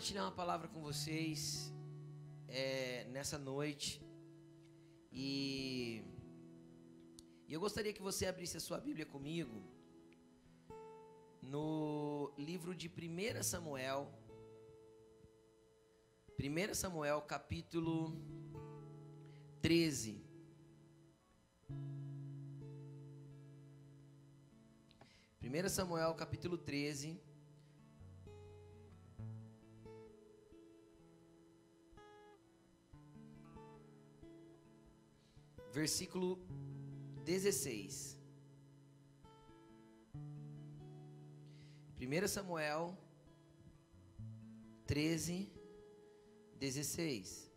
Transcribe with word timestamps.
compartilhar 0.00 0.22
uma 0.22 0.32
palavra 0.32 0.66
com 0.66 0.80
vocês 0.80 1.70
é, 2.48 3.04
nessa 3.10 3.36
noite. 3.36 4.02
E, 5.12 6.02
e 7.46 7.52
eu 7.52 7.60
gostaria 7.60 7.92
que 7.92 8.00
você 8.00 8.24
abrisse 8.24 8.56
a 8.56 8.60
sua 8.60 8.78
Bíblia 8.80 9.04
comigo 9.04 9.62
no 11.42 12.32
livro 12.38 12.74
de 12.74 12.88
1 12.88 13.42
Samuel. 13.42 14.10
1 16.38 16.74
Samuel, 16.74 17.20
capítulo 17.20 18.16
13. 19.60 20.24
Primeira 25.38 25.68
Samuel, 25.68 26.14
capítulo 26.14 26.56
13. 26.56 27.20
Versículo 35.72 36.38
16. 37.24 38.18
1 42.00 42.28
Samuel 42.28 42.96
13, 44.86 45.52
16. 46.58 47.50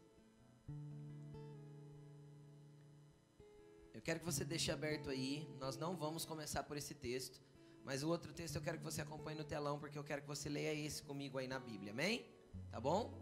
Eu 3.93 4.01
quero 4.01 4.19
que 4.19 4.25
você 4.25 4.43
deixe 4.43 4.71
aberto 4.71 5.09
aí. 5.09 5.47
Nós 5.59 5.77
não 5.77 5.95
vamos 5.95 6.25
começar 6.25 6.63
por 6.63 6.77
esse 6.77 6.93
texto. 6.93 7.41
Mas 7.83 8.03
o 8.03 8.09
outro 8.09 8.31
texto 8.33 8.55
eu 8.55 8.61
quero 8.61 8.77
que 8.77 8.83
você 8.83 9.01
acompanhe 9.01 9.37
no 9.37 9.43
telão, 9.43 9.79
porque 9.79 9.97
eu 9.97 10.03
quero 10.03 10.21
que 10.21 10.27
você 10.27 10.47
leia 10.47 10.73
esse 10.73 11.01
comigo 11.01 11.37
aí 11.37 11.47
na 11.47 11.59
Bíblia. 11.59 11.91
Amém? 11.91 12.25
Tá 12.71 12.79
bom? 12.79 13.13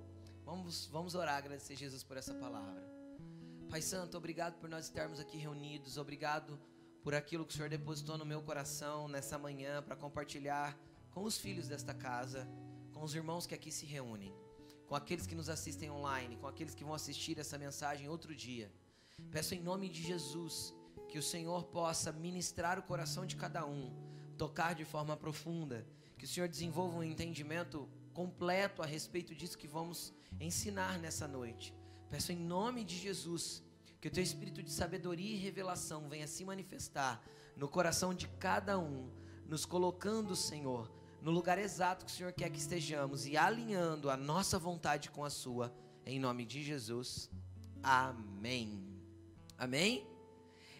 Vamos, 0.43 0.87
vamos 0.87 1.15
orar, 1.15 1.37
agradecer 1.37 1.75
Jesus 1.75 2.03
por 2.03 2.17
essa 2.17 2.33
palavra. 2.33 2.90
Pai 3.71 3.81
Santo, 3.81 4.17
obrigado 4.17 4.59
por 4.59 4.69
nós 4.69 4.83
estarmos 4.83 5.17
aqui 5.17 5.37
reunidos. 5.37 5.97
Obrigado 5.97 6.59
por 7.01 7.15
aquilo 7.15 7.45
que 7.45 7.53
o 7.53 7.55
Senhor 7.55 7.69
depositou 7.69 8.17
no 8.17 8.25
meu 8.25 8.41
coração 8.41 9.07
nessa 9.07 9.37
manhã 9.37 9.81
para 9.81 9.95
compartilhar 9.95 10.77
com 11.09 11.23
os 11.23 11.37
filhos 11.37 11.69
desta 11.69 11.93
casa, 11.93 12.45
com 12.93 13.01
os 13.01 13.15
irmãos 13.15 13.47
que 13.47 13.55
aqui 13.55 13.71
se 13.71 13.85
reúnem, 13.85 14.35
com 14.87 14.93
aqueles 14.93 15.25
que 15.25 15.33
nos 15.33 15.47
assistem 15.47 15.89
online, 15.89 16.35
com 16.35 16.47
aqueles 16.47 16.75
que 16.75 16.83
vão 16.83 16.93
assistir 16.93 17.39
essa 17.39 17.57
mensagem 17.57 18.09
outro 18.09 18.35
dia. 18.35 18.69
Peço 19.31 19.55
em 19.55 19.61
nome 19.61 19.87
de 19.87 20.03
Jesus 20.03 20.75
que 21.07 21.17
o 21.17 21.23
Senhor 21.23 21.63
possa 21.63 22.11
ministrar 22.11 22.77
o 22.77 22.83
coração 22.83 23.25
de 23.25 23.37
cada 23.37 23.65
um, 23.65 23.89
tocar 24.37 24.75
de 24.75 24.83
forma 24.83 25.15
profunda, 25.15 25.87
que 26.17 26.25
o 26.25 26.27
Senhor 26.27 26.49
desenvolva 26.49 26.97
um 26.97 27.03
entendimento 27.03 27.87
completo 28.13 28.81
a 28.81 28.85
respeito 28.85 29.33
disso 29.33 29.57
que 29.57 29.65
vamos 29.65 30.13
ensinar 30.41 30.99
nessa 30.99 31.25
noite. 31.25 31.73
Peço 32.11 32.33
em 32.33 32.35
nome 32.35 32.83
de 32.83 32.97
Jesus 32.97 33.63
que 34.01 34.09
o 34.09 34.11
teu 34.11 34.21
espírito 34.21 34.61
de 34.61 34.69
sabedoria 34.69 35.33
e 35.33 35.39
revelação 35.39 36.09
venha 36.09 36.27
se 36.27 36.43
manifestar 36.43 37.23
no 37.55 37.69
coração 37.69 38.13
de 38.13 38.27
cada 38.27 38.77
um, 38.77 39.09
nos 39.47 39.65
colocando, 39.65 40.35
Senhor, 40.35 40.91
no 41.21 41.31
lugar 41.31 41.57
exato 41.57 42.03
que 42.03 42.11
o 42.11 42.13
Senhor 42.13 42.33
quer 42.33 42.49
que 42.49 42.59
estejamos 42.59 43.25
e 43.25 43.37
alinhando 43.37 44.09
a 44.09 44.17
nossa 44.17 44.59
vontade 44.59 45.09
com 45.09 45.23
a 45.23 45.29
sua, 45.29 45.73
em 46.05 46.19
nome 46.19 46.45
de 46.45 46.61
Jesus. 46.61 47.29
Amém. 47.81 48.83
Amém? 49.57 50.05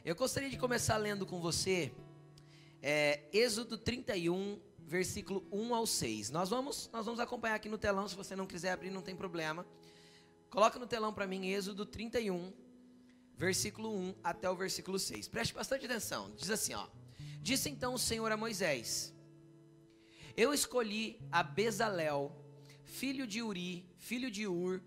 Eu 0.04 0.18
gostaria 0.18 0.50
de 0.50 0.58
começar 0.58 0.98
lendo 0.98 1.26
com 1.26 1.40
você 1.40 1.94
é, 2.82 3.22
Êxodo 3.32 3.78
31, 3.78 4.60
versículo 4.80 5.48
1 5.50 5.76
ao 5.76 5.88
6. 5.88 6.30
Nós 6.30 6.50
vamos, 6.50 6.90
nós 6.92 7.06
vamos 7.06 7.22
acompanhar 7.22 7.56
aqui 7.56 7.70
no 7.70 7.78
telão, 7.78 8.06
se 8.06 8.18
você 8.18 8.36
não 8.36 8.46
quiser 8.46 8.74
abrir, 8.74 8.90
não 8.90 9.02
tem 9.02 9.16
problema. 9.16 9.66
Coloca 10.52 10.78
no 10.78 10.86
telão 10.86 11.14
para 11.14 11.26
mim 11.26 11.48
Êxodo 11.48 11.86
31, 11.86 12.52
versículo 13.38 13.90
1 13.90 14.16
até 14.22 14.50
o 14.50 14.56
versículo 14.56 15.00
6. 15.00 15.30
Preste 15.30 15.54
bastante 15.54 15.86
atenção. 15.86 16.30
Diz 16.36 16.50
assim, 16.52 16.74
ó: 16.74 16.88
Disse 17.40 17.70
então 17.70 17.94
o 17.94 17.98
Senhor 17.98 18.30
a 18.30 18.36
Moisés: 18.36 19.14
Eu 20.36 20.54
escolhi 20.54 21.22
a 21.32 21.42
Bezalel, 21.42 22.36
filho 22.84 23.26
de 23.26 23.42
Uri, 23.42 23.90
filho 23.98 24.30
de 24.30 24.46
Ur, 24.46 24.82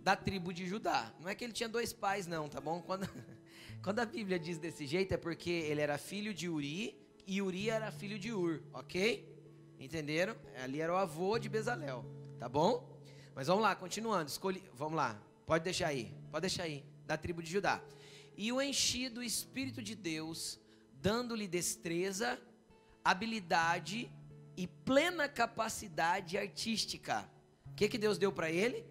da 0.00 0.14
tribo 0.14 0.52
de 0.52 0.66
Judá. 0.66 1.10
Não 1.18 1.30
é 1.30 1.34
que 1.34 1.42
ele 1.42 1.54
tinha 1.54 1.70
dois 1.70 1.90
pais 1.90 2.26
não, 2.26 2.46
tá 2.46 2.60
bom? 2.60 2.82
Quando 2.82 3.08
quando 3.82 4.00
a 4.00 4.04
Bíblia 4.04 4.38
diz 4.38 4.58
desse 4.58 4.86
jeito 4.86 5.14
é 5.14 5.16
porque 5.16 5.48
ele 5.48 5.80
era 5.80 5.96
filho 5.96 6.34
de 6.34 6.50
Uri 6.50 7.00
e 7.26 7.40
Uri 7.40 7.70
era 7.70 7.90
filho 7.90 8.18
de 8.18 8.30
Ur, 8.30 8.62
OK? 8.74 9.26
Entenderam? 9.80 10.36
Ali 10.62 10.82
era 10.82 10.92
o 10.92 10.96
avô 10.96 11.38
de 11.38 11.48
Bezalel, 11.48 12.04
tá 12.38 12.46
bom? 12.46 12.97
Mas 13.38 13.46
vamos 13.46 13.62
lá, 13.62 13.76
continuando. 13.76 14.28
Escolhi, 14.28 14.60
vamos 14.74 14.96
lá. 14.96 15.16
Pode 15.46 15.62
deixar 15.62 15.86
aí. 15.86 16.12
Pode 16.28 16.40
deixar 16.40 16.64
aí. 16.64 16.84
Da 17.06 17.16
tribo 17.16 17.40
de 17.40 17.48
Judá. 17.48 17.80
E 18.36 18.50
o 18.50 18.60
enchi 18.60 19.08
do 19.08 19.22
Espírito 19.22 19.80
de 19.80 19.94
Deus, 19.94 20.58
dando-lhe 20.94 21.46
destreza, 21.46 22.36
habilidade 23.04 24.10
e 24.56 24.66
plena 24.66 25.28
capacidade 25.28 26.36
artística. 26.36 27.30
O 27.66 27.74
que, 27.76 27.88
que 27.88 27.96
Deus 27.96 28.18
deu 28.18 28.32
para 28.32 28.50
ele? 28.50 28.84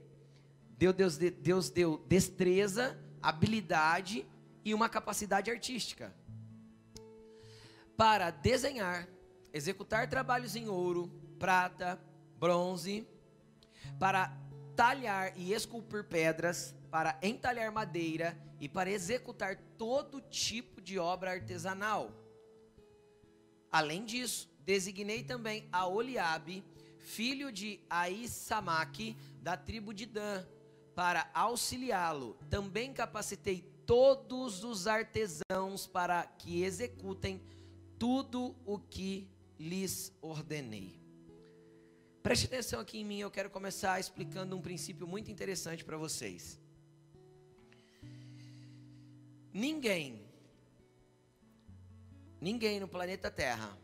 Deus, 0.78 0.96
Deus, 0.96 1.18
Deus 1.18 1.69
deu 1.69 1.97
destreza, 2.07 2.97
habilidade 3.22 4.25
e 4.63 4.74
uma 4.74 4.88
capacidade 4.88 5.52
artística. 5.52 6.16
Para 7.97 8.31
desenhar, 8.31 9.09
executar 9.52 10.09
trabalhos 10.09 10.56
em 10.56 10.69
ouro, 10.69 11.12
prata, 11.38 12.00
bronze, 12.40 13.06
para 14.00 14.35
talhar 14.75 15.34
e 15.38 15.53
esculpir 15.53 16.03
pedras, 16.03 16.75
para 16.91 17.18
entalhar 17.22 17.72
madeira 17.72 18.38
e 18.59 18.69
para 18.69 18.90
executar 18.90 19.58
todo 19.78 20.22
tipo 20.22 20.81
de 20.81 20.97
obra 21.00 21.31
artesanal. 21.31 22.12
Além 23.72 24.06
disso, 24.06 24.50
designei 24.66 25.24
também 25.24 25.68
a 25.72 25.88
Oliabe, 25.88 26.63
filho 26.97 27.52
de 27.52 27.80
Aissamaque, 27.90 29.18
da 29.41 29.57
tribo 29.57 29.94
de 29.94 30.06
Dan, 30.06 30.46
para 30.96 31.30
auxiliá-lo. 31.34 32.38
Também 32.50 32.94
capacitei 32.94 33.62
todos 33.86 34.63
os 34.63 34.88
artesãos 34.88 35.88
para 35.88 36.24
que 36.24 36.63
executem 36.63 37.41
tudo 37.97 38.56
o 38.66 38.78
que 38.78 39.28
lhes 39.59 40.13
ordenei. 40.22 41.06
Preste 42.28 42.46
atenção 42.48 42.82
aqui 42.82 42.98
em 42.98 43.06
mim, 43.06 43.20
eu 43.20 43.32
quero 43.32 43.50
começar 43.50 43.98
explicando 44.02 44.54
um 44.54 44.62
princípio 44.62 45.08
muito 45.08 45.32
interessante 45.32 45.86
para 45.86 45.96
vocês. 45.96 46.60
Ninguém, 49.54 50.28
ninguém 52.42 52.82
no 52.82 52.88
planeta 52.90 53.32
Terra 53.32 53.78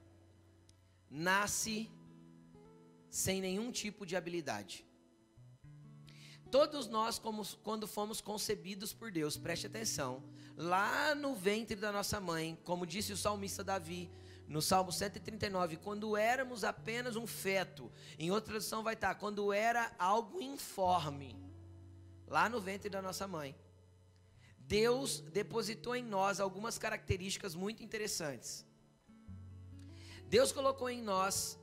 nasce 1.09 1.89
sem 3.09 3.39
nenhum 3.39 3.71
tipo 3.71 4.05
de 4.05 4.17
habilidade. 4.17 4.85
Todos 6.51 6.85
nós, 6.89 7.17
como, 7.17 7.45
quando 7.63 7.87
fomos 7.87 8.19
concebidos 8.19 8.91
por 8.91 9.09
Deus, 9.09 9.37
preste 9.37 9.67
atenção, 9.67 10.21
lá 10.57 11.15
no 11.15 11.33
ventre 11.33 11.77
da 11.77 11.93
nossa 11.93 12.19
mãe, 12.19 12.59
como 12.65 12.85
disse 12.85 13.13
o 13.13 13.17
salmista 13.17 13.63
Davi, 13.63 14.11
no 14.47 14.61
Salmo 14.61 14.91
139, 14.91 15.77
quando 15.77 16.17
éramos 16.17 16.63
apenas 16.63 17.15
um 17.15 17.25
feto. 17.25 17.91
Em 18.19 18.31
outra 18.31 18.51
tradução 18.51 18.83
vai 18.83 18.93
estar, 18.93 19.15
quando 19.15 19.51
era 19.53 19.91
algo 19.97 20.41
informe, 20.41 21.35
lá 22.27 22.49
no 22.49 22.59
ventre 22.59 22.89
da 22.89 23.01
nossa 23.01 23.27
mãe. 23.27 23.55
Deus 24.59 25.19
depositou 25.19 25.95
em 25.95 26.03
nós 26.03 26.39
algumas 26.39 26.77
características 26.77 27.55
muito 27.55 27.83
interessantes. 27.83 28.65
Deus 30.27 30.51
colocou 30.51 30.89
em 30.89 31.01
nós 31.01 31.59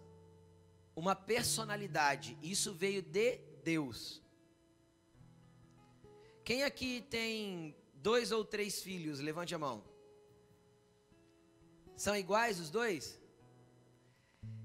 uma 0.95 1.15
personalidade, 1.17 2.39
isso 2.43 2.73
veio 2.75 3.03
de 3.03 3.39
Deus. 3.65 4.23
Quem 6.45 6.63
aqui 6.63 7.01
tem 7.09 7.77
dois 7.95 8.33
ou 8.33 8.45
três 8.45 8.83
filhos? 8.83 9.21
Levante 9.21 9.55
a 9.55 9.59
mão. 9.59 9.90
São 12.01 12.17
iguais 12.17 12.59
os 12.59 12.71
dois? 12.71 13.21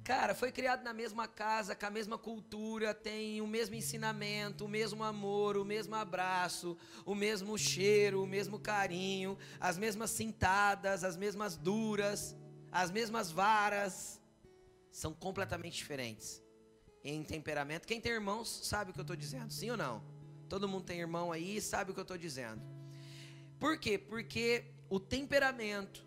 Cara, 0.06 0.34
foi 0.34 0.54
criado 0.54 0.84
na 0.84 0.94
mesma 0.94 1.28
casa, 1.28 1.76
com 1.76 1.86
a 1.86 1.90
mesma 1.90 2.18
cultura, 2.18 2.94
tem 2.94 3.42
o 3.42 3.48
mesmo 3.56 3.76
ensinamento, 3.76 4.64
o 4.64 4.70
mesmo 4.70 5.04
amor, 5.04 5.58
o 5.58 5.66
mesmo 5.66 5.96
abraço, 5.96 6.78
o 7.06 7.14
mesmo 7.14 7.58
cheiro, 7.58 8.24
o 8.24 8.26
mesmo 8.26 8.58
carinho, 8.58 9.38
as 9.60 9.78
mesmas 9.78 10.12
cintadas, 10.12 11.04
as 11.04 11.18
mesmas 11.18 11.58
duras, 11.58 12.34
as 12.72 12.90
mesmas 12.90 13.30
varas. 13.32 14.22
São 14.90 15.14
completamente 15.14 15.76
diferentes 15.76 16.42
em 17.04 17.22
temperamento. 17.22 17.86
Quem 17.86 18.00
tem 18.00 18.14
irmãos 18.14 18.62
sabe 18.64 18.92
o 18.92 18.94
que 18.94 19.00
eu 19.02 19.10
estou 19.10 19.18
dizendo, 19.18 19.52
sim 19.52 19.70
ou 19.70 19.76
não? 19.76 20.02
Todo 20.48 20.70
mundo 20.70 20.86
tem 20.86 21.02
irmão 21.02 21.34
aí 21.34 21.60
sabe 21.60 21.92
o 21.92 21.94
que 21.94 22.00
eu 22.00 22.10
estou 22.10 22.18
dizendo. 22.18 22.62
Por 23.60 23.78
quê? 23.78 23.98
Porque 23.98 24.72
o 24.90 25.02
temperamento, 25.02 26.06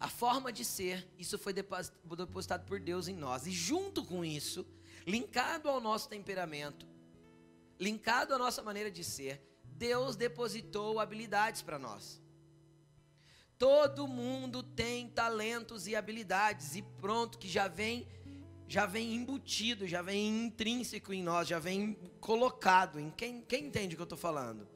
a 0.00 0.08
forma 0.08 0.52
de 0.52 0.64
ser, 0.64 1.08
isso 1.18 1.38
foi 1.38 1.52
depositado 1.52 2.64
por 2.64 2.78
Deus 2.78 3.08
em 3.08 3.16
nós. 3.16 3.46
E 3.46 3.50
junto 3.50 4.04
com 4.04 4.24
isso, 4.24 4.66
linkado 5.06 5.68
ao 5.68 5.80
nosso 5.80 6.08
temperamento, 6.08 6.86
linkado 7.80 8.32
à 8.32 8.38
nossa 8.38 8.62
maneira 8.62 8.90
de 8.90 9.02
ser, 9.02 9.42
Deus 9.64 10.14
depositou 10.14 11.00
habilidades 11.00 11.62
para 11.62 11.78
nós. 11.78 12.22
Todo 13.58 14.06
mundo 14.06 14.62
tem 14.62 15.08
talentos 15.08 15.88
e 15.88 15.96
habilidades 15.96 16.76
e 16.76 16.82
pronto 16.82 17.38
que 17.38 17.48
já 17.48 17.66
vem 17.66 18.06
já 18.70 18.84
vem 18.84 19.14
embutido, 19.14 19.86
já 19.86 20.02
vem 20.02 20.44
intrínseco 20.44 21.10
em 21.10 21.22
nós, 21.22 21.48
já 21.48 21.58
vem 21.58 21.94
colocado 22.20 23.00
em 23.00 23.10
quem, 23.10 23.40
quem 23.40 23.64
entende 23.64 23.94
o 23.94 23.96
que 23.96 24.02
eu 24.02 24.04
estou 24.04 24.18
falando. 24.18 24.68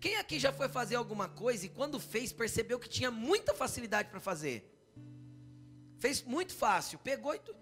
Quem 0.00 0.16
aqui 0.16 0.38
já 0.38 0.52
foi 0.52 0.68
fazer 0.68 0.96
alguma 0.96 1.28
coisa 1.28 1.66
e 1.66 1.68
quando 1.68 2.00
fez 2.00 2.32
percebeu 2.32 2.78
que 2.78 2.88
tinha 2.88 3.10
muita 3.10 3.54
facilidade 3.54 4.08
para 4.08 4.18
fazer? 4.18 4.56
Fez 5.98 6.22
muito 6.22 6.54
fácil, 6.54 6.98
pegou 6.98 7.34
e 7.34 7.38
tu, 7.38 7.54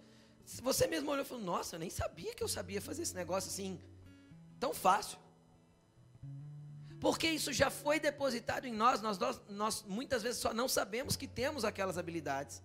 você 0.63 0.87
mesmo 0.87 1.11
olhou 1.11 1.25
e 1.25 1.29
falou: 1.29 1.43
Nossa, 1.43 1.75
eu 1.75 1.81
nem 1.81 1.91
sabia 1.91 2.33
que 2.35 2.43
eu 2.43 2.49
sabia 2.49 2.81
fazer 2.81 3.03
esse 3.03 3.15
negócio 3.15 3.51
assim 3.51 3.81
tão 4.61 4.73
fácil. 4.73 5.19
Porque 7.01 7.29
isso 7.29 7.53
já 7.53 7.71
foi 7.71 8.01
depositado 8.01 8.67
em 8.67 8.73
nós, 8.73 9.01
nós, 9.01 9.19
nós, 9.19 9.41
nós 9.49 9.83
muitas 9.83 10.23
vezes 10.23 10.41
só 10.41 10.53
não 10.55 10.69
sabemos 10.69 11.17
que 11.17 11.27
temos 11.27 11.65
aquelas 11.65 11.99
habilidades. 11.99 12.63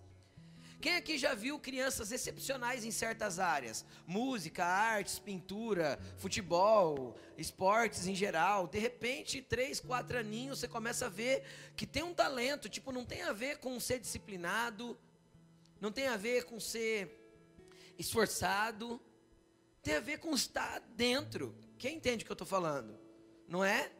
Quem 0.84 0.96
aqui 0.96 1.16
já 1.16 1.32
viu 1.32 1.58
crianças 1.58 2.12
excepcionais 2.12 2.84
em 2.84 2.90
certas 2.90 3.38
áreas? 3.38 3.86
Música, 4.06 4.66
artes, 4.66 5.18
pintura, 5.18 5.98
futebol, 6.18 7.16
esportes 7.38 8.06
em 8.06 8.14
geral. 8.14 8.68
De 8.68 8.78
repente, 8.78 9.40
três, 9.40 9.80
quatro 9.80 10.18
aninhos, 10.18 10.58
você 10.58 10.68
começa 10.68 11.06
a 11.06 11.08
ver 11.08 11.42
que 11.74 11.86
tem 11.86 12.02
um 12.02 12.12
talento. 12.12 12.68
Tipo, 12.68 12.92
não 12.92 13.02
tem 13.02 13.22
a 13.22 13.32
ver 13.32 13.60
com 13.60 13.80
ser 13.80 13.98
disciplinado, 13.98 14.94
não 15.80 15.90
tem 15.90 16.06
a 16.06 16.18
ver 16.18 16.44
com 16.44 16.60
ser 16.60 17.18
esforçado, 17.98 19.00
tem 19.82 19.94
a 19.94 20.00
ver 20.00 20.18
com 20.18 20.34
estar 20.34 20.80
dentro. 20.94 21.56
Quem 21.78 21.96
entende 21.96 22.24
o 22.24 22.26
que 22.26 22.32
eu 22.32 22.34
estou 22.34 22.46
falando? 22.46 23.00
Não 23.48 23.64
é? 23.64 23.90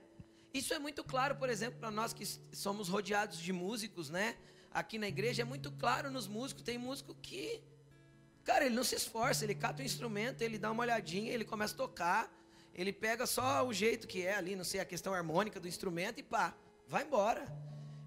Isso 0.53 0.75
é 0.75 0.79
muito 0.79 1.03
claro, 1.03 1.37
por 1.37 1.49
exemplo, 1.49 1.81
para 1.81 1.91
nós 1.91 2.13
que 2.13 2.27
somos 2.55 2.91
rodeados 2.91 3.39
de 3.39 3.55
músicos, 3.55 4.11
né? 4.11 4.37
Aqui 4.75 4.99
na 4.99 5.07
igreja 5.07 5.43
é 5.43 5.45
muito 5.45 5.71
claro 5.71 6.11
nos 6.11 6.27
músicos. 6.27 6.65
Tem 6.65 6.77
músico 6.77 7.15
que, 7.15 7.63
cara, 8.43 8.67
ele 8.67 8.75
não 8.75 8.83
se 8.83 8.97
esforça, 8.97 9.45
ele 9.45 9.55
cata 9.55 9.81
o 9.81 9.87
instrumento, 9.87 10.43
ele 10.43 10.59
dá 10.59 10.73
uma 10.73 10.83
olhadinha, 10.83 11.31
ele 11.31 11.45
começa 11.45 11.75
a 11.75 11.77
tocar, 11.77 12.29
ele 12.75 12.93
pega 12.93 13.25
só 13.25 13.65
o 13.65 13.73
jeito 13.73 14.09
que 14.09 14.27
é 14.27 14.35
ali, 14.35 14.57
não 14.57 14.65
sei, 14.65 14.81
a 14.81 14.85
questão 14.85 15.15
harmônica 15.15 15.61
do 15.61 15.69
instrumento 15.69 16.19
e 16.19 16.25
pá, 16.25 16.53
vai 16.89 17.05
embora. 17.05 17.47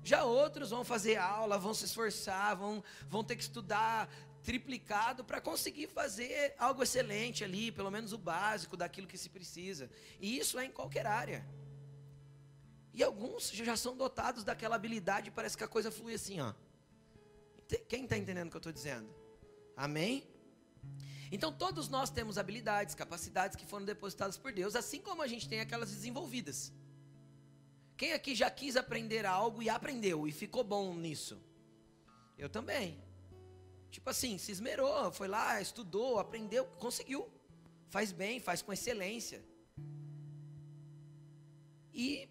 Já 0.03 0.25
outros 0.25 0.71
vão 0.71 0.83
fazer 0.83 1.15
aula, 1.15 1.57
vão 1.57 1.73
se 1.73 1.85
esforçar, 1.85 2.57
vão, 2.57 2.83
vão 3.07 3.23
ter 3.23 3.37
que 3.37 3.43
estudar 3.43 4.09
triplicado 4.43 5.23
para 5.23 5.39
conseguir 5.39 5.87
fazer 5.87 6.53
algo 6.57 6.83
excelente 6.83 7.45
ali, 7.45 7.71
pelo 7.71 7.89
menos 7.89 8.11
o 8.11 8.17
básico 8.17 8.75
daquilo 8.75 9.07
que 9.07 9.17
se 9.17 9.29
precisa. 9.29 9.89
E 10.19 10.37
isso 10.37 10.59
é 10.59 10.65
em 10.65 10.71
qualquer 10.71 11.05
área. 11.05 11.45
E 12.97 13.03
alguns 13.03 13.51
já 13.51 13.77
são 13.77 13.95
dotados 13.95 14.43
daquela 14.43 14.75
habilidade, 14.75 15.29
parece 15.29 15.55
que 15.55 15.63
a 15.63 15.67
coisa 15.67 15.91
flui 15.91 16.15
assim, 16.15 16.39
ó. 16.39 16.51
Quem 17.87 18.05
está 18.05 18.17
entendendo 18.17 18.47
o 18.47 18.49
que 18.49 18.57
eu 18.57 18.65
estou 18.65 18.73
dizendo? 18.73 19.07
Amém? 19.75 20.27
Então 21.31 21.51
todos 21.53 21.89
nós 21.89 22.09
temos 22.09 22.39
habilidades, 22.39 22.95
capacidades 22.95 23.55
que 23.55 23.67
foram 23.67 23.85
depositadas 23.85 24.35
por 24.35 24.51
Deus, 24.51 24.75
assim 24.75 24.99
como 24.99 25.21
a 25.21 25.27
gente 25.27 25.47
tem 25.47 25.59
aquelas 25.59 25.91
desenvolvidas. 25.91 26.73
Quem 27.95 28.13
aqui 28.13 28.33
já 28.33 28.49
quis 28.49 28.75
aprender 28.75 29.27
algo 29.27 29.61
e 29.61 29.69
aprendeu 29.69 30.27
e 30.27 30.31
ficou 30.31 30.63
bom 30.63 30.95
nisso? 30.95 31.39
Eu 32.35 32.49
também. 32.49 32.99
Tipo 33.91 34.09
assim, 34.09 34.39
se 34.39 34.51
esmerou, 34.51 35.11
foi 35.11 35.27
lá, 35.27 35.61
estudou, 35.61 36.17
aprendeu, 36.17 36.65
conseguiu. 36.79 37.29
Faz 37.89 38.11
bem, 38.11 38.39
faz 38.39 38.63
com 38.63 38.73
excelência. 38.73 39.45
E 41.93 42.27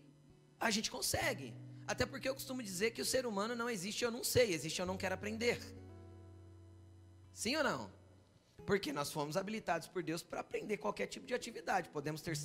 a 0.59 0.71
gente 0.71 0.91
consegue. 0.91 1.55
Até 1.87 2.05
porque 2.05 2.29
eu 2.29 2.35
costumo 2.35 2.63
dizer 2.63 2.91
que 2.91 3.01
o 3.01 3.05
ser 3.05 3.27
humano 3.27 3.55
não 3.55 3.71
existe 3.71 4.05
eu 4.05 4.11
não 4.11 4.25
sei, 4.25 4.53
existe 4.53 4.81
eu 4.81 4.87
não 4.87 4.97
quero 4.97 5.15
aprender. 5.15 5.61
Sim 7.33 7.57
ou 7.57 7.65
não? 7.65 7.93
Porque 8.65 8.93
nós 8.93 9.13
fomos 9.13 9.37
habilitados 9.37 9.87
por 9.87 10.03
Deus 10.03 10.23
para 10.23 10.41
aprender 10.41 10.79
qualquer 10.79 11.07
tipo 11.07 11.27
de 11.27 11.35
atividade. 11.35 11.89
Podemos 11.91 12.21
ter, 12.21 12.37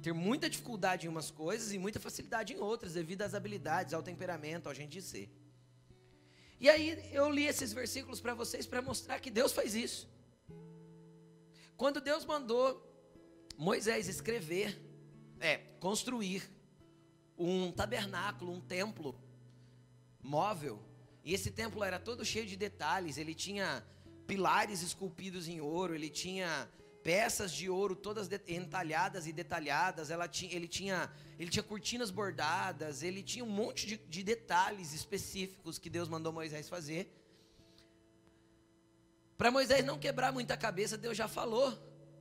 ter 0.00 0.12
muita 0.12 0.48
dificuldade 0.48 1.06
em 1.06 1.08
umas 1.08 1.30
coisas 1.30 1.72
e 1.72 1.78
muita 1.78 1.98
facilidade 1.98 2.52
em 2.52 2.58
outras, 2.58 2.92
devido 2.92 3.22
às 3.22 3.34
habilidades, 3.34 3.92
ao 3.92 4.02
temperamento, 4.02 4.68
ao 4.68 4.74
gente 4.74 4.92
de 4.92 5.02
ser. 5.02 5.28
E 6.60 6.68
aí 6.70 7.10
eu 7.12 7.28
li 7.28 7.46
esses 7.46 7.72
versículos 7.72 8.20
para 8.20 8.34
vocês 8.34 8.66
para 8.66 8.80
mostrar 8.80 9.18
que 9.18 9.30
Deus 9.30 9.52
faz 9.52 9.74
isso. 9.74 10.08
Quando 11.76 12.00
Deus 12.00 12.24
mandou 12.24 12.66
Moisés 13.56 14.08
escrever, 14.08 14.80
é, 15.40 15.58
construir 15.80 16.48
um 17.38 17.72
tabernáculo, 17.72 18.52
um 18.52 18.60
templo 18.60 19.14
móvel. 20.22 20.82
E 21.24 21.32
esse 21.32 21.50
templo 21.50 21.82
era 21.82 21.98
todo 21.98 22.24
cheio 22.24 22.46
de 22.46 22.56
detalhes. 22.56 23.18
Ele 23.18 23.34
tinha 23.34 23.84
pilares 24.26 24.82
esculpidos 24.82 25.48
em 25.48 25.60
ouro, 25.60 25.94
ele 25.94 26.08
tinha 26.08 26.68
peças 27.02 27.52
de 27.52 27.68
ouro 27.68 27.94
todas 27.94 28.28
entalhadas 28.48 29.26
e 29.26 29.32
detalhadas. 29.32 30.10
Ela 30.10 30.26
tinha, 30.26 30.54
ele, 30.54 30.68
tinha, 30.68 31.10
ele 31.38 31.50
tinha 31.50 31.62
cortinas 31.62 32.10
bordadas, 32.10 33.02
ele 33.02 33.22
tinha 33.22 33.44
um 33.44 33.50
monte 33.50 33.86
de, 33.86 33.96
de 33.98 34.22
detalhes 34.22 34.92
específicos 34.92 35.78
que 35.78 35.90
Deus 35.90 36.08
mandou 36.08 36.32
Moisés 36.32 36.68
fazer. 36.68 37.10
Para 39.36 39.50
Moisés 39.50 39.84
não 39.84 39.98
quebrar 39.98 40.32
muita 40.32 40.56
cabeça, 40.56 40.96
Deus 40.96 41.16
já 41.16 41.26
falou 41.26 41.76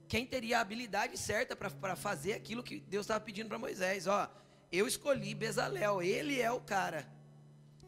quem 0.07 0.25
teria 0.25 0.57
a 0.57 0.61
habilidade 0.61 1.17
certa 1.17 1.55
para 1.55 1.95
fazer 1.95 2.33
aquilo 2.33 2.61
que 2.61 2.79
Deus 2.79 3.05
estava 3.05 3.19
pedindo 3.19 3.47
para 3.47 3.57
Moisés. 3.57 4.07
Ó, 4.07 4.29
eu 4.73 4.87
escolhi 4.87 5.35
Bezalel, 5.35 6.01
ele 6.01 6.41
é 6.41 6.51
o 6.51 6.59
cara. 6.59 7.07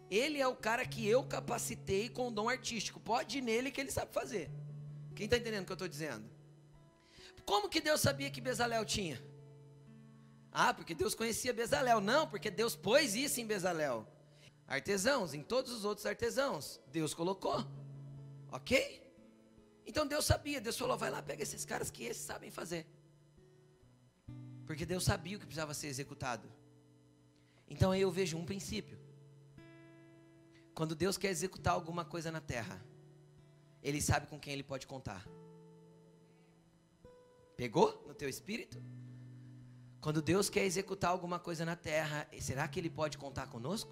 Ele 0.09 0.39
é 0.39 0.47
o 0.47 0.55
cara 0.55 0.85
que 0.85 1.07
eu 1.07 1.23
capacitei 1.23 2.09
com 2.09 2.27
o 2.27 2.31
dom 2.31 2.47
artístico. 2.47 2.99
Pode 2.99 3.39
ir 3.39 3.41
nele 3.41 3.71
que 3.71 3.81
ele 3.81 3.89
sabe 3.89 4.13
fazer. 4.13 4.51
Quem 5.15 5.25
está 5.25 5.35
entendendo 5.35 5.63
o 5.63 5.65
que 5.65 5.71
eu 5.71 5.81
estou 5.81 5.87
dizendo? 5.87 6.29
Como 7.43 7.69
que 7.69 7.81
Deus 7.81 8.01
sabia 8.01 8.29
que 8.29 8.39
Bezalel 8.39 8.85
tinha? 8.85 9.19
Ah, 10.51 10.75
porque 10.75 10.93
Deus 10.93 11.15
conhecia 11.15 11.51
Bezalel. 11.51 11.99
Não, 11.99 12.27
porque 12.27 12.51
Deus 12.51 12.75
pôs 12.75 13.15
isso 13.15 13.41
em 13.41 13.47
Bezalel. 13.47 14.07
Artesãos, 14.67 15.33
em 15.33 15.41
todos 15.41 15.71
os 15.71 15.85
outros 15.85 16.05
artesãos, 16.05 16.79
Deus 16.91 17.15
colocou. 17.15 17.65
Ok? 18.51 19.01
Então 19.87 20.05
Deus 20.05 20.23
sabia. 20.23 20.61
Deus 20.61 20.77
falou: 20.77 20.95
vai 20.95 21.09
lá, 21.09 21.23
pega 21.23 21.41
esses 21.41 21.65
caras 21.65 21.89
que 21.89 22.03
esses 22.03 22.23
sabem 22.23 22.51
fazer. 22.51 22.85
Porque 24.67 24.85
Deus 24.85 25.03
sabia 25.03 25.35
o 25.35 25.39
que 25.39 25.47
precisava 25.47 25.73
ser 25.73 25.87
executado. 25.87 26.47
Então 27.67 27.91
aí 27.91 28.01
eu 28.01 28.11
vejo 28.11 28.37
um 28.37 28.45
princípio. 28.45 28.97
Quando 30.73 30.93
Deus 30.93 31.17
quer 31.17 31.29
executar 31.29 31.73
alguma 31.73 32.03
coisa 32.03 32.31
na 32.31 32.41
terra, 32.41 32.83
Ele 33.81 34.01
sabe 34.01 34.27
com 34.27 34.39
quem 34.39 34.53
Ele 34.53 34.63
pode 34.63 34.85
contar. 34.85 35.25
Pegou 37.55 38.03
no 38.07 38.13
teu 38.13 38.27
espírito? 38.27 38.81
Quando 40.01 40.21
Deus 40.21 40.49
quer 40.49 40.65
executar 40.65 41.09
alguma 41.11 41.39
coisa 41.39 41.65
na 41.65 41.75
terra, 41.75 42.27
será 42.39 42.67
que 42.67 42.79
Ele 42.79 42.89
pode 42.89 43.17
contar 43.17 43.47
conosco? 43.47 43.91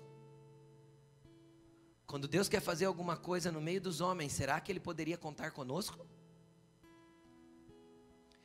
Quando 2.05 2.27
Deus 2.27 2.47
quer 2.47 2.61
fazer 2.61 2.85
alguma 2.85 3.17
coisa 3.17 3.51
no 3.51 3.61
meio 3.61 3.81
dos 3.81 4.01
homens, 4.01 4.33
será 4.33 4.59
que 4.59 4.71
Ele 4.71 4.79
poderia 4.79 5.17
contar 5.17 5.51
conosco? 5.51 6.05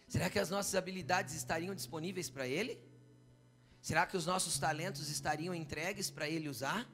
Será 0.07 0.31
que 0.31 0.39
as 0.39 0.49
nossas 0.49 0.75
habilidades 0.75 1.35
estariam 1.35 1.75
disponíveis 1.75 2.31
para 2.31 2.47
Ele? 2.47 2.81
Será 3.89 4.05
que 4.07 4.19
os 4.19 4.27
nossos 4.27 4.59
talentos 4.59 5.09
estariam 5.09 5.55
entregues 5.55 6.11
para 6.11 6.29
Ele 6.29 6.51
usar? 6.51 6.87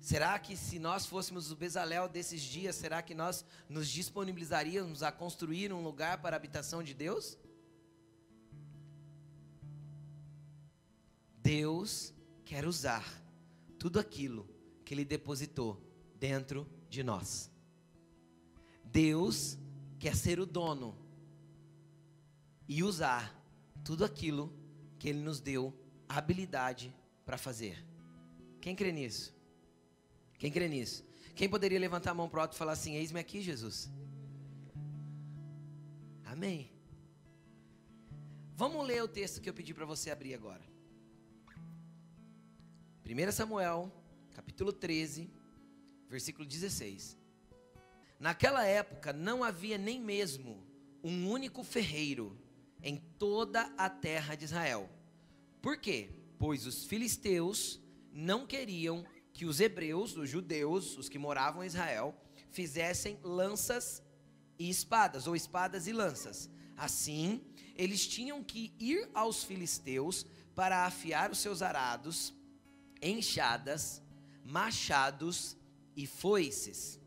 Será 0.00 0.36
que 0.40 0.56
se 0.56 0.76
nós 0.80 1.06
fôssemos 1.06 1.52
o 1.52 1.56
Bezalel 1.56 2.08
desses 2.08 2.42
dias, 2.42 2.74
será 2.74 3.00
que 3.00 3.14
nós 3.14 3.44
nos 3.68 3.88
disponibilizaríamos 3.88 5.04
a 5.04 5.12
construir 5.12 5.72
um 5.72 5.80
lugar 5.80 6.20
para 6.20 6.34
a 6.34 6.38
habitação 6.38 6.82
de 6.82 6.92
Deus? 6.92 7.38
Deus 11.36 12.12
quer 12.44 12.66
usar 12.66 13.06
tudo 13.78 14.00
aquilo 14.00 14.48
que 14.84 14.92
Ele 14.92 15.04
depositou 15.04 15.80
dentro 16.18 16.68
de 16.88 17.04
nós. 17.04 17.48
Deus 18.84 19.56
quer 19.96 20.16
ser 20.16 20.40
o 20.40 20.44
dono 20.44 20.98
e 22.66 22.82
usar 22.82 23.39
tudo 23.84 24.04
aquilo 24.04 24.52
que 24.98 25.08
Ele 25.08 25.20
nos 25.20 25.40
deu 25.40 25.74
habilidade 26.08 26.94
para 27.24 27.38
fazer. 27.38 27.84
Quem 28.60 28.74
crê 28.74 28.92
nisso? 28.92 29.34
Quem 30.38 30.50
crê 30.50 30.68
nisso? 30.68 31.04
Quem 31.34 31.48
poderia 31.48 31.78
levantar 31.78 32.10
a 32.10 32.14
mão 32.14 32.28
para 32.28 32.38
o 32.38 32.42
alto 32.42 32.54
e 32.54 32.58
falar 32.58 32.72
assim: 32.72 32.96
Eis-me 32.96 33.20
aqui, 33.20 33.40
Jesus? 33.40 33.90
Amém. 36.24 36.70
Vamos 38.54 38.86
ler 38.86 39.02
o 39.02 39.08
texto 39.08 39.40
que 39.40 39.48
eu 39.48 39.54
pedi 39.54 39.72
para 39.72 39.86
você 39.86 40.10
abrir 40.10 40.34
agora. 40.34 40.62
1 43.06 43.32
Samuel, 43.32 43.90
capítulo 44.34 44.72
13, 44.72 45.30
versículo 46.08 46.46
16. 46.46 47.18
Naquela 48.18 48.64
época 48.64 49.12
não 49.12 49.42
havia 49.42 49.78
nem 49.78 49.98
mesmo 49.98 50.62
um 51.02 51.30
único 51.30 51.64
ferreiro 51.64 52.38
em 52.82 52.96
toda 53.18 53.62
a 53.76 53.88
terra 53.88 54.34
de 54.34 54.44
Israel. 54.44 54.88
Por 55.60 55.76
quê? 55.76 56.10
Pois 56.38 56.66
os 56.66 56.84
filisteus 56.84 57.80
não 58.12 58.46
queriam 58.46 59.04
que 59.32 59.44
os 59.44 59.60
hebreus, 59.60 60.16
os 60.16 60.28
judeus, 60.28 60.96
os 60.96 61.08
que 61.08 61.18
moravam 61.18 61.62
em 61.62 61.66
Israel, 61.66 62.14
fizessem 62.50 63.18
lanças 63.22 64.02
e 64.58 64.68
espadas, 64.68 65.26
ou 65.26 65.36
espadas 65.36 65.86
e 65.86 65.92
lanças. 65.92 66.50
Assim, 66.76 67.42
eles 67.76 68.06
tinham 68.06 68.42
que 68.42 68.74
ir 68.78 69.08
aos 69.14 69.44
filisteus 69.44 70.26
para 70.54 70.86
afiar 70.86 71.30
os 71.30 71.38
seus 71.38 71.62
arados, 71.62 72.34
enxadas, 73.00 74.02
machados 74.44 75.56
e 75.96 76.06
foices. 76.06 76.98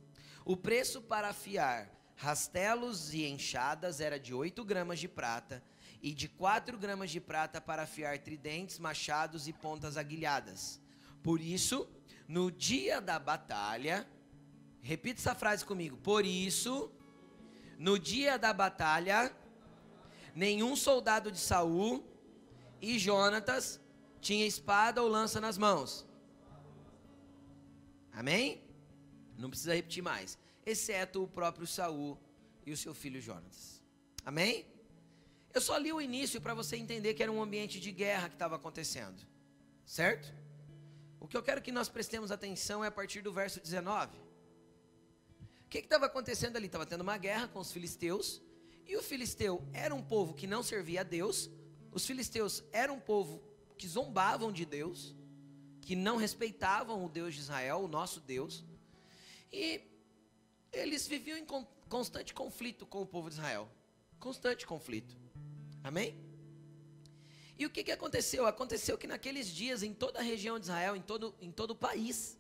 O 0.45 0.55
preço 0.57 1.01
para 1.01 1.29
afiar 1.29 1.91
rastelos 2.23 3.13
e 3.13 3.25
enxadas 3.27 3.99
era 3.99 4.17
de 4.17 4.33
8 4.33 4.63
gramas 4.63 4.97
de 4.97 5.09
prata 5.09 5.61
e 6.01 6.13
de 6.13 6.29
4 6.29 6.77
gramas 6.77 7.11
de 7.11 7.19
prata 7.19 7.59
para 7.59 7.83
afiar 7.83 8.17
tridentes, 8.17 8.79
machados 8.79 9.45
e 9.49 9.51
pontas 9.51 9.97
aguilhadas. 9.97 10.79
Por 11.21 11.41
isso, 11.41 11.85
no 12.25 12.49
dia 12.49 13.01
da 13.01 13.19
batalha, 13.19 14.07
repita 14.81 15.19
essa 15.19 15.35
frase 15.35 15.65
comigo. 15.65 15.97
Por 15.97 16.25
isso, 16.25 16.89
no 17.77 17.99
dia 17.99 18.39
da 18.39 18.53
batalha, 18.53 19.35
nenhum 20.33 20.77
soldado 20.77 21.29
de 21.29 21.41
Saul 21.41 22.05
e 22.81 22.97
Jonatas 22.97 23.81
tinha 24.21 24.45
espada 24.45 25.03
ou 25.03 25.09
lança 25.09 25.41
nas 25.41 25.57
mãos. 25.57 26.07
Amém? 28.13 28.61
Não 29.37 29.49
precisa 29.49 29.75
repetir 29.75 30.01
mais. 30.01 30.37
Exceto 30.65 31.23
o 31.23 31.27
próprio 31.27 31.67
Saul 31.67 32.17
e 32.65 32.71
o 32.71 32.77
seu 32.77 32.93
filho 32.93 33.21
Jonatas. 33.21 33.83
Amém? 34.25 34.65
Eu 35.53 35.61
só 35.61 35.77
li 35.77 35.91
o 35.93 36.01
início 36.01 36.41
para 36.41 36.53
você 36.53 36.75
entender 36.77 37.13
que 37.13 37.21
era 37.21 37.31
um 37.31 37.41
ambiente 37.41 37.79
de 37.79 37.91
guerra 37.91 38.29
que 38.29 38.35
estava 38.35 38.55
acontecendo. 38.55 39.21
Certo? 39.85 40.33
O 41.19 41.27
que 41.27 41.37
eu 41.37 41.43
quero 41.43 41.61
que 41.61 41.71
nós 41.71 41.89
prestemos 41.89 42.31
atenção 42.31 42.83
é 42.83 42.87
a 42.87 42.91
partir 42.91 43.21
do 43.21 43.31
verso 43.31 43.61
19. 43.61 44.17
O 44.17 45.69
que 45.69 45.79
estava 45.79 46.05
acontecendo 46.05 46.55
ali? 46.55 46.65
Estava 46.65 46.85
tendo 46.85 47.01
uma 47.01 47.17
guerra 47.17 47.47
com 47.47 47.59
os 47.59 47.71
filisteus. 47.71 48.41
E 48.85 48.97
o 48.97 49.01
filisteu 49.01 49.65
era 49.73 49.93
um 49.93 50.01
povo 50.01 50.33
que 50.33 50.47
não 50.47 50.63
servia 50.63 51.01
a 51.01 51.03
Deus. 51.03 51.49
Os 51.91 52.05
filisteus 52.05 52.63
eram 52.71 52.95
um 52.95 52.99
povo 52.99 53.41
que 53.77 53.87
zombavam 53.87 54.51
de 54.51 54.65
Deus, 54.65 55.15
que 55.81 55.95
não 55.95 56.17
respeitavam 56.17 57.05
o 57.05 57.09
Deus 57.09 57.35
de 57.35 57.41
Israel, 57.41 57.81
o 57.81 57.87
nosso 57.87 58.19
Deus. 58.19 58.63
E 59.51 59.81
eles 60.73 61.07
viviam 61.07 61.37
em 61.37 61.45
constante 61.87 62.33
conflito 62.33 62.85
com 62.85 63.01
o 63.01 63.05
povo 63.05 63.29
de 63.29 63.35
Israel. 63.35 63.69
Constante 64.19 64.65
conflito. 64.65 65.15
Amém? 65.83 66.17
E 67.57 67.65
o 67.65 67.69
que, 67.69 67.83
que 67.83 67.91
aconteceu? 67.91 68.47
Aconteceu 68.47 68.97
que 68.97 69.05
naqueles 69.05 69.47
dias, 69.47 69.83
em 69.83 69.93
toda 69.93 70.19
a 70.19 70.23
região 70.23 70.57
de 70.57 70.65
Israel, 70.65 70.95
em 70.95 71.01
todo, 71.01 71.35
em 71.39 71.51
todo 71.51 71.71
o 71.71 71.75
país, 71.75 72.37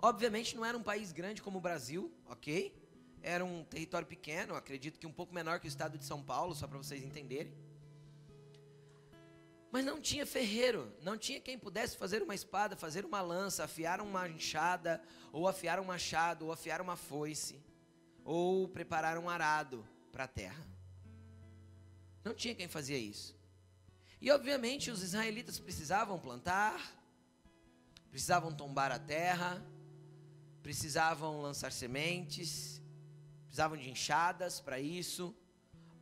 obviamente 0.00 0.56
não 0.56 0.64
era 0.64 0.76
um 0.76 0.82
país 0.82 1.12
grande 1.12 1.40
como 1.40 1.58
o 1.58 1.60
Brasil, 1.60 2.12
ok? 2.26 2.74
Era 3.22 3.44
um 3.44 3.62
território 3.64 4.06
pequeno, 4.06 4.56
acredito 4.56 4.98
que 4.98 5.06
um 5.06 5.12
pouco 5.12 5.32
menor 5.32 5.60
que 5.60 5.66
o 5.66 5.68
estado 5.68 5.96
de 5.96 6.04
São 6.04 6.20
Paulo, 6.20 6.56
só 6.56 6.66
para 6.66 6.76
vocês 6.76 7.04
entenderem. 7.04 7.54
Mas 9.72 9.86
não 9.86 9.98
tinha 9.98 10.26
ferreiro, 10.26 10.94
não 11.00 11.16
tinha 11.16 11.40
quem 11.40 11.58
pudesse 11.58 11.96
fazer 11.96 12.22
uma 12.22 12.34
espada, 12.34 12.76
fazer 12.76 13.06
uma 13.06 13.22
lança, 13.22 13.64
afiar 13.64 14.02
uma 14.02 14.28
enxada, 14.28 15.02
ou 15.32 15.48
afiar 15.48 15.80
um 15.80 15.84
machado, 15.84 16.44
ou 16.44 16.52
afiar 16.52 16.82
uma 16.82 16.94
foice, 16.94 17.58
ou 18.22 18.68
preparar 18.68 19.16
um 19.16 19.30
arado 19.30 19.82
para 20.12 20.24
a 20.24 20.28
terra. 20.28 20.62
Não 22.22 22.34
tinha 22.34 22.54
quem 22.54 22.68
fazia 22.68 22.98
isso. 22.98 23.34
E 24.20 24.30
obviamente 24.30 24.90
os 24.90 25.02
israelitas 25.02 25.58
precisavam 25.58 26.18
plantar, 26.18 26.78
precisavam 28.10 28.52
tombar 28.54 28.92
a 28.92 28.98
terra, 28.98 29.64
precisavam 30.62 31.40
lançar 31.40 31.72
sementes, 31.72 32.78
precisavam 33.46 33.78
de 33.78 33.88
enxadas 33.88 34.60
para 34.60 34.78
isso. 34.78 35.34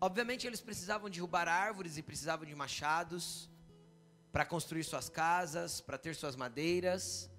Obviamente 0.00 0.44
eles 0.44 0.60
precisavam 0.60 1.08
derrubar 1.08 1.46
árvores 1.46 1.96
e 1.96 2.02
precisavam 2.02 2.44
de 2.44 2.54
machados 2.56 3.48
para 4.32 4.44
construir 4.44 4.84
suas 4.84 5.08
casas, 5.08 5.80
para 5.80 5.98
ter 5.98 6.14
suas 6.14 6.36
madeiras. 6.36 7.30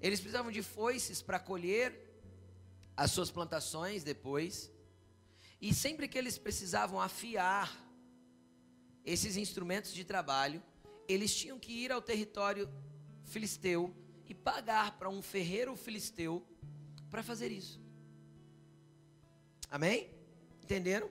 Eles 0.00 0.20
precisavam 0.20 0.50
de 0.50 0.62
foices 0.62 1.20
para 1.20 1.38
colher 1.38 2.10
as 2.96 3.10
suas 3.10 3.30
plantações 3.30 4.02
depois. 4.02 4.72
E 5.60 5.74
sempre 5.74 6.08
que 6.08 6.16
eles 6.16 6.38
precisavam 6.38 7.00
afiar 7.00 7.70
esses 9.04 9.36
instrumentos 9.36 9.92
de 9.92 10.04
trabalho, 10.04 10.62
eles 11.06 11.34
tinham 11.34 11.58
que 11.58 11.72
ir 11.72 11.92
ao 11.92 12.00
território 12.00 12.68
filisteu 13.24 13.94
e 14.26 14.34
pagar 14.34 14.98
para 14.98 15.08
um 15.08 15.20
ferreiro 15.20 15.76
filisteu 15.76 16.46
para 17.10 17.22
fazer 17.22 17.50
isso. 17.50 17.80
Amém? 19.70 20.10
Entenderam? 20.62 21.10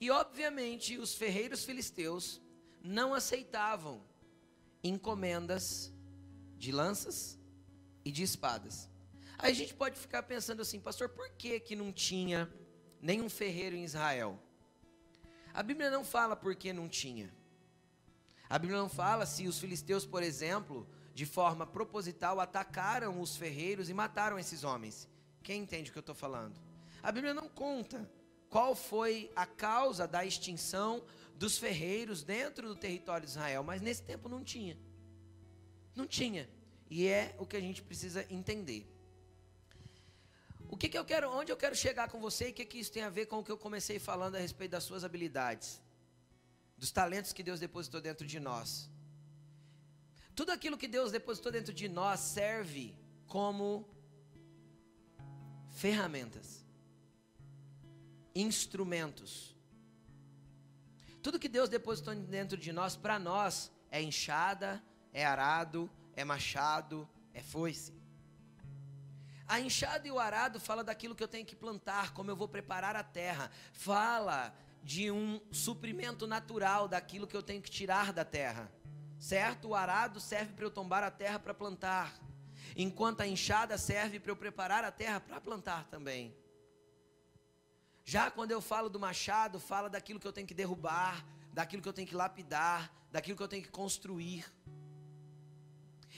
E 0.00 0.10
obviamente 0.10 0.98
os 0.98 1.14
ferreiros 1.14 1.64
filisteus 1.64 2.40
não 2.82 3.14
aceitavam 3.14 4.02
encomendas 4.82 5.92
de 6.56 6.72
lanças 6.72 7.38
e 8.04 8.10
de 8.10 8.22
espadas. 8.22 8.88
Aí 9.38 9.50
a 9.50 9.54
gente 9.54 9.74
pode 9.74 9.98
ficar 9.98 10.22
pensando 10.22 10.62
assim, 10.62 10.80
pastor, 10.80 11.08
por 11.08 11.28
que 11.30 11.58
que 11.60 11.74
não 11.74 11.92
tinha 11.92 12.52
nenhum 13.00 13.28
ferreiro 13.28 13.74
em 13.76 13.84
Israel? 13.84 14.38
A 15.52 15.62
Bíblia 15.62 15.90
não 15.90 16.04
fala 16.04 16.36
por 16.36 16.54
que 16.54 16.72
não 16.72 16.88
tinha. 16.88 17.32
A 18.48 18.58
Bíblia 18.58 18.78
não 18.78 18.88
fala 18.88 19.26
se 19.26 19.48
os 19.48 19.58
filisteus, 19.58 20.06
por 20.06 20.22
exemplo, 20.22 20.86
de 21.14 21.26
forma 21.26 21.66
proposital 21.66 22.40
atacaram 22.40 23.20
os 23.20 23.36
ferreiros 23.36 23.88
e 23.88 23.94
mataram 23.94 24.38
esses 24.38 24.64
homens. 24.64 25.08
Quem 25.42 25.62
entende 25.62 25.90
o 25.90 25.92
que 25.92 25.98
eu 25.98 26.00
estou 26.00 26.14
falando? 26.14 26.58
A 27.02 27.10
Bíblia 27.10 27.34
não 27.34 27.48
conta 27.48 28.08
qual 28.48 28.74
foi 28.74 29.30
a 29.34 29.46
causa 29.46 30.06
da 30.06 30.24
extinção 30.24 31.02
dos 31.36 31.58
ferreiros 31.58 32.22
dentro 32.22 32.68
do 32.68 32.76
território 32.76 33.26
de 33.26 33.32
Israel, 33.32 33.62
mas 33.62 33.80
nesse 33.80 34.02
tempo 34.02 34.28
não 34.28 34.42
tinha. 34.44 34.78
Não 35.94 36.06
tinha. 36.06 36.48
E 36.88 37.06
é 37.06 37.34
o 37.38 37.46
que 37.46 37.56
a 37.56 37.60
gente 37.60 37.82
precisa 37.82 38.26
entender. 38.30 38.88
O 40.68 40.76
que, 40.76 40.88
que 40.88 40.96
eu 40.96 41.04
quero, 41.04 41.30
onde 41.30 41.52
eu 41.52 41.56
quero 41.56 41.76
chegar 41.76 42.08
com 42.08 42.18
você 42.18 42.48
e 42.48 42.50
o 42.50 42.54
que, 42.54 42.64
que 42.64 42.78
isso 42.78 42.90
tem 42.90 43.02
a 43.02 43.10
ver 43.10 43.26
com 43.26 43.38
o 43.38 43.44
que 43.44 43.52
eu 43.52 43.58
comecei 43.58 43.98
falando 43.98 44.36
a 44.36 44.38
respeito 44.38 44.70
das 44.70 44.84
suas 44.84 45.04
habilidades, 45.04 45.80
dos 46.78 46.90
talentos 46.90 47.32
que 47.32 47.42
Deus 47.42 47.60
depositou 47.60 48.00
dentro 48.00 48.26
de 48.26 48.40
nós. 48.40 48.90
Tudo 50.34 50.50
aquilo 50.50 50.78
que 50.78 50.88
Deus 50.88 51.12
depositou 51.12 51.52
dentro 51.52 51.74
de 51.74 51.88
nós 51.88 52.20
serve 52.20 52.96
como 53.26 53.86
ferramentas, 55.70 56.64
instrumentos 58.34 59.51
tudo 61.22 61.38
que 61.38 61.48
Deus 61.48 61.68
depositou 61.68 62.14
dentro 62.14 62.56
de 62.56 62.72
nós, 62.72 62.96
para 62.96 63.18
nós, 63.18 63.70
é 63.90 64.02
enxada, 64.02 64.82
é 65.12 65.24
arado, 65.24 65.88
é 66.16 66.24
machado, 66.24 67.08
é 67.32 67.40
foice. 67.40 67.94
A 69.46 69.60
enxada 69.60 70.08
e 70.08 70.10
o 70.10 70.18
arado 70.18 70.58
fala 70.58 70.82
daquilo 70.82 71.14
que 71.14 71.22
eu 71.22 71.28
tenho 71.28 71.46
que 71.46 71.54
plantar, 71.54 72.12
como 72.12 72.30
eu 72.30 72.36
vou 72.36 72.48
preparar 72.48 72.96
a 72.96 73.04
terra. 73.04 73.50
Fala 73.72 74.52
de 74.82 75.10
um 75.10 75.40
suprimento 75.52 76.26
natural 76.26 76.88
daquilo 76.88 77.26
que 77.26 77.36
eu 77.36 77.42
tenho 77.42 77.62
que 77.62 77.70
tirar 77.70 78.12
da 78.12 78.24
terra. 78.24 78.72
Certo? 79.18 79.68
O 79.68 79.74
arado 79.74 80.18
serve 80.18 80.52
para 80.54 80.64
eu 80.64 80.70
tombar 80.70 81.04
a 81.04 81.10
terra 81.10 81.38
para 81.38 81.54
plantar, 81.54 82.18
enquanto 82.76 83.20
a 83.20 83.28
enxada 83.28 83.78
serve 83.78 84.18
para 84.18 84.32
eu 84.32 84.36
preparar 84.36 84.82
a 84.82 84.90
terra 84.90 85.20
para 85.20 85.40
plantar 85.40 85.84
também. 85.84 86.34
Já 88.04 88.30
quando 88.30 88.50
eu 88.50 88.60
falo 88.60 88.88
do 88.88 88.98
machado, 88.98 89.60
fala 89.60 89.88
daquilo 89.88 90.18
que 90.18 90.26
eu 90.26 90.32
tenho 90.32 90.46
que 90.46 90.54
derrubar, 90.54 91.24
daquilo 91.52 91.82
que 91.82 91.88
eu 91.88 91.92
tenho 91.92 92.08
que 92.08 92.14
lapidar, 92.14 92.92
daquilo 93.10 93.36
que 93.36 93.42
eu 93.42 93.48
tenho 93.48 93.62
que 93.62 93.70
construir. 93.70 94.44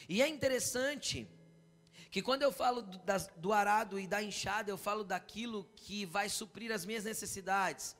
E 0.08 0.22
é 0.22 0.28
interessante 0.28 1.28
que 2.10 2.22
quando 2.22 2.42
eu 2.42 2.52
falo 2.52 2.82
do, 2.82 2.98
das, 2.98 3.28
do 3.36 3.52
arado 3.52 3.98
e 3.98 4.06
da 4.06 4.22
enxada, 4.22 4.70
eu 4.70 4.78
falo 4.78 5.02
daquilo 5.02 5.68
que 5.74 6.06
vai 6.06 6.28
suprir 6.28 6.70
as 6.70 6.86
minhas 6.86 7.04
necessidades. 7.04 7.96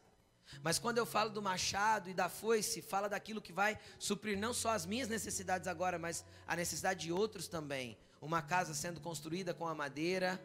Mas 0.63 0.79
quando 0.79 0.99
eu 0.99 1.07
falo 1.07 1.31
do 1.31 1.43
machado 1.43 2.09
e 2.09 2.15
da 2.15 2.29
foice, 2.29 2.81
fala 2.83 3.09
daquilo 3.09 3.41
que 3.41 3.53
vai 3.53 3.79
suprir 3.99 4.39
não 4.39 4.55
só 4.55 4.71
as 4.71 4.87
minhas 4.87 5.09
necessidades 5.09 5.67
agora, 5.67 5.99
mas 5.99 6.25
a 6.47 6.55
necessidade 6.55 7.01
de 7.01 7.13
outros 7.13 7.49
também. 7.49 7.99
Uma 8.21 8.41
casa 8.41 8.73
sendo 8.73 9.01
construída 9.01 9.53
com 9.53 9.67
a 9.67 9.75
madeira, 9.75 10.41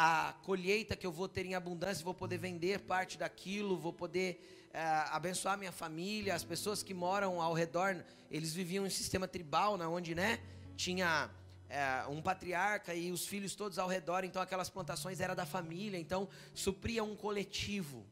a 0.00 0.32
colheita 0.44 0.94
que 0.94 1.04
eu 1.04 1.10
vou 1.10 1.26
ter 1.26 1.44
em 1.44 1.56
abundância, 1.56 2.04
vou 2.04 2.14
poder 2.14 2.38
vender 2.38 2.78
parte 2.78 3.18
daquilo, 3.18 3.76
vou 3.76 3.92
poder 3.92 4.70
é, 4.72 4.80
abençoar 5.10 5.58
minha 5.58 5.72
família, 5.72 6.36
as 6.36 6.44
pessoas 6.44 6.84
que 6.84 6.94
moram 6.94 7.42
ao 7.42 7.52
redor, 7.52 8.04
eles 8.30 8.54
viviam 8.54 8.84
em 8.84 8.86
um 8.86 8.90
sistema 8.90 9.26
tribal, 9.26 9.76
na 9.76 9.88
onde, 9.88 10.14
né, 10.14 10.38
tinha 10.76 11.28
é, 11.68 12.06
um 12.08 12.22
patriarca 12.22 12.94
e 12.94 13.10
os 13.10 13.26
filhos 13.26 13.56
todos 13.56 13.76
ao 13.76 13.88
redor, 13.88 14.22
então 14.22 14.40
aquelas 14.40 14.70
plantações 14.70 15.18
era 15.18 15.34
da 15.34 15.44
família, 15.44 15.98
então 15.98 16.28
supria 16.54 17.02
um 17.02 17.16
coletivo. 17.16 18.06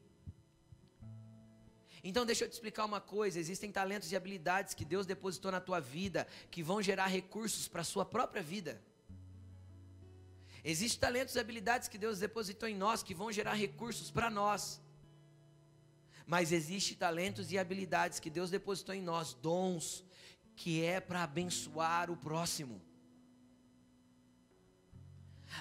Então 2.02 2.26
deixa 2.26 2.46
eu 2.46 2.48
te 2.48 2.54
explicar 2.54 2.84
uma 2.84 3.00
coisa: 3.00 3.38
existem 3.38 3.70
talentos 3.70 4.10
e 4.10 4.16
habilidades 4.16 4.74
que 4.74 4.84
Deus 4.84 5.06
depositou 5.06 5.52
na 5.52 5.60
tua 5.60 5.78
vida 5.78 6.26
que 6.50 6.64
vão 6.64 6.82
gerar 6.82 7.06
recursos 7.06 7.68
para 7.68 7.82
a 7.82 7.84
sua 7.84 8.04
própria 8.04 8.42
vida. 8.42 8.82
Existem 10.72 10.98
talentos 10.98 11.36
e 11.36 11.38
habilidades 11.38 11.86
que 11.86 11.96
Deus 11.96 12.18
depositou 12.18 12.68
em 12.68 12.74
nós 12.74 13.00
que 13.00 13.14
vão 13.14 13.30
gerar 13.30 13.54
recursos 13.54 14.10
para 14.10 14.28
nós. 14.28 14.80
Mas 16.26 16.50
existem 16.50 16.96
talentos 16.96 17.52
e 17.52 17.56
habilidades 17.56 18.18
que 18.18 18.28
Deus 18.28 18.50
depositou 18.50 18.92
em 18.92 19.00
nós, 19.00 19.32
dons, 19.32 20.04
que 20.56 20.82
é 20.82 20.98
para 20.98 21.22
abençoar 21.22 22.10
o 22.10 22.16
próximo. 22.16 22.82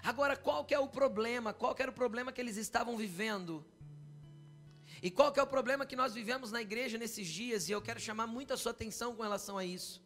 Agora, 0.02 0.36
qual 0.36 0.66
que 0.66 0.74
é 0.74 0.80
o 0.80 0.88
problema? 0.88 1.54
Qual 1.54 1.76
que 1.76 1.84
era 1.84 1.92
o 1.92 2.00
problema 2.04 2.32
que 2.32 2.42
eles 2.42 2.58
estavam 2.58 2.98
vivendo? 2.98 3.64
E 5.04 5.12
qual 5.12 5.32
que 5.32 5.40
é 5.40 5.44
o 5.44 5.54
problema 5.56 5.86
que 5.86 5.96
nós 5.96 6.16
vivemos 6.16 6.52
na 6.52 6.64
igreja 6.64 6.98
nesses 6.98 7.28
dias? 7.28 7.70
E 7.70 7.72
eu 7.72 7.82
quero 7.82 8.00
chamar 8.00 8.26
muito 8.26 8.54
a 8.54 8.58
sua 8.58 8.72
atenção 8.72 9.16
com 9.16 9.22
relação 9.22 9.56
a 9.56 9.64
isso. 9.64 10.05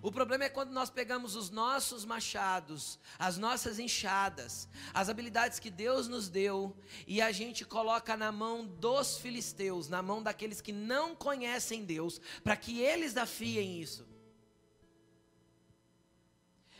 O 0.00 0.10
problema 0.10 0.44
é 0.44 0.48
quando 0.48 0.70
nós 0.70 0.88
pegamos 0.88 1.36
os 1.36 1.50
nossos 1.50 2.04
machados, 2.04 2.98
as 3.18 3.36
nossas 3.36 3.78
enxadas, 3.78 4.68
as 4.94 5.08
habilidades 5.08 5.58
que 5.58 5.70
Deus 5.70 6.08
nos 6.08 6.28
deu 6.28 6.74
e 7.06 7.20
a 7.20 7.30
gente 7.32 7.64
coloca 7.64 8.16
na 8.16 8.32
mão 8.32 8.64
dos 8.64 9.18
filisteus, 9.18 9.88
na 9.88 10.02
mão 10.02 10.22
daqueles 10.22 10.60
que 10.60 10.72
não 10.72 11.14
conhecem 11.14 11.84
Deus, 11.84 12.20
para 12.42 12.56
que 12.56 12.80
eles 12.80 13.16
afiem 13.16 13.80
isso. 13.80 14.11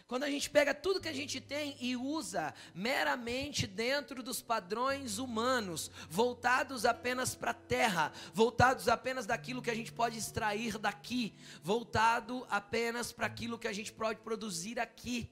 Quando 0.07 0.25
a 0.25 0.31
gente 0.31 0.51
pega 0.51 0.75
tudo 0.75 1.01
que 1.01 1.09
a 1.09 1.13
gente 1.13 1.41
tem 1.41 1.77
e 1.81 1.97
usa 1.97 2.55
meramente 2.75 3.67
dentro 3.67 4.23
dos 4.23 4.43
padrões 4.43 5.19
humanos, 5.19 5.91
voltados 6.09 6.85
apenas 6.85 7.35
para 7.35 7.53
a 7.53 7.55
terra, 7.55 8.13
voltados 8.35 8.89
apenas 8.89 9.27
daquilo 9.27 9.63
que 9.63 9.71
a 9.71 9.75
gente 9.75 9.93
pode 9.93 10.19
extrair 10.19 10.79
daqui, 10.79 11.35
voltado 11.63 12.47
apenas 12.51 13.13
para 13.13 13.27
aquilo 13.27 13.59
que 13.59 13.69
a 13.69 13.73
gente 13.73 13.93
pode 13.93 14.21
produzir 14.21 14.79
aqui. 14.79 15.31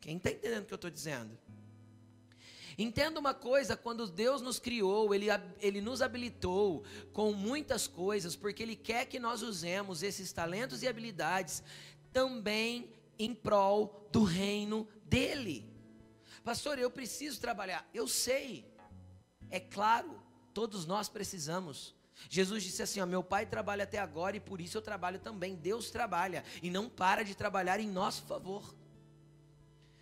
Quem 0.00 0.16
está 0.16 0.30
entendendo 0.30 0.64
o 0.64 0.66
que 0.66 0.74
eu 0.74 0.76
estou 0.76 0.90
dizendo? 0.90 1.38
Entenda 2.76 3.20
uma 3.20 3.34
coisa: 3.34 3.76
quando 3.76 4.06
Deus 4.06 4.40
nos 4.40 4.58
criou, 4.58 5.14
Ele, 5.14 5.26
Ele 5.60 5.80
nos 5.80 6.02
habilitou 6.02 6.84
com 7.12 7.32
muitas 7.32 7.86
coisas, 7.86 8.34
porque 8.34 8.62
Ele 8.62 8.76
quer 8.76 9.06
que 9.06 9.18
nós 9.18 9.42
usemos 9.42 10.02
esses 10.02 10.32
talentos 10.32 10.82
e 10.82 10.88
habilidades 10.88 11.62
também 12.12 12.90
em 13.18 13.34
prol 13.34 14.08
do 14.10 14.22
reino 14.22 14.88
dele. 15.04 15.70
Pastor, 16.44 16.78
eu 16.78 16.90
preciso 16.90 17.40
trabalhar. 17.40 17.88
Eu 17.94 18.08
sei. 18.08 18.70
É 19.50 19.60
claro, 19.60 20.20
todos 20.52 20.86
nós 20.86 21.08
precisamos. 21.08 21.94
Jesus 22.28 22.62
disse 22.62 22.82
assim: 22.82 23.00
ó, 23.00 23.06
Meu 23.06 23.22
pai 23.22 23.46
trabalha 23.46 23.84
até 23.84 23.98
agora 23.98 24.36
e 24.36 24.40
por 24.40 24.60
isso 24.60 24.78
eu 24.78 24.82
trabalho 24.82 25.18
também. 25.18 25.54
Deus 25.54 25.90
trabalha 25.90 26.44
e 26.62 26.70
não 26.70 26.88
para 26.88 27.22
de 27.22 27.34
trabalhar 27.34 27.80
em 27.80 27.88
nosso 27.88 28.22
favor. 28.22 28.74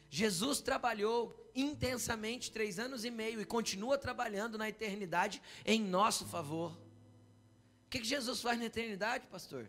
Jesus 0.09 0.61
trabalhou 0.61 1.51
intensamente 1.55 2.51
três 2.51 2.79
anos 2.79 3.05
e 3.05 3.11
meio 3.11 3.41
e 3.41 3.45
continua 3.45 3.97
trabalhando 3.99 4.59
na 4.59 4.69
eternidade 4.69 5.43
em 5.65 5.81
nosso 5.81 6.25
favor. 6.27 6.73
O 7.87 7.91
que, 7.91 8.01
que 8.01 8.07
Jesus 8.07 8.41
faz 8.41 8.59
na 8.59 8.67
eternidade, 8.67 9.27
pastor? 9.27 9.69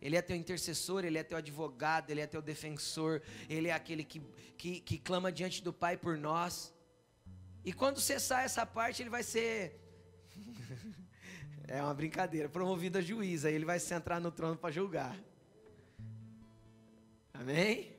Ele 0.00 0.16
é 0.16 0.22
teu 0.22 0.36
intercessor, 0.36 1.04
ele 1.04 1.18
é 1.18 1.24
teu 1.24 1.38
advogado, 1.38 2.10
ele 2.10 2.20
é 2.20 2.26
teu 2.26 2.40
defensor, 2.40 3.20
ele 3.48 3.68
é 3.68 3.72
aquele 3.72 4.04
que, 4.04 4.20
que, 4.56 4.80
que 4.80 4.98
clama 4.98 5.32
diante 5.32 5.62
do 5.62 5.72
Pai 5.72 5.96
por 5.96 6.16
nós. 6.16 6.72
E 7.64 7.72
quando 7.72 8.00
cessar 8.00 8.44
essa 8.44 8.64
parte, 8.64 9.02
ele 9.02 9.10
vai 9.10 9.22
ser. 9.22 9.80
é 11.66 11.82
uma 11.82 11.94
brincadeira, 11.94 12.48
promovido 12.48 12.98
a 12.98 13.00
juiz, 13.00 13.44
aí 13.44 13.54
ele 13.54 13.64
vai 13.64 13.80
se 13.80 13.92
entrar 13.92 14.20
no 14.20 14.30
trono 14.30 14.56
para 14.56 14.70
julgar. 14.70 15.16
Amém? 17.34 17.96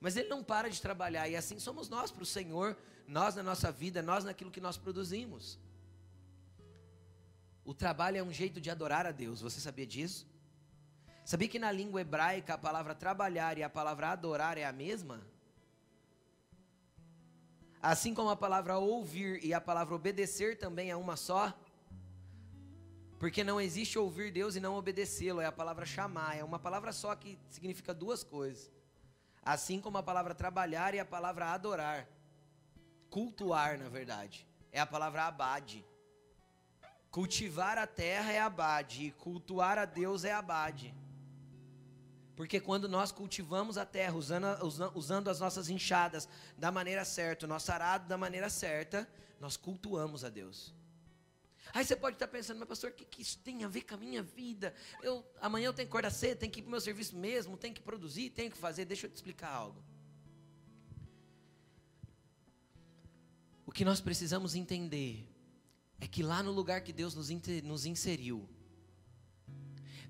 Mas 0.00 0.16
ele 0.16 0.28
não 0.28 0.42
para 0.42 0.70
de 0.70 0.80
trabalhar, 0.80 1.28
e 1.28 1.36
assim 1.36 1.58
somos 1.58 1.88
nós 1.88 2.10
para 2.10 2.22
o 2.22 2.26
Senhor, 2.26 2.76
nós 3.06 3.34
na 3.34 3.42
nossa 3.42 3.72
vida, 3.72 4.02
nós 4.02 4.24
naquilo 4.24 4.50
que 4.50 4.60
nós 4.60 4.76
produzimos. 4.76 5.58
O 7.64 7.72
trabalho 7.72 8.18
é 8.18 8.22
um 8.22 8.32
jeito 8.32 8.60
de 8.60 8.70
adorar 8.70 9.06
a 9.06 9.10
Deus, 9.10 9.40
você 9.40 9.60
sabia 9.60 9.86
disso? 9.86 10.26
Sabia 11.24 11.48
que 11.48 11.58
na 11.58 11.72
língua 11.72 12.02
hebraica 12.02 12.52
a 12.52 12.58
palavra 12.58 12.94
trabalhar 12.94 13.56
e 13.56 13.62
a 13.62 13.70
palavra 13.70 14.10
adorar 14.10 14.58
é 14.58 14.64
a 14.64 14.72
mesma? 14.72 15.26
Assim 17.80 18.12
como 18.14 18.28
a 18.28 18.36
palavra 18.36 18.76
ouvir 18.76 19.42
e 19.42 19.54
a 19.54 19.60
palavra 19.60 19.94
obedecer 19.94 20.58
também 20.58 20.90
é 20.90 20.96
uma 20.96 21.16
só? 21.16 21.54
Porque 23.18 23.42
não 23.42 23.58
existe 23.58 23.98
ouvir 23.98 24.30
Deus 24.30 24.54
e 24.54 24.60
não 24.60 24.74
obedecê-lo, 24.74 25.40
é 25.40 25.46
a 25.46 25.52
palavra 25.52 25.86
chamar, 25.86 26.36
é 26.36 26.44
uma 26.44 26.58
palavra 26.58 26.92
só 26.92 27.14
que 27.14 27.38
significa 27.48 27.94
duas 27.94 28.22
coisas. 28.22 28.70
Assim 29.42 29.80
como 29.80 29.96
a 29.96 30.02
palavra 30.02 30.34
trabalhar 30.34 30.94
e 30.94 30.98
a 30.98 31.06
palavra 31.06 31.52
adorar. 31.52 32.06
Cultuar, 33.08 33.78
na 33.78 33.88
verdade, 33.88 34.46
é 34.70 34.78
a 34.78 34.86
palavra 34.86 35.24
abade. 35.24 35.82
Cultivar 37.10 37.78
a 37.78 37.86
terra 37.86 38.30
é 38.30 38.40
abade, 38.40 39.06
e 39.06 39.10
cultuar 39.12 39.78
a 39.78 39.86
Deus 39.86 40.24
é 40.24 40.32
abade. 40.32 40.94
Porque 42.36 42.60
quando 42.60 42.88
nós 42.88 43.12
cultivamos 43.12 43.78
a 43.78 43.86
terra, 43.86 44.16
usando, 44.16 44.46
usando 44.94 45.28
as 45.28 45.38
nossas 45.38 45.68
enxadas 45.68 46.28
da 46.58 46.72
maneira 46.72 47.04
certa, 47.04 47.46
o 47.46 47.48
nosso 47.48 47.70
arado 47.70 48.08
da 48.08 48.18
maneira 48.18 48.50
certa, 48.50 49.08
nós 49.40 49.56
cultuamos 49.56 50.24
a 50.24 50.28
Deus. 50.28 50.74
Aí 51.72 51.84
você 51.84 51.96
pode 51.96 52.16
estar 52.16 52.28
pensando, 52.28 52.58
mas 52.58 52.68
pastor, 52.68 52.90
o 52.90 52.94
que, 52.94 53.04
que 53.04 53.22
isso 53.22 53.38
tem 53.38 53.64
a 53.64 53.68
ver 53.68 53.82
com 53.82 53.94
a 53.94 53.98
minha 53.98 54.22
vida? 54.22 54.74
Eu, 55.02 55.24
amanhã 55.40 55.66
eu 55.66 55.72
tenho 55.72 55.86
que 55.88 55.90
acordar 55.90 56.10
cedo, 56.10 56.38
tenho 56.38 56.52
que 56.52 56.60
ir 56.60 56.62
para 56.62 56.68
o 56.68 56.70
meu 56.72 56.80
serviço 56.80 57.16
mesmo, 57.16 57.56
tenho 57.56 57.74
que 57.74 57.80
produzir, 57.80 58.30
tenho 58.30 58.50
que 58.50 58.56
fazer. 58.56 58.84
Deixa 58.84 59.06
eu 59.06 59.10
te 59.10 59.16
explicar 59.16 59.50
algo. 59.50 59.82
O 63.66 63.72
que 63.72 63.84
nós 63.84 64.00
precisamos 64.00 64.54
entender 64.54 65.26
é 66.00 66.06
que 66.06 66.22
lá 66.22 66.42
no 66.42 66.52
lugar 66.52 66.82
que 66.82 66.92
Deus 66.92 67.14
nos, 67.14 67.28
nos 67.62 67.86
inseriu, 67.86 68.48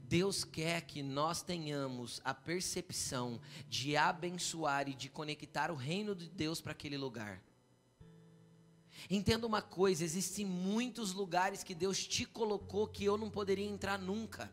Deus 0.09 0.45
quer 0.45 0.83
que 0.83 1.03
nós 1.03 1.43
tenhamos 1.43 2.21
a 2.25 2.35
percepção 2.35 3.41
de 3.69 3.97
abençoar 3.97 4.89
e 4.89 4.95
de 4.95 5.09
conectar 5.09 5.71
o 5.71 5.75
reino 5.75 6.15
de 6.15 6.29
Deus 6.29 6.61
para 6.61 6.73
aquele 6.73 6.97
lugar. 6.97 7.43
Entenda 9.11 9.47
uma 9.47 9.63
coisa: 9.63 10.05
existem 10.05 10.45
muitos 10.45 11.13
lugares 11.13 11.63
que 11.63 11.75
Deus 11.75 12.07
te 12.07 12.25
colocou 12.27 12.87
que 12.87 13.05
eu 13.05 13.17
não 13.17 13.31
poderia 13.31 13.67
entrar 13.67 13.99
nunca. 13.99 14.53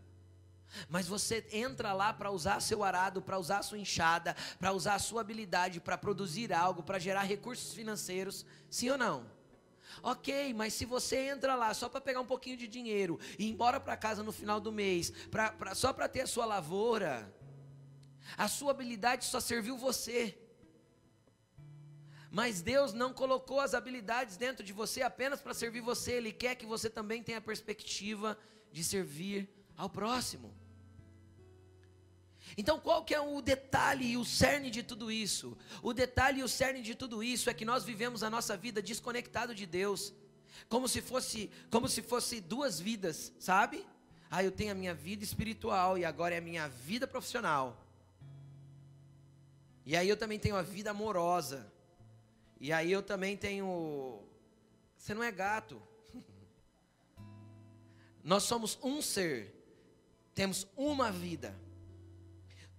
Mas 0.88 1.06
você 1.06 1.46
entra 1.52 1.92
lá 1.92 2.14
para 2.14 2.32
usar 2.32 2.62
seu 2.62 2.82
arado, 2.82 3.22
para 3.22 3.38
usar 3.38 3.62
sua 3.62 3.78
enxada, 3.78 4.36
para 4.58 4.72
usar 4.72 5.00
sua 5.00 5.20
habilidade, 5.20 5.82
para 5.82 5.98
produzir 5.98 6.54
algo, 6.54 6.82
para 6.82 6.98
gerar 6.98 7.24
recursos 7.24 7.74
financeiros, 7.74 8.46
sim 8.70 8.90
ou 8.90 8.98
não? 8.98 9.41
Ok, 10.02 10.54
mas 10.54 10.74
se 10.74 10.86
você 10.86 11.18
entra 11.30 11.56
lá 11.56 11.74
só 11.74 11.90
para 11.90 12.02
pegar 12.02 12.22
um 12.22 12.26
pouquinho 12.26 12.58
de 12.58 12.68
dinheiro 12.68 13.20
e 13.38 13.46
ir 13.46 13.52
embora 13.52 13.80
para 13.80 13.98
casa 13.98 14.24
no 14.24 14.32
final 14.32 14.60
do 14.60 14.72
mês, 14.72 15.12
pra, 15.30 15.52
pra 15.52 15.76
só 15.76 15.92
para 15.94 16.08
ter 16.08 16.22
a 16.22 16.28
sua 16.28 16.46
lavoura, 16.46 17.34
a 18.38 18.48
sua 18.48 18.72
habilidade 18.72 19.26
só 19.26 19.40
serviu 19.40 19.78
você. 19.78 20.38
Mas 22.30 22.62
Deus 22.62 22.94
não 22.94 23.14
colocou 23.14 23.60
as 23.60 23.74
habilidades 23.74 24.38
dentro 24.38 24.64
de 24.64 24.72
você 24.72 25.02
apenas 25.02 25.42
para 25.42 25.54
servir 25.54 25.82
você, 25.82 26.14
Ele 26.14 26.32
quer 26.32 26.56
que 26.56 26.66
você 26.66 26.90
também 26.90 27.22
tenha 27.22 27.40
a 27.40 27.42
perspectiva 27.42 28.38
de 28.72 28.84
servir 28.84 29.50
ao 29.76 29.90
próximo. 29.90 30.61
Então, 32.58 32.80
qual 32.80 33.04
que 33.04 33.14
é 33.14 33.22
o 33.22 33.42
detalhe 33.42 34.12
e 34.12 34.18
o 34.18 34.26
cerne 34.26 34.70
de 34.70 34.84
tudo 34.84 35.12
isso? 35.12 35.58
O 35.82 35.94
detalhe 35.94 36.42
e 36.42 36.44
o 36.44 36.50
cerne 36.50 36.82
de 36.82 36.96
tudo 36.96 37.24
isso 37.24 37.50
é 37.50 37.54
que 37.54 37.66
nós 37.66 37.84
vivemos 37.84 38.24
a 38.24 38.30
nossa 38.30 38.58
vida 38.58 38.82
desconectado 38.82 39.56
de 39.56 39.66
Deus, 39.66 40.14
como 40.68 40.88
se 40.88 41.02
fosse, 41.02 41.50
como 41.70 41.88
se 41.88 42.02
fosse 42.02 42.42
duas 42.42 42.80
vidas, 42.80 43.32
sabe? 43.40 43.86
Ah, 44.30 44.44
eu 44.44 44.52
tenho 44.52 44.72
a 44.72 44.76
minha 44.76 44.94
vida 44.94 45.24
espiritual 45.24 45.98
e 45.98 46.06
agora 46.06 46.36
é 46.36 46.38
a 46.38 46.42
minha 46.42 46.68
vida 46.68 47.08
profissional. 47.08 47.78
E 49.86 49.96
aí 49.96 50.08
eu 50.08 50.18
também 50.18 50.40
tenho 50.40 50.56
a 50.56 50.62
vida 50.62 50.92
amorosa. 50.92 51.72
E 52.60 52.72
aí 52.72 52.92
eu 52.92 53.02
também 53.02 53.36
tenho 53.36 54.22
Você 54.98 55.14
não 55.14 55.24
é 55.24 55.32
gato. 55.32 55.82
Nós 58.24 58.44
somos 58.44 58.78
um 58.84 59.02
ser. 59.02 59.54
Temos 60.34 60.68
uma 60.78 61.12
vida. 61.12 61.54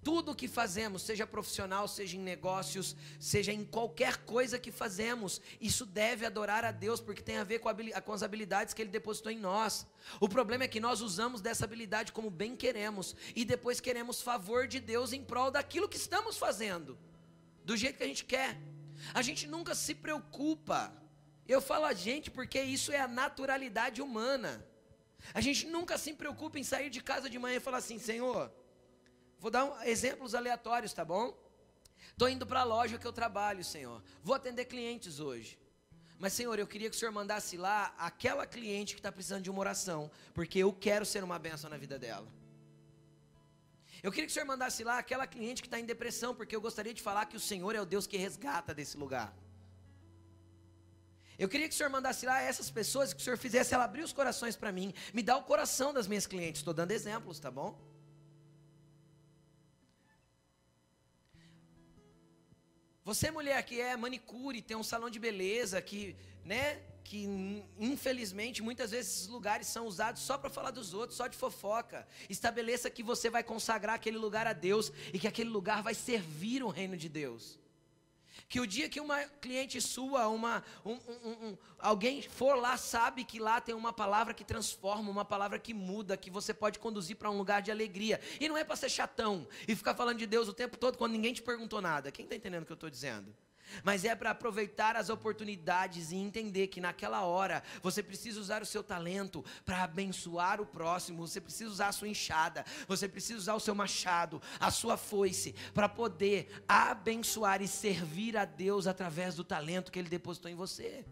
Tudo 0.02 0.32
o 0.32 0.34
que 0.34 0.48
fazemos, 0.48 1.02
seja 1.02 1.24
profissional, 1.24 1.86
seja 1.86 2.16
em 2.16 2.20
negócios, 2.20 2.96
seja 3.20 3.52
em 3.52 3.64
qualquer 3.64 4.16
coisa 4.24 4.58
que 4.58 4.72
fazemos, 4.72 5.40
isso 5.60 5.86
deve 5.86 6.26
adorar 6.26 6.64
a 6.64 6.72
Deus, 6.72 7.00
porque 7.00 7.22
tem 7.22 7.36
a 7.36 7.44
ver 7.44 7.60
com, 7.60 7.70
com, 8.04 8.12
as 8.12 8.24
habilidades 8.24 8.74
que 8.74 8.82
Ele 8.82 8.90
depositou 8.90 9.30
em 9.30 9.38
nós. 9.38 9.86
O 10.18 10.28
problema 10.28 10.64
é 10.64 10.68
que 10.68 10.80
nós 10.80 11.00
usamos 11.00 11.40
dessa 11.40 11.64
habilidade 11.64 12.10
como 12.10 12.30
bem 12.30 12.56
queremos, 12.56 13.14
e 13.36 13.44
depois 13.44 13.80
queremos 13.80 14.20
favor 14.20 14.66
de 14.66 14.80
Deus 14.80 15.12
em 15.12 15.22
prol 15.22 15.52
daquilo 15.52 15.88
que 15.88 15.96
estamos 15.96 16.36
fazendo, 16.36 16.98
do 17.64 17.76
jeito 17.76 17.98
que 17.98 18.04
a 18.04 18.08
gente 18.08 18.24
quer. 18.24 18.58
A 19.14 19.22
gente 19.22 19.46
nunca 19.46 19.72
se 19.72 19.94
preocupa. 19.94 20.92
Eu 21.46 21.60
falo 21.60 21.84
a 21.84 21.92
gente 21.92 22.28
porque 22.28 22.60
isso 22.60 22.90
é 22.90 22.98
a 22.98 23.06
naturalidade 23.06 24.02
humana. 24.02 24.66
A 25.32 25.40
gente 25.40 25.64
nunca 25.66 25.96
se 25.96 26.12
preocupa 26.12 26.58
em 26.58 26.64
sair 26.64 26.90
de 26.90 27.00
casa 27.00 27.30
de 27.30 27.38
manhã 27.38 27.56
e 27.58 27.60
falar 27.60 27.78
assim: 27.78 27.98
Senhor 27.98 28.52
Vou 29.42 29.50
dar 29.50 29.64
um, 29.64 29.82
exemplos 29.82 30.36
aleatórios, 30.36 30.92
tá 30.92 31.04
bom? 31.04 31.36
Estou 32.12 32.28
indo 32.28 32.46
para 32.46 32.60
a 32.60 32.64
loja 32.64 32.96
que 32.96 33.04
eu 33.04 33.12
trabalho, 33.12 33.64
Senhor. 33.64 34.00
Vou 34.22 34.36
atender 34.36 34.66
clientes 34.66 35.18
hoje. 35.18 35.58
Mas, 36.16 36.32
Senhor, 36.32 36.56
eu 36.60 36.66
queria 36.72 36.88
que 36.88 36.94
o 36.94 36.98
Senhor 36.98 37.10
mandasse 37.10 37.56
lá 37.56 37.92
aquela 37.98 38.46
cliente 38.46 38.94
que 38.94 39.00
está 39.00 39.10
precisando 39.10 39.42
de 39.42 39.50
uma 39.50 39.58
oração, 39.58 40.08
porque 40.32 40.60
eu 40.60 40.72
quero 40.72 41.04
ser 41.04 41.24
uma 41.24 41.40
bênção 41.40 41.68
na 41.68 41.76
vida 41.76 41.98
dela. 41.98 42.28
Eu 44.00 44.12
queria 44.12 44.26
que 44.26 44.30
o 44.30 44.34
Senhor 44.34 44.46
mandasse 44.46 44.84
lá 44.84 44.98
aquela 44.98 45.26
cliente 45.26 45.60
que 45.60 45.66
está 45.66 45.80
em 45.80 45.84
depressão, 45.84 46.32
porque 46.36 46.54
eu 46.54 46.60
gostaria 46.60 46.94
de 46.94 47.02
falar 47.02 47.26
que 47.26 47.36
o 47.36 47.40
Senhor 47.40 47.74
é 47.74 47.80
o 47.80 47.84
Deus 47.84 48.06
que 48.06 48.16
resgata 48.16 48.72
desse 48.72 48.96
lugar. 48.96 49.36
Eu 51.36 51.48
queria 51.48 51.68
que 51.68 51.74
o 51.74 51.76
Senhor 51.76 51.90
mandasse 51.90 52.24
lá 52.24 52.40
essas 52.40 52.70
pessoas, 52.70 53.12
que 53.12 53.20
o 53.20 53.24
Senhor 53.24 53.36
fizesse 53.36 53.74
ela 53.74 53.82
abrir 53.82 54.04
os 54.04 54.12
corações 54.12 54.54
para 54.54 54.70
mim, 54.70 54.94
me 55.12 55.20
dá 55.20 55.36
o 55.36 55.42
coração 55.42 55.92
das 55.92 56.06
minhas 56.06 56.28
clientes. 56.28 56.60
Estou 56.60 56.72
dando 56.72 56.92
exemplos, 56.92 57.40
tá 57.40 57.50
bom? 57.50 57.91
Você 63.04 63.30
mulher 63.30 63.62
que 63.64 63.80
é 63.80 63.96
manicure, 63.96 64.62
tem 64.62 64.76
um 64.76 64.82
salão 64.82 65.10
de 65.10 65.18
beleza 65.18 65.82
que, 65.82 66.14
né, 66.44 66.80
que 67.02 67.26
infelizmente 67.78 68.62
muitas 68.62 68.92
vezes 68.92 69.12
esses 69.12 69.28
lugares 69.28 69.66
são 69.66 69.86
usados 69.86 70.22
só 70.22 70.38
para 70.38 70.48
falar 70.48 70.70
dos 70.70 70.94
outros, 70.94 71.16
só 71.16 71.26
de 71.26 71.36
fofoca. 71.36 72.06
Estabeleça 72.30 72.88
que 72.88 73.02
você 73.02 73.28
vai 73.28 73.42
consagrar 73.42 73.96
aquele 73.96 74.18
lugar 74.18 74.46
a 74.46 74.52
Deus 74.52 74.92
e 75.12 75.18
que 75.18 75.26
aquele 75.26 75.50
lugar 75.50 75.82
vai 75.82 75.94
servir 75.94 76.62
o 76.62 76.68
reino 76.68 76.96
de 76.96 77.08
Deus. 77.08 77.58
Que 78.48 78.60
o 78.60 78.66
dia 78.66 78.88
que 78.88 79.00
uma 79.00 79.24
cliente 79.24 79.80
sua, 79.80 80.28
uma, 80.28 80.62
um, 80.84 80.92
um, 80.92 81.30
um, 81.48 81.58
alguém 81.78 82.22
for 82.22 82.56
lá, 82.56 82.76
sabe 82.76 83.24
que 83.24 83.38
lá 83.38 83.60
tem 83.60 83.74
uma 83.74 83.92
palavra 83.92 84.34
que 84.34 84.44
transforma, 84.44 85.10
uma 85.10 85.24
palavra 85.24 85.58
que 85.58 85.72
muda, 85.72 86.16
que 86.16 86.30
você 86.30 86.52
pode 86.52 86.78
conduzir 86.78 87.16
para 87.16 87.30
um 87.30 87.38
lugar 87.38 87.62
de 87.62 87.70
alegria. 87.70 88.20
E 88.40 88.48
não 88.48 88.56
é 88.56 88.64
para 88.64 88.76
ser 88.76 88.90
chatão 88.90 89.46
e 89.66 89.74
ficar 89.74 89.94
falando 89.94 90.18
de 90.18 90.26
Deus 90.26 90.48
o 90.48 90.52
tempo 90.52 90.76
todo 90.76 90.98
quando 90.98 91.12
ninguém 91.12 91.32
te 91.32 91.42
perguntou 91.42 91.80
nada. 91.80 92.10
Quem 92.10 92.24
está 92.24 92.36
entendendo 92.36 92.62
o 92.62 92.66
que 92.66 92.72
eu 92.72 92.74
estou 92.74 92.90
dizendo? 92.90 93.34
Mas 93.82 94.04
é 94.04 94.14
para 94.14 94.30
aproveitar 94.30 94.96
as 94.96 95.08
oportunidades 95.08 96.12
e 96.12 96.16
entender 96.16 96.68
que 96.68 96.80
naquela 96.80 97.22
hora 97.22 97.62
você 97.82 98.02
precisa 98.02 98.40
usar 98.40 98.62
o 98.62 98.66
seu 98.66 98.82
talento 98.82 99.44
para 99.64 99.82
abençoar 99.82 100.60
o 100.60 100.66
próximo, 100.66 101.26
você 101.26 101.40
precisa 101.40 101.70
usar 101.70 101.88
a 101.88 101.92
sua 101.92 102.08
enxada, 102.08 102.64
você 102.86 103.08
precisa 103.08 103.38
usar 103.38 103.54
o 103.54 103.60
seu 103.60 103.74
machado, 103.74 104.40
a 104.58 104.70
sua 104.70 104.96
foice, 104.96 105.54
para 105.74 105.88
poder 105.88 106.62
abençoar 106.68 107.62
e 107.62 107.68
servir 107.68 108.36
a 108.36 108.44
Deus 108.44 108.86
através 108.86 109.34
do 109.34 109.44
talento 109.44 109.90
que 109.90 109.98
Ele 109.98 110.08
depositou 110.08 110.50
em 110.50 110.54
você. 110.54 111.04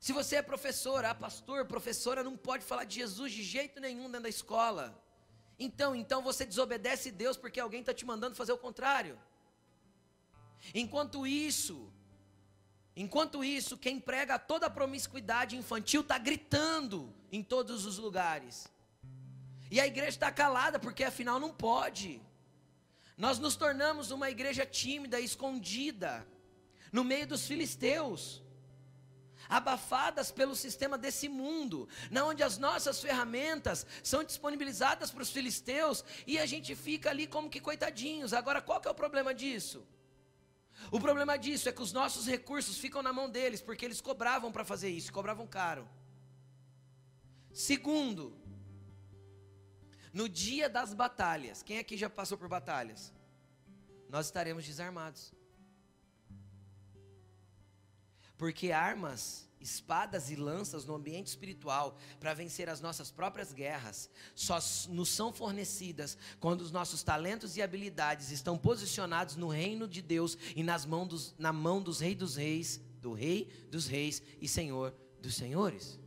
Se 0.00 0.14
você 0.14 0.36
é 0.36 0.42
professora, 0.42 1.14
pastor, 1.14 1.66
professora, 1.66 2.24
não 2.24 2.34
pode 2.34 2.64
falar 2.64 2.84
de 2.84 2.94
Jesus 2.94 3.32
de 3.32 3.42
jeito 3.42 3.78
nenhum 3.78 4.04
dentro 4.04 4.22
da 4.22 4.28
escola. 4.30 4.98
Então, 5.58 5.94
então 5.94 6.22
você 6.22 6.46
desobedece 6.46 7.10
Deus 7.10 7.36
porque 7.36 7.60
alguém 7.60 7.80
está 7.80 7.92
te 7.92 8.06
mandando 8.06 8.34
fazer 8.34 8.52
o 8.52 8.56
contrário. 8.56 9.18
Enquanto 10.74 11.26
isso, 11.26 11.92
enquanto 12.94 13.42
isso, 13.42 13.76
quem 13.76 13.98
prega 13.98 14.38
toda 14.38 14.66
a 14.66 14.70
promiscuidade 14.70 15.56
infantil 15.56 16.02
está 16.02 16.18
gritando 16.18 17.12
em 17.32 17.42
todos 17.42 17.86
os 17.86 17.98
lugares. 17.98 18.68
E 19.70 19.80
a 19.80 19.86
igreja 19.86 20.10
está 20.10 20.32
calada, 20.32 20.78
porque 20.78 21.04
afinal 21.04 21.38
não 21.38 21.52
pode. 21.52 22.20
Nós 23.16 23.38
nos 23.38 23.54
tornamos 23.54 24.10
uma 24.10 24.30
igreja 24.30 24.66
tímida, 24.66 25.20
escondida, 25.20 26.26
no 26.92 27.04
meio 27.04 27.26
dos 27.26 27.46
filisteus, 27.46 28.42
abafadas 29.48 30.30
pelo 30.30 30.56
sistema 30.56 30.96
desse 30.98 31.28
mundo, 31.28 31.88
na 32.10 32.24
onde 32.24 32.42
as 32.42 32.58
nossas 32.58 33.00
ferramentas 33.00 33.86
são 34.02 34.24
disponibilizadas 34.24 35.10
para 35.10 35.22
os 35.22 35.30
filisteus 35.30 36.04
e 36.26 36.38
a 36.38 36.46
gente 36.46 36.74
fica 36.74 37.10
ali 37.10 37.26
como 37.26 37.50
que 37.50 37.60
coitadinhos. 37.60 38.32
Agora, 38.32 38.60
qual 38.60 38.80
que 38.80 38.88
é 38.88 38.90
o 38.90 38.94
problema 38.94 39.34
disso? 39.34 39.86
O 40.90 41.00
problema 41.00 41.36
disso 41.36 41.68
é 41.68 41.72
que 41.72 41.82
os 41.82 41.92
nossos 41.92 42.26
recursos 42.26 42.78
ficam 42.78 43.02
na 43.02 43.12
mão 43.12 43.28
deles, 43.28 43.60
porque 43.60 43.84
eles 43.84 44.00
cobravam 44.00 44.50
para 44.52 44.64
fazer 44.64 44.88
isso, 44.88 45.12
cobravam 45.12 45.46
caro. 45.46 45.88
Segundo, 47.52 48.36
no 50.12 50.28
dia 50.28 50.68
das 50.68 50.94
batalhas, 50.94 51.62
quem 51.62 51.78
aqui 51.78 51.96
já 51.96 52.08
passou 52.08 52.38
por 52.38 52.48
batalhas? 52.48 53.12
Nós 54.08 54.26
estaremos 54.26 54.64
desarmados. 54.64 55.32
Porque 58.40 58.72
armas 58.72 59.46
espadas 59.60 60.30
e 60.30 60.34
lanças 60.34 60.86
no 60.86 60.94
ambiente 60.94 61.26
espiritual 61.26 61.98
para 62.18 62.32
vencer 62.32 62.70
as 62.70 62.80
nossas 62.80 63.10
próprias 63.10 63.52
guerras 63.52 64.08
só 64.34 64.58
nos 64.88 65.10
são 65.10 65.30
fornecidas 65.30 66.16
quando 66.40 66.62
os 66.62 66.72
nossos 66.72 67.02
talentos 67.02 67.58
e 67.58 67.60
habilidades 67.60 68.30
estão 68.30 68.56
posicionados 68.56 69.36
no 69.36 69.48
reino 69.48 69.86
de 69.86 70.00
Deus 70.00 70.38
e 70.56 70.62
nas 70.62 70.86
mãos 70.86 71.06
dos, 71.06 71.34
na 71.38 71.52
mão 71.52 71.82
dos 71.82 72.00
reis 72.00 72.16
dos 72.16 72.36
reis, 72.36 72.80
do 73.02 73.12
rei 73.12 73.46
dos 73.70 73.86
reis 73.86 74.22
e 74.40 74.48
senhor 74.48 74.94
dos 75.20 75.34
senhores. 75.34 76.00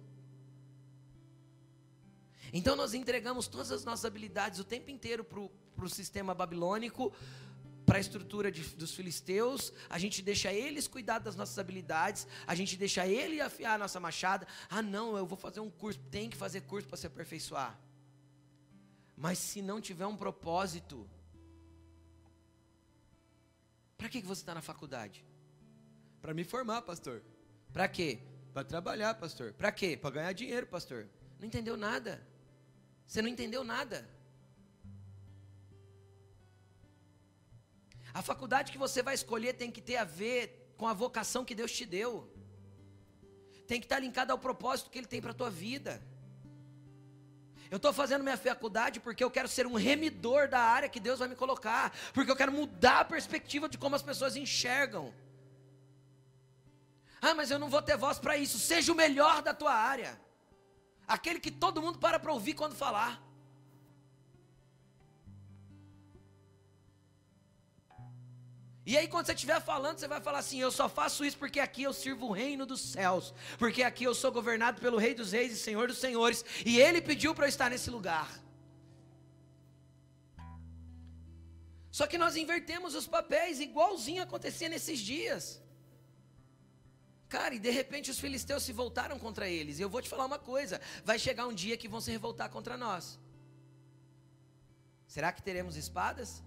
Então 2.52 2.76
nós 2.76 2.96
entregamos 2.96 3.48
todas 3.48 3.72
as 3.72 3.86
nossas 3.86 4.06
habilidades 4.06 4.60
o 4.60 4.64
tempo 4.64 4.90
inteiro 4.90 5.24
para 5.24 5.86
o 5.86 5.88
sistema 5.88 6.34
babilônico, 6.34 7.14
para 7.86 7.98
a 7.98 8.02
estrutura 8.02 8.52
de, 8.52 8.62
dos 8.76 8.94
filisteus, 8.94 9.74
a 9.90 9.98
gente 9.98 10.22
deixa 10.22 10.52
eles 10.52 10.88
cuidar 10.88 11.20
das 11.20 11.36
nossas 11.36 11.58
habilidades, 11.60 12.28
a 12.48 12.56
gente 12.56 12.78
deixa 12.78 13.06
ele 13.06 13.42
afiar 13.42 13.76
a 13.76 13.78
nossa 13.78 14.00
machada. 14.00 14.48
Ah, 14.70 14.82
não, 14.82 15.18
eu 15.18 15.26
vou 15.26 15.38
fazer 15.38 15.60
um 15.60 15.70
curso, 15.70 16.00
tem 16.12 16.30
que 16.30 16.38
fazer 16.38 16.62
curso 16.62 16.88
para 16.88 16.98
se 16.98 17.08
aperfeiçoar. 17.08 17.80
Mas 19.16 19.38
se 19.38 19.62
não 19.62 19.80
tiver 19.80 20.06
um 20.06 20.18
propósito, 20.18 21.10
para 23.98 24.10
que 24.10 24.22
você 24.22 24.42
está 24.42 24.54
na 24.54 24.62
faculdade? 24.62 25.26
Para 26.22 26.34
me 26.34 26.44
formar, 26.44 26.82
pastor. 26.82 27.22
Para 27.72 27.88
quê? 27.88 28.20
Para 28.54 28.64
trabalhar, 28.64 29.14
pastor. 29.16 29.54
Para 29.54 29.72
quê? 29.72 29.98
Para 29.98 30.12
ganhar 30.12 30.34
dinheiro, 30.34 30.68
pastor. 30.68 31.08
Não 31.40 31.48
entendeu 31.48 31.76
nada. 31.76 32.26
Você 33.06 33.22
não 33.22 33.30
entendeu 33.30 33.64
nada. 33.64 34.08
A 38.14 38.22
faculdade 38.22 38.72
que 38.72 38.78
você 38.78 39.02
vai 39.02 39.16
escolher 39.16 39.54
tem 39.54 39.72
que 39.72 39.82
ter 39.82 39.98
a 39.98 40.04
ver 40.04 40.74
com 40.78 40.88
a 40.88 40.94
vocação 40.94 41.44
que 41.44 41.56
Deus 41.56 41.72
te 41.72 41.86
deu. 41.86 42.30
Tem 43.68 43.80
que 43.80 43.86
estar 43.86 44.00
linkada 44.00 44.32
ao 44.32 44.38
propósito 44.38 44.90
que 44.90 44.98
Ele 45.00 45.08
tem 45.08 45.22
para 45.22 45.32
a 45.32 45.34
tua 45.34 45.50
vida. 45.50 46.02
Eu 47.72 47.78
estou 47.78 47.92
fazendo 47.92 48.24
minha 48.24 48.38
faculdade 48.38 49.00
porque 49.00 49.24
eu 49.24 49.32
quero 49.32 49.48
ser 49.48 49.66
um 49.66 49.74
remidor 49.74 50.48
da 50.48 50.60
área 50.60 50.88
que 50.88 51.00
Deus 51.00 51.18
vai 51.18 51.28
me 51.28 51.36
colocar. 51.36 51.92
Porque 52.14 52.30
eu 52.30 52.36
quero 52.36 52.52
mudar 52.52 53.00
a 53.00 53.06
perspectiva 53.06 53.68
de 53.68 53.80
como 53.80 53.96
as 53.96 54.04
pessoas 54.04 54.36
enxergam. 54.36 55.12
Ah, 57.20 57.34
mas 57.34 57.50
eu 57.50 57.58
não 57.58 57.70
vou 57.70 57.82
ter 57.82 57.98
voz 57.98 58.20
para 58.20 58.38
isso. 58.38 58.60
Seja 58.60 58.92
o 58.92 58.96
melhor 58.96 59.42
da 59.42 59.56
tua 59.56 59.74
área. 59.74 60.22
Aquele 61.08 61.40
que 61.40 61.50
todo 61.50 61.82
mundo 61.82 61.98
para 61.98 62.20
para 62.20 62.32
ouvir 62.32 62.54
quando 62.54 62.76
falar. 62.76 63.20
E 68.86 68.98
aí, 68.98 69.08
quando 69.08 69.26
você 69.26 69.34
estiver 69.34 69.62
falando, 69.62 69.98
você 69.98 70.08
vai 70.08 70.20
falar 70.20 70.40
assim: 70.40 70.60
Eu 70.60 70.72
só 70.72 70.90
faço 70.90 71.24
isso 71.24 71.38
porque 71.38 71.60
aqui 71.60 71.84
eu 71.84 71.94
sirvo 71.94 72.28
o 72.28 72.32
reino 72.32 72.66
dos 72.66 72.82
céus, 72.82 73.34
porque 73.58 73.82
aqui 73.82 74.04
eu 74.04 74.14
sou 74.14 74.32
governado 74.32 74.82
pelo 74.82 74.98
Rei 74.98 75.14
dos 75.14 75.32
Reis 75.32 75.54
e 75.54 75.58
Senhor 75.58 75.88
dos 75.88 76.00
Senhores, 76.00 76.44
e 76.66 76.80
Ele 76.80 77.02
pediu 77.02 77.34
para 77.34 77.46
eu 77.46 77.50
estar 77.50 77.70
nesse 77.70 77.90
lugar. 77.90 78.30
Só 81.90 82.08
que 82.08 82.18
nós 82.18 82.36
invertemos 82.36 82.96
os 82.96 83.08
papéis, 83.08 83.60
igualzinho 83.60 84.24
acontecia 84.24 84.68
nesses 84.68 85.00
dias. 85.00 85.62
Cara, 87.30 87.56
e 87.56 87.60
de 87.60 87.70
repente 87.70 88.12
os 88.12 88.20
filisteus 88.20 88.64
se 88.64 88.74
voltaram 88.74 89.18
contra 89.18 89.48
eles. 89.48 89.80
E 89.80 89.82
eu 89.82 89.90
vou 89.90 90.02
te 90.02 90.10
falar 90.10 90.26
uma 90.26 90.40
coisa: 90.40 90.82
vai 91.06 91.18
chegar 91.18 91.48
um 91.48 91.54
dia 91.54 91.78
que 91.78 91.88
vão 91.88 92.02
se 92.02 92.12
revoltar 92.12 92.50
contra 92.50 92.76
nós. 92.76 93.18
Será 95.08 95.32
que 95.32 95.42
teremos 95.42 95.78
espadas? 95.78 96.44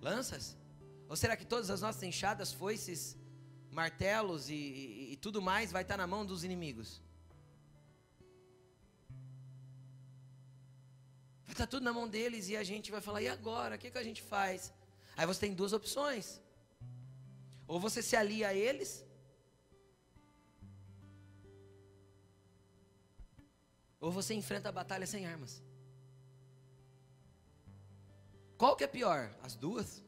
Lanças? 0.00 0.56
Ou 1.08 1.16
será 1.16 1.36
que 1.36 1.46
todas 1.46 1.70
as 1.70 1.80
nossas 1.80 2.02
enxadas, 2.02 2.52
foices, 2.52 3.16
martelos 3.70 4.48
e, 4.48 4.54
e, 4.54 5.12
e 5.12 5.16
tudo 5.16 5.40
mais 5.40 5.70
vai 5.70 5.82
estar 5.82 5.96
na 5.96 6.06
mão 6.06 6.24
dos 6.26 6.42
inimigos? 6.44 7.02
Vai 11.44 11.52
estar 11.54 11.66
tudo 11.66 11.84
na 11.84 11.92
mão 11.92 12.08
deles 12.08 12.48
e 12.48 12.56
a 12.56 12.64
gente 12.64 12.90
vai 12.90 13.00
falar: 13.00 13.22
e 13.22 13.28
agora? 13.28 13.76
O 13.76 13.78
que, 13.78 13.90
que 13.90 13.98
a 13.98 14.02
gente 14.02 14.22
faz? 14.22 14.72
Aí 15.16 15.26
você 15.26 15.40
tem 15.40 15.54
duas 15.54 15.72
opções. 15.72 16.40
Ou 17.68 17.80
você 17.80 18.00
se 18.02 18.14
alia 18.14 18.48
a 18.48 18.54
eles, 18.54 19.04
ou 24.00 24.10
você 24.12 24.34
enfrenta 24.34 24.68
a 24.68 24.72
batalha 24.72 25.06
sem 25.06 25.26
armas. 25.26 25.62
Qual 28.56 28.76
que 28.76 28.84
é 28.84 28.86
pior? 28.86 29.34
As 29.42 29.56
duas? 29.56 30.05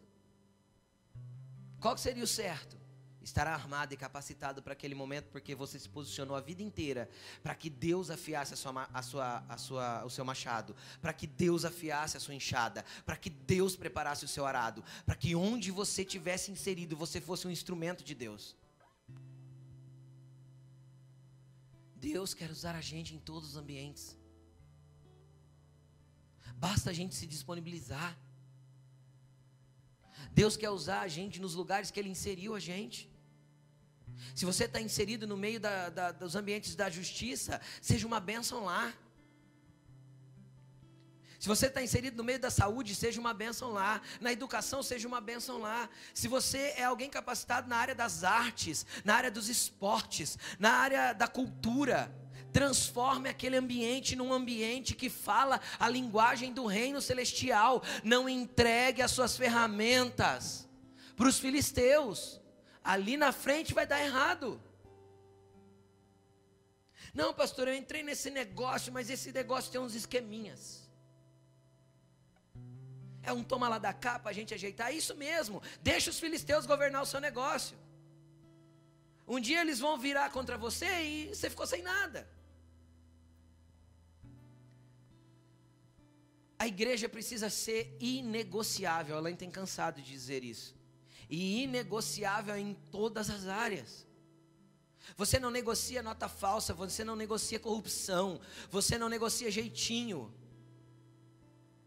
Qual 1.80 1.96
seria 1.96 2.24
o 2.24 2.26
certo? 2.26 2.76
Estar 3.22 3.46
armado 3.46 3.92
e 3.92 3.96
capacitado 3.96 4.62
para 4.62 4.72
aquele 4.72 4.94
momento, 4.94 5.28
porque 5.30 5.54
você 5.54 5.78
se 5.78 5.88
posicionou 5.88 6.36
a 6.36 6.40
vida 6.40 6.62
inteira 6.62 7.08
para 7.42 7.54
que 7.54 7.68
Deus 7.68 8.10
afiasse 8.10 8.54
a 8.54 8.56
sua, 8.56 8.88
a 8.92 9.02
sua, 9.02 9.44
a 9.48 9.58
sua, 9.58 10.04
o 10.04 10.10
seu 10.10 10.24
machado, 10.24 10.74
para 11.00 11.12
que 11.12 11.26
Deus 11.26 11.64
afiasse 11.64 12.16
a 12.16 12.20
sua 12.20 12.34
enxada, 12.34 12.84
para 13.04 13.16
que 13.16 13.28
Deus 13.28 13.76
preparasse 13.76 14.24
o 14.24 14.28
seu 14.28 14.46
arado, 14.46 14.82
para 15.04 15.14
que 15.14 15.36
onde 15.36 15.70
você 15.70 16.04
tivesse 16.04 16.50
inserido 16.50 16.96
você 16.96 17.20
fosse 17.20 17.46
um 17.46 17.50
instrumento 17.50 18.02
de 18.02 18.14
Deus. 18.14 18.56
Deus 21.96 22.32
quer 22.32 22.50
usar 22.50 22.74
a 22.76 22.80
gente 22.80 23.14
em 23.14 23.18
todos 23.18 23.50
os 23.50 23.56
ambientes. 23.56 24.16
Basta 26.56 26.90
a 26.90 26.92
gente 26.92 27.14
se 27.14 27.26
disponibilizar. 27.26 28.16
Deus 30.33 30.57
quer 30.57 30.70
usar 30.70 31.00
a 31.00 31.09
gente 31.09 31.40
nos 31.40 31.54
lugares 31.54 31.90
que 31.90 31.98
Ele 32.00 32.09
inseriu 32.09 32.54
a 32.54 32.61
gente. 32.61 33.11
Se 34.35 34.44
você 34.44 34.64
está 34.64 34.81
inserido 34.81 35.26
no 35.26 35.37
meio 35.37 35.61
da, 35.61 35.90
da, 35.90 36.12
dos 36.12 36.35
ambientes 36.35 36.74
da 36.74 36.90
justiça, 36.90 37.61
seja 37.81 38.07
uma 38.07 38.20
bênção 38.20 38.64
lá. 38.64 38.92
Se 41.38 41.46
você 41.46 41.66
está 41.66 41.81
inserido 41.81 42.16
no 42.16 42.24
meio 42.24 42.40
da 42.40 42.50
saúde, 42.50 42.94
seja 42.96 43.20
uma 43.20 43.33
bênção 43.33 43.70
lá. 43.70 44.02
Na 44.20 44.33
educação, 44.33 44.83
seja 44.83 45.07
uma 45.07 45.20
bênção 45.20 45.59
lá. 45.59 45.88
Se 46.12 46.26
você 46.26 46.74
é 46.76 46.85
alguém 46.85 47.09
capacitado 47.09 47.68
na 47.68 47.76
área 47.76 47.94
das 47.94 48.24
artes, 48.24 48.85
na 49.04 49.14
área 49.14 49.31
dos 49.31 49.48
esportes, 49.48 50.37
na 50.59 50.72
área 50.72 51.12
da 51.12 51.28
cultura, 51.28 52.12
transforme 52.52 53.28
aquele 53.28 53.56
ambiente 53.56 54.16
num 54.16 54.32
ambiente 54.32 54.94
que 54.94 55.11
fala 55.11 55.61
a 55.78 55.88
linguagem 55.88 56.52
do 56.52 56.66
reino 56.66 57.00
celestial. 57.00 57.82
Não 58.02 58.28
entregue 58.28 59.02
as 59.02 59.11
suas 59.11 59.37
ferramentas 59.37 60.68
para 61.16 61.28
os 61.28 61.38
filisteus. 61.38 62.40
Ali 62.82 63.16
na 63.16 63.32
frente 63.32 63.74
vai 63.74 63.87
dar 63.87 64.00
errado. 64.00 64.61
Não, 67.14 67.34
pastor, 67.34 67.68
eu 67.68 67.74
entrei 67.74 68.02
nesse 68.02 68.30
negócio, 68.30 68.92
mas 68.92 69.11
esse 69.11 69.32
negócio 69.32 69.72
tem 69.72 69.80
uns 69.80 69.94
esqueminhas. 69.94 70.88
É 73.22 73.32
um 73.32 73.42
toma 73.42 73.68
lá 73.68 73.78
da 73.78 73.92
cá 73.92 74.18
para 74.18 74.30
a 74.30 74.34
gente 74.34 74.54
ajeitar. 74.54 74.90
É 74.90 74.94
isso 74.94 75.14
mesmo. 75.14 75.62
Deixa 75.82 76.11
os 76.11 76.18
filisteus 76.18 76.64
governar 76.64 77.02
o 77.02 77.06
seu 77.06 77.20
negócio. 77.20 77.76
Um 79.26 79.38
dia 79.38 79.61
eles 79.61 79.78
vão 79.78 79.98
virar 79.98 80.30
contra 80.30 80.56
você 80.56 80.87
e 81.02 81.34
você 81.34 81.50
ficou 81.50 81.66
sem 81.66 81.82
nada. 81.82 82.26
A 86.59 86.66
igreja 86.66 87.09
precisa 87.09 87.49
ser 87.49 87.97
inegociável, 88.01 89.16
ela 89.16 89.33
tem 89.33 89.51
cansado 89.51 90.03
de 90.03 90.11
dizer 90.11 90.42
isso. 90.42 90.75
E 91.31 91.62
inegociável 91.62 92.57
em 92.57 92.75
todas 92.90 93.31
as 93.31 93.47
áreas. 93.47 94.07
Você 95.16 95.38
não 95.38 95.51
negocia 95.51 96.03
nota 96.03 96.29
falsa, 96.29 96.75
você 96.75 97.05
não 97.05 97.14
negocia 97.14 97.61
corrupção, 97.61 98.40
você 98.71 98.99
não 98.99 99.09
negocia 99.09 99.51
jeitinho. 99.51 100.35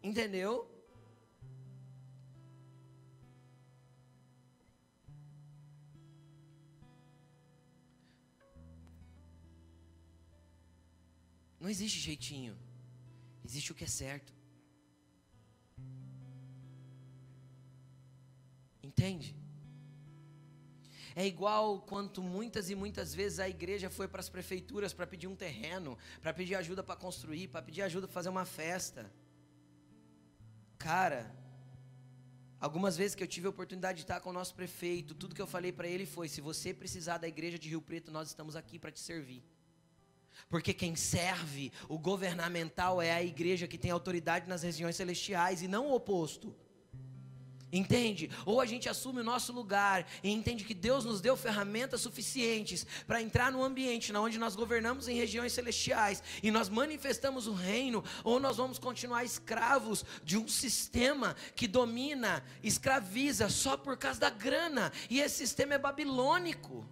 Entendeu? 0.02 0.68
Não 11.60 11.70
existe 11.70 12.00
jeitinho. 12.00 12.58
Existe 13.46 13.72
o 13.72 13.76
que 13.76 13.84
é 13.84 13.88
certo. 13.88 14.41
Entende? 18.84 19.36
É 21.16 21.26
igual 21.26 21.82
quanto 21.82 22.24
muitas 22.24 22.70
e 22.70 22.76
muitas 22.76 23.14
vezes 23.14 23.40
a 23.40 23.50
igreja 23.50 23.90
foi 23.90 24.08
para 24.08 24.22
as 24.22 24.30
prefeituras 24.30 24.94
para 24.94 25.06
pedir 25.06 25.28
um 25.28 25.36
terreno, 25.36 25.98
para 26.22 26.34
pedir 26.34 26.56
ajuda 26.56 26.84
para 26.84 26.96
construir, 26.96 27.50
para 27.50 27.62
pedir 27.62 27.82
ajuda 27.82 28.08
para 28.08 28.14
fazer 28.14 28.30
uma 28.30 28.46
festa. 28.46 29.12
Cara, 30.78 31.36
algumas 32.60 32.96
vezes 32.96 33.14
que 33.14 33.24
eu 33.24 33.28
tive 33.28 33.48
a 33.48 33.50
oportunidade 33.50 33.98
de 33.98 34.04
estar 34.04 34.22
com 34.22 34.30
o 34.30 34.34
nosso 34.34 34.56
prefeito, 34.56 35.14
tudo 35.14 35.36
que 35.36 35.42
eu 35.42 35.48
falei 35.48 35.72
para 35.72 35.88
ele 35.88 36.06
foi: 36.06 36.30
se 36.30 36.40
você 36.40 36.74
precisar 36.74 37.18
da 37.18 37.28
igreja 37.28 37.60
de 37.60 37.68
Rio 37.68 37.82
Preto, 37.82 38.10
nós 38.10 38.30
estamos 38.30 38.56
aqui 38.56 38.80
para 38.80 38.92
te 38.92 39.00
servir. 39.00 39.44
Porque 40.50 40.74
quem 40.74 40.96
serve 40.96 41.74
o 41.90 42.00
governamental 42.00 43.02
é 43.02 43.12
a 43.12 43.22
igreja 43.22 43.68
que 43.68 43.78
tem 43.78 43.92
autoridade 43.92 44.48
nas 44.48 44.64
regiões 44.64 44.96
celestiais 44.96 45.62
e 45.62 45.68
não 45.68 45.88
o 45.88 45.94
oposto. 45.94 46.56
Entende? 47.72 48.30
Ou 48.46 48.60
a 48.60 48.66
gente 48.66 48.90
assume 48.90 49.22
o 49.22 49.24
nosso 49.24 49.54
lugar 49.54 50.06
e 50.22 50.30
entende 50.30 50.66
que 50.66 50.74
Deus 50.74 51.06
nos 51.06 51.22
deu 51.22 51.38
ferramentas 51.38 52.02
suficientes 52.02 52.86
para 53.08 53.22
entrar 53.22 53.50
no 53.50 53.64
ambiente 53.64 54.12
onde 54.14 54.38
nós 54.38 54.56
governamos 54.56 55.08
em 55.08 55.16
regiões 55.16 55.54
celestiais 55.54 56.22
e 56.44 56.52
nós 56.52 56.68
manifestamos 56.68 57.48
o 57.48 57.54
reino, 57.54 58.04
ou 58.24 58.40
nós 58.40 58.58
vamos 58.58 58.78
continuar 58.78 59.24
escravos 59.24 60.04
de 60.24 60.38
um 60.38 60.48
sistema 60.48 61.36
que 61.56 61.68
domina, 61.68 62.44
escraviza 62.62 63.48
só 63.48 63.78
por 63.78 63.96
causa 63.98 64.20
da 64.20 64.30
grana, 64.30 64.92
e 65.10 65.22
esse 65.22 65.38
sistema 65.38 65.76
é 65.76 65.78
babilônico. 65.78 66.86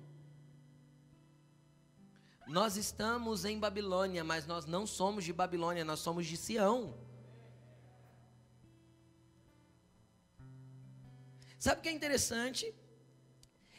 Nós 2.47 2.77
estamos 2.77 3.45
em 3.45 3.59
Babilônia, 3.59 4.23
mas 4.23 4.47
nós 4.47 4.65
não 4.65 4.87
somos 4.87 5.23
de 5.23 5.33
Babilônia, 5.33 5.85
nós 5.85 5.99
somos 5.99 6.25
de 6.25 6.35
Sião. 6.35 6.95
Sabe 11.59 11.79
o 11.79 11.83
que 11.83 11.89
é 11.89 11.91
interessante? 11.91 12.73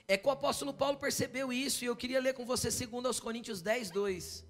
É 0.07 0.17
que 0.19 0.29
o 0.29 0.31
apóstolo 0.31 0.75
Paulo 0.75 0.99
percebeu 0.99 1.51
isso, 1.51 1.83
e 1.83 1.87
eu 1.87 1.97
queria 1.97 2.21
ler 2.21 2.35
com 2.35 2.45
você 2.45 2.69
2 2.69 3.07
aos 3.07 3.19
Coríntios 3.19 3.63
10, 3.63 3.91
2. 3.91 4.45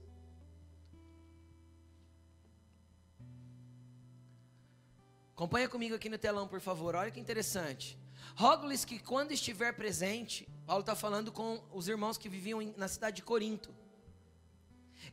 Acompanha 5.32 5.68
comigo 5.68 5.94
aqui 5.94 6.08
no 6.08 6.18
telão, 6.18 6.48
por 6.48 6.60
favor. 6.60 6.94
Olha 6.96 7.10
que 7.10 7.20
interessante. 7.20 7.96
Rogo-lhes 8.34 8.84
que 8.84 8.98
quando 8.98 9.32
estiver 9.32 9.72
presente, 9.74 10.48
Paulo 10.66 10.80
está 10.80 10.96
falando 10.96 11.30
com 11.30 11.62
os 11.72 11.88
irmãos 11.88 12.18
que 12.18 12.28
viviam 12.28 12.60
na 12.76 12.88
cidade 12.88 13.16
de 13.16 13.22
Corinto. 13.22 13.74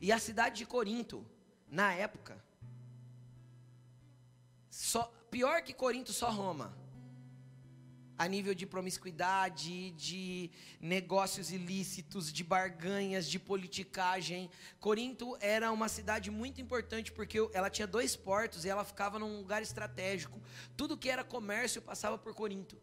E 0.01 0.11
a 0.11 0.19
cidade 0.19 0.57
de 0.57 0.65
Corinto, 0.65 1.25
na 1.67 1.93
época, 1.93 2.43
só, 4.69 5.03
pior 5.29 5.61
que 5.61 5.73
Corinto, 5.73 6.11
só 6.11 6.29
Roma. 6.29 6.86
A 8.17 8.27
nível 8.27 8.55
de 8.55 8.65
promiscuidade, 8.65 9.91
de 9.91 10.49
negócios 10.79 11.51
ilícitos, 11.51 12.33
de 12.33 12.43
barganhas, 12.43 13.29
de 13.29 13.37
politicagem. 13.37 14.49
Corinto 14.79 15.37
era 15.39 15.71
uma 15.71 15.87
cidade 15.87 16.31
muito 16.31 16.59
importante 16.59 17.11
porque 17.11 17.37
ela 17.53 17.69
tinha 17.69 17.87
dois 17.87 18.15
portos 18.15 18.65
e 18.65 18.69
ela 18.69 18.83
ficava 18.83 19.19
num 19.19 19.37
lugar 19.37 19.61
estratégico. 19.61 20.41
Tudo 20.75 20.97
que 20.97 21.09
era 21.09 21.23
comércio 21.23 21.81
passava 21.81 22.17
por 22.17 22.33
Corinto. 22.33 22.77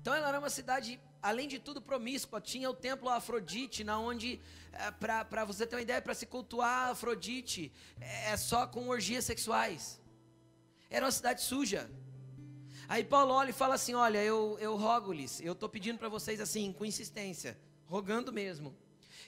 Então 0.00 0.14
ela 0.14 0.28
era 0.28 0.38
uma 0.38 0.50
cidade 0.50 1.00
além 1.24 1.48
de 1.48 1.58
tudo 1.58 1.80
promíscua, 1.80 2.38
tinha 2.38 2.68
o 2.68 2.74
templo 2.74 3.08
Afrodite, 3.08 3.82
na 3.82 3.98
onde, 3.98 4.38
é, 4.72 4.90
para 4.90 5.42
você 5.46 5.66
ter 5.66 5.76
uma 5.76 5.80
ideia, 5.80 6.02
para 6.02 6.12
se 6.14 6.26
cultuar 6.26 6.90
Afrodite, 6.90 7.72
é, 7.98 8.32
é 8.32 8.36
só 8.36 8.66
com 8.66 8.90
orgias 8.90 9.24
sexuais. 9.24 9.98
Era 10.94 11.06
uma 11.06 11.10
cidade 11.10 11.42
suja. 11.42 11.90
Aí 12.88 13.02
Paulo 13.02 13.32
olha 13.34 13.50
e 13.50 13.52
fala 13.52 13.74
assim: 13.74 13.94
Olha, 13.94 14.22
eu, 14.22 14.56
eu 14.60 14.76
rogo-lhes, 14.76 15.40
eu 15.40 15.52
estou 15.52 15.68
pedindo 15.68 15.98
para 15.98 16.08
vocês 16.08 16.40
assim, 16.40 16.72
com 16.72 16.84
insistência, 16.84 17.58
rogando 17.84 18.32
mesmo, 18.32 18.72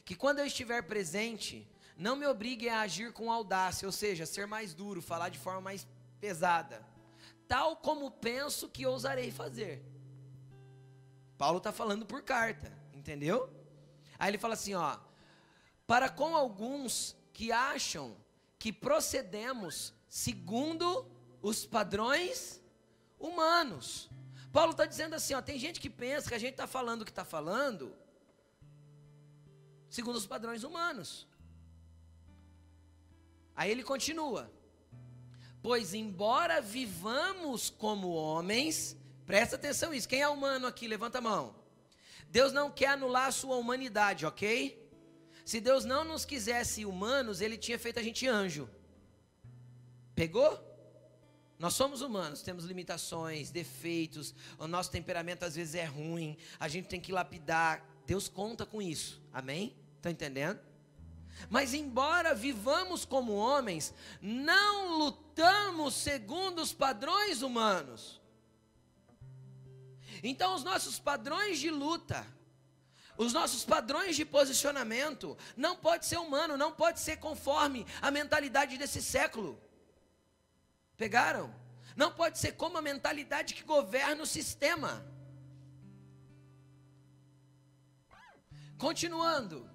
que 0.05 0.15
quando 0.15 0.39
eu 0.39 0.47
estiver 0.47 0.81
presente, 0.83 1.69
não 1.97 2.15
me 2.15 2.25
obriguem 2.25 2.69
a 2.69 2.83
agir 2.83 3.13
com 3.13 3.33
audácia, 3.33 3.85
ou 3.85 3.91
seja, 3.91 4.25
ser 4.25 4.47
mais 4.47 4.75
duro, 4.75 5.03
falar 5.03 5.29
de 5.29 5.41
forma 5.41 5.61
mais 5.61 5.89
pesada, 6.21 6.87
tal 7.49 7.77
como 7.77 8.13
penso 8.13 8.69
que 8.69 8.87
ousarei 8.87 9.33
fazer. 9.33 9.85
Paulo 11.37 11.59
está 11.59 11.73
falando 11.73 12.07
por 12.07 12.23
carta, 12.23 12.73
entendeu? 12.95 13.51
Aí 14.21 14.31
ele 14.31 14.39
fala 14.39 14.55
assim: 14.55 14.75
ó, 14.75 15.01
para 15.85 16.09
com 16.09 16.37
alguns 16.37 17.17
que 17.33 17.51
acham 17.51 18.17
que 18.57 18.73
procedemos 18.73 19.93
segundo 20.09 21.16
os 21.43 21.67
padrões 21.67 22.61
humanos. 23.19 24.11
Paulo 24.53 24.73
está 24.73 24.87
dizendo 24.87 25.15
assim: 25.15 25.35
ó, 25.35 25.43
tem 25.43 25.59
gente 25.59 25.81
que 25.81 25.91
pensa 25.91 26.29
que 26.29 26.35
a 26.35 26.39
gente 26.39 26.53
está 26.53 26.67
falando 26.67 27.03
o 27.03 27.05
que 27.05 27.11
está 27.11 27.25
falando 27.25 27.95
segundo 29.89 30.17
os 30.17 30.27
padrões 30.27 30.63
humanos. 30.63 31.27
Aí 33.55 33.71
ele 33.71 33.83
continua. 33.83 34.51
Pois 35.63 35.95
embora 35.95 36.61
vivamos 36.61 37.71
como 37.71 38.09
homens, 38.09 38.97
presta 39.25 39.57
atenção 39.57 39.91
nisso. 39.91 40.09
Quem 40.09 40.21
é 40.21 40.29
humano 40.29 40.67
aqui? 40.67 40.87
Levanta 40.87 41.19
a 41.19 41.23
mão. 41.23 41.57
Deus 42.29 42.53
não 42.53 42.71
quer 42.71 42.89
anular 42.89 43.29
a 43.29 43.33
sua 43.33 43.57
humanidade, 43.57 44.27
ok? 44.27 44.85
Se 45.45 45.61
Deus 45.61 45.85
não 45.85 46.05
nos 46.05 46.25
quisesse 46.25 46.85
humanos, 46.85 47.41
Ele 47.41 47.57
tinha 47.57 47.79
feito 47.79 47.99
a 47.99 48.03
gente 48.03 48.29
anjo. 48.29 48.69
Pegou? 50.15 50.76
Nós 51.59 51.75
somos 51.75 52.03
humanos, 52.03 52.43
temos 52.43 52.65
limitações, 52.65 53.51
defeitos, 53.51 54.35
o 54.59 54.67
nosso 54.67 54.91
temperamento 54.91 55.45
às 55.45 55.55
vezes 55.55 55.75
é 55.75 55.85
ruim, 55.85 56.37
a 56.61 56.69
gente 56.69 56.89
tem 56.89 57.01
que 57.01 57.13
lapidar. 57.13 57.83
Deus 58.07 58.29
conta 58.29 58.67
com 58.67 58.83
isso, 58.83 59.23
amém? 59.33 59.75
Estão 59.97 60.13
entendendo? 60.13 60.61
Mas, 61.49 61.75
embora 61.75 62.35
vivamos 62.35 63.05
como 63.05 63.35
homens, 63.35 63.93
não 64.21 64.99
lutamos 64.99 65.95
segundo 65.95 66.63
os 66.63 66.73
padrões 66.73 67.43
humanos. 67.43 68.21
Então, 70.23 70.55
os 70.55 70.65
nossos 70.65 70.99
padrões 70.99 71.59
de 71.59 71.71
luta, 71.71 72.27
os 73.19 73.33
nossos 73.33 73.65
padrões 73.65 74.17
de 74.17 74.25
posicionamento, 74.25 75.37
não 75.57 75.77
pode 75.77 76.07
ser 76.07 76.19
humano, 76.19 76.57
não 76.57 76.73
pode 76.73 77.01
ser 77.01 77.17
conforme 77.17 77.87
a 78.01 78.11
mentalidade 78.11 78.77
desse 78.77 79.03
século. 79.03 79.61
Pegaram? 80.97 81.55
Não 81.95 82.13
pode 82.13 82.39
ser 82.39 82.53
como 82.53 82.79
a 82.79 82.83
mentalidade 82.83 83.55
que 83.55 83.63
governa 83.63 84.23
o 84.23 84.27
sistema. 84.27 85.05
Continuando. 88.79 89.69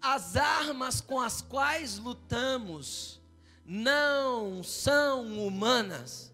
As 0.00 0.36
armas 0.36 1.00
com 1.00 1.20
as 1.20 1.40
quais 1.40 1.98
lutamos 1.98 3.20
não 3.64 4.62
são 4.62 5.46
humanas. 5.46 6.32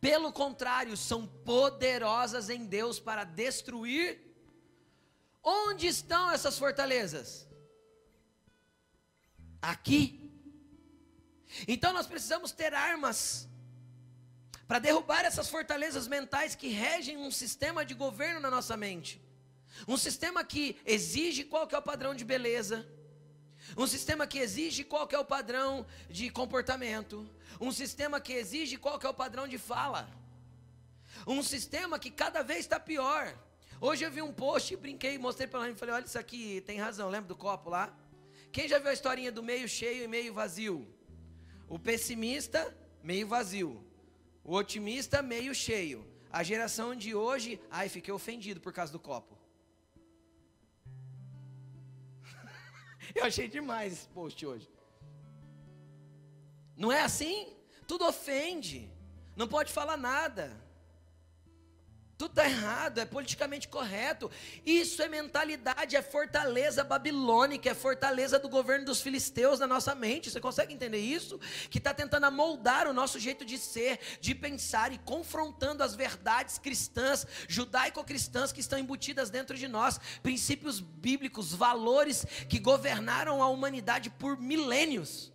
Pelo 0.00 0.32
contrário, 0.32 0.96
são 0.96 1.26
poderosas 1.26 2.48
em 2.48 2.64
Deus 2.64 2.98
para 3.00 3.24
destruir. 3.24 4.24
Onde 5.42 5.86
estão 5.86 6.30
essas 6.30 6.58
fortalezas? 6.58 7.46
Aqui. 9.60 10.17
Então 11.66 11.92
nós 11.92 12.06
precisamos 12.06 12.52
ter 12.52 12.72
armas 12.74 13.48
para 14.66 14.78
derrubar 14.78 15.24
essas 15.24 15.48
fortalezas 15.48 16.06
mentais 16.06 16.54
que 16.54 16.68
regem 16.68 17.16
um 17.16 17.30
sistema 17.30 17.84
de 17.84 17.94
governo 17.94 18.38
na 18.38 18.50
nossa 18.50 18.76
mente. 18.76 19.20
Um 19.86 19.96
sistema 19.96 20.44
que 20.44 20.78
exige 20.84 21.44
qual 21.44 21.66
que 21.66 21.74
é 21.74 21.78
o 21.78 21.82
padrão 21.82 22.14
de 22.14 22.24
beleza. 22.24 22.86
Um 23.76 23.86
sistema 23.86 24.26
que 24.26 24.38
exige 24.38 24.84
qual 24.84 25.06
que 25.06 25.14
é 25.14 25.18
o 25.18 25.24
padrão 25.24 25.86
de 26.08 26.30
comportamento. 26.30 27.28
Um 27.60 27.72
sistema 27.72 28.20
que 28.20 28.32
exige 28.32 28.76
qual 28.76 28.98
que 28.98 29.06
é 29.06 29.08
o 29.08 29.14
padrão 29.14 29.48
de 29.48 29.58
fala. 29.58 30.08
Um 31.26 31.42
sistema 31.42 31.98
que 31.98 32.10
cada 32.10 32.42
vez 32.42 32.60
está 32.60 32.78
pior. 32.78 33.34
Hoje 33.80 34.04
eu 34.04 34.10
vi 34.10 34.20
um 34.20 34.32
post, 34.32 34.76
brinquei, 34.76 35.18
mostrei 35.18 35.46
para 35.46 35.60
ela 35.60 35.70
e 35.70 35.74
falei: 35.74 35.94
olha, 35.94 36.04
isso 36.04 36.18
aqui 36.18 36.62
tem 36.66 36.78
razão, 36.78 37.08
lembra 37.08 37.28
do 37.28 37.36
copo 37.36 37.70
lá? 37.70 37.96
Quem 38.52 38.68
já 38.68 38.78
viu 38.78 38.90
a 38.90 38.92
historinha 38.92 39.30
do 39.30 39.42
meio 39.42 39.68
cheio 39.68 40.04
e 40.04 40.08
meio 40.08 40.32
vazio? 40.34 40.86
O 41.68 41.78
pessimista, 41.78 42.74
meio 43.02 43.26
vazio. 43.26 43.84
O 44.42 44.54
otimista, 44.54 45.20
meio 45.20 45.54
cheio. 45.54 46.06
A 46.30 46.42
geração 46.42 46.94
de 46.94 47.14
hoje, 47.14 47.60
ai, 47.70 47.88
fiquei 47.88 48.12
ofendido 48.12 48.60
por 48.60 48.72
causa 48.72 48.92
do 48.92 48.98
copo. 48.98 49.38
Eu 53.14 53.24
achei 53.24 53.48
demais 53.48 53.92
esse 53.92 54.08
post 54.08 54.44
hoje. 54.46 54.68
Não 56.76 56.90
é 56.92 57.02
assim? 57.02 57.54
Tudo 57.86 58.06
ofende. 58.06 58.90
Não 59.36 59.48
pode 59.48 59.72
falar 59.72 59.96
nada. 59.96 60.67
Tudo 62.18 62.30
está 62.30 62.46
errado, 62.46 62.98
é 62.98 63.04
politicamente 63.04 63.68
correto. 63.68 64.28
Isso 64.66 65.00
é 65.00 65.08
mentalidade, 65.08 65.94
é 65.94 66.02
fortaleza 66.02 66.82
babilônica, 66.82 67.70
é 67.70 67.74
fortaleza 67.74 68.40
do 68.40 68.48
governo 68.48 68.86
dos 68.86 69.00
filisteus 69.00 69.60
na 69.60 69.68
nossa 69.68 69.94
mente. 69.94 70.28
Você 70.28 70.40
consegue 70.40 70.74
entender 70.74 70.98
isso? 70.98 71.38
Que 71.70 71.78
está 71.78 71.94
tentando 71.94 72.24
amoldar 72.24 72.88
o 72.88 72.92
nosso 72.92 73.20
jeito 73.20 73.44
de 73.44 73.56
ser, 73.56 74.00
de 74.20 74.34
pensar 74.34 74.92
e 74.92 74.98
confrontando 74.98 75.84
as 75.84 75.94
verdades 75.94 76.58
cristãs, 76.58 77.24
judaico-cristãs 77.46 78.50
que 78.50 78.60
estão 78.60 78.80
embutidas 78.80 79.30
dentro 79.30 79.56
de 79.56 79.68
nós, 79.68 80.00
princípios 80.20 80.80
bíblicos, 80.80 81.54
valores 81.54 82.26
que 82.48 82.58
governaram 82.58 83.40
a 83.40 83.48
humanidade 83.48 84.10
por 84.10 84.36
milênios. 84.36 85.32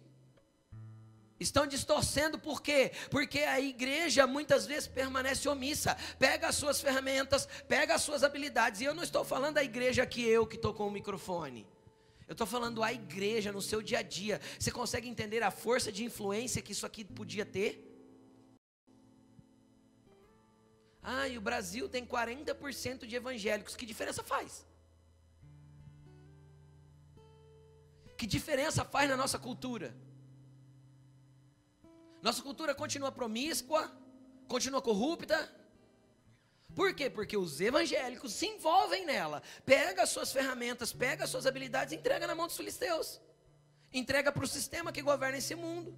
Estão 1.40 1.66
distorcendo 1.66 2.38
por 2.40 2.62
quê? 2.62 2.92
Porque 3.10 3.40
a 3.40 3.60
igreja 3.60 4.26
muitas 4.28 4.66
vezes 4.66 4.88
permanece 4.88 5.50
omissa. 5.50 5.98
Pega 6.18 6.48
as 6.48 6.56
suas 6.56 6.80
ferramentas, 6.80 7.48
pega 7.68 7.96
as 7.96 8.02
suas 8.02 8.24
habilidades. 8.24 8.82
E 8.82 8.86
eu 8.86 8.94
não 8.94 9.04
estou 9.04 9.26
falando 9.26 9.56
da 9.56 9.64
igreja 9.64 10.06
que 10.06 10.24
eu 10.28 10.46
que 10.46 10.56
estou 10.56 10.74
com 10.74 10.88
o 10.88 10.92
microfone. 10.92 11.68
Eu 12.28 12.34
estou 12.34 12.48
falando 12.48 12.82
a 12.82 12.94
igreja 12.94 13.52
no 13.52 13.62
seu 13.62 13.82
dia 13.82 14.00
a 14.00 14.02
dia. 14.02 14.40
Você 14.58 14.72
consegue 14.72 15.10
entender 15.10 15.44
a 15.44 15.52
força 15.52 15.92
de 15.92 16.04
influência 16.06 16.62
que 16.62 16.72
isso 16.72 16.86
aqui 16.86 17.04
podia 17.04 17.46
ter? 17.46 17.90
Ah, 21.02 21.28
e 21.28 21.38
o 21.38 21.42
Brasil 21.42 21.90
tem 21.90 22.06
40% 22.06 23.06
de 23.06 23.16
evangélicos. 23.16 23.76
Que 23.76 23.86
diferença 23.86 24.24
faz? 24.24 24.66
Que 28.18 28.26
diferença 28.26 28.86
faz 28.86 29.10
na 29.10 29.18
nossa 29.18 29.38
cultura? 29.38 29.94
Nossa 32.24 32.42
cultura 32.42 32.74
continua 32.74 33.12
promíscua, 33.12 33.92
continua 34.48 34.82
corrupta. 34.82 35.38
Por 36.74 36.96
quê? 36.96 37.10
Porque 37.10 37.36
os 37.36 37.60
evangélicos 37.60 38.32
se 38.32 38.46
envolvem 38.46 39.06
nela. 39.06 39.44
Pega 39.66 40.04
as 40.04 40.10
suas 40.10 40.32
ferramentas, 40.32 40.94
pega 40.94 41.26
as 41.26 41.30
suas 41.30 41.46
habilidades 41.46 41.92
e 41.92 41.98
entrega 41.98 42.26
na 42.26 42.34
mão 42.34 42.48
dos 42.48 42.56
filisteus. 42.56 43.20
Entrega 43.92 44.32
para 44.32 44.46
o 44.46 44.48
sistema 44.48 44.94
que 44.94 45.02
governa 45.02 45.38
esse 45.38 45.54
mundo. 45.54 45.94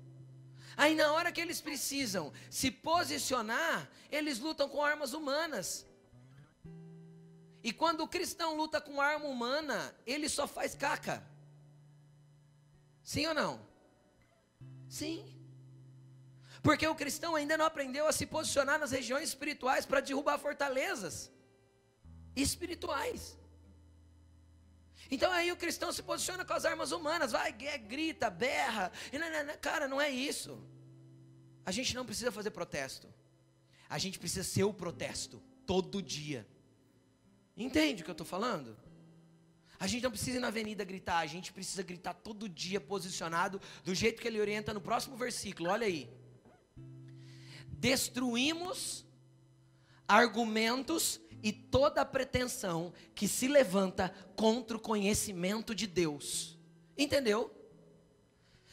Aí 0.75 0.95
na 0.95 1.13
hora 1.13 1.31
que 1.31 1.39
eles 1.39 1.61
precisam 1.61 2.33
se 2.49 2.71
posicionar, 2.71 3.88
eles 4.11 4.39
lutam 4.39 4.67
com 4.67 4.83
armas 4.83 5.13
humanas. 5.13 5.85
E 7.63 7.71
quando 7.71 8.01
o 8.01 8.07
cristão 8.07 8.57
luta 8.57 8.81
com 8.81 8.99
arma 8.99 9.27
humana, 9.27 9.95
ele 10.07 10.27
só 10.27 10.47
faz 10.47 10.73
caca. 10.73 11.23
Sim 13.03 13.27
ou 13.27 13.35
não? 13.35 13.61
Sim. 14.89 15.35
Porque 16.65 16.88
o 16.88 16.95
cristão 16.95 17.36
ainda 17.36 17.56
não 17.60 17.65
aprendeu 17.71 18.08
a 18.08 18.12
se 18.12 18.25
posicionar 18.25 18.80
nas 18.80 18.89
regiões 18.89 19.30
espirituais 19.30 19.86
para 19.86 20.01
derrubar 20.01 20.39
fortalezas 20.39 21.32
espirituais. 22.36 23.38
Então 25.12 25.32
aí 25.32 25.51
o 25.51 25.58
cristão 25.58 25.91
se 25.93 26.01
posiciona 26.01 26.43
com 26.43 26.54
as 26.54 26.65
armas 26.65 26.91
humanas, 26.91 27.34
vai, 27.34 27.51
grita, 27.51 28.32
berra. 28.32 28.91
Cara, 29.62 29.88
não 29.88 30.01
é 30.01 30.10
isso. 30.10 30.60
A 31.63 31.71
gente 31.71 31.93
não 31.93 32.04
precisa 32.04 32.32
fazer 32.32 32.49
protesto. 32.49 33.13
A 33.88 33.99
gente 33.99 34.17
precisa 34.17 34.43
ser 34.43 34.63
o 34.63 34.73
protesto 34.73 35.43
todo 35.67 36.01
dia. 36.01 36.47
Entende 37.56 38.01
o 38.01 38.06
que 38.06 38.10
eu 38.10 38.19
estou 38.19 38.25
falando? 38.25 38.75
A 39.80 39.86
gente 39.86 40.01
não 40.01 40.10
precisa 40.10 40.38
ir 40.38 40.39
na 40.39 40.47
avenida 40.47 40.84
gritar, 40.84 41.19
a 41.19 41.28
gente 41.28 41.54
precisa 41.54 41.84
gritar 41.84 42.15
todo 42.15 42.49
dia 42.49 42.82
posicionado 42.82 43.62
do 43.84 43.93
jeito 43.93 44.19
que 44.19 44.28
ele 44.28 44.41
orienta 44.41 44.73
no 44.73 44.82
próximo 44.82 45.15
versículo. 45.15 45.69
Olha 45.69 45.86
aí 45.86 46.24
destruímos 47.86 49.06
argumentos 50.08 51.21
e 51.43 51.54
toda 51.54 52.04
pretensão 52.04 52.91
que 53.13 53.28
se 53.28 53.48
levanta 53.48 54.10
contra 54.36 54.76
o 54.76 54.80
conhecimento 54.80 55.76
de 55.76 55.86
Deus. 55.86 56.58
Entendeu? 56.98 57.56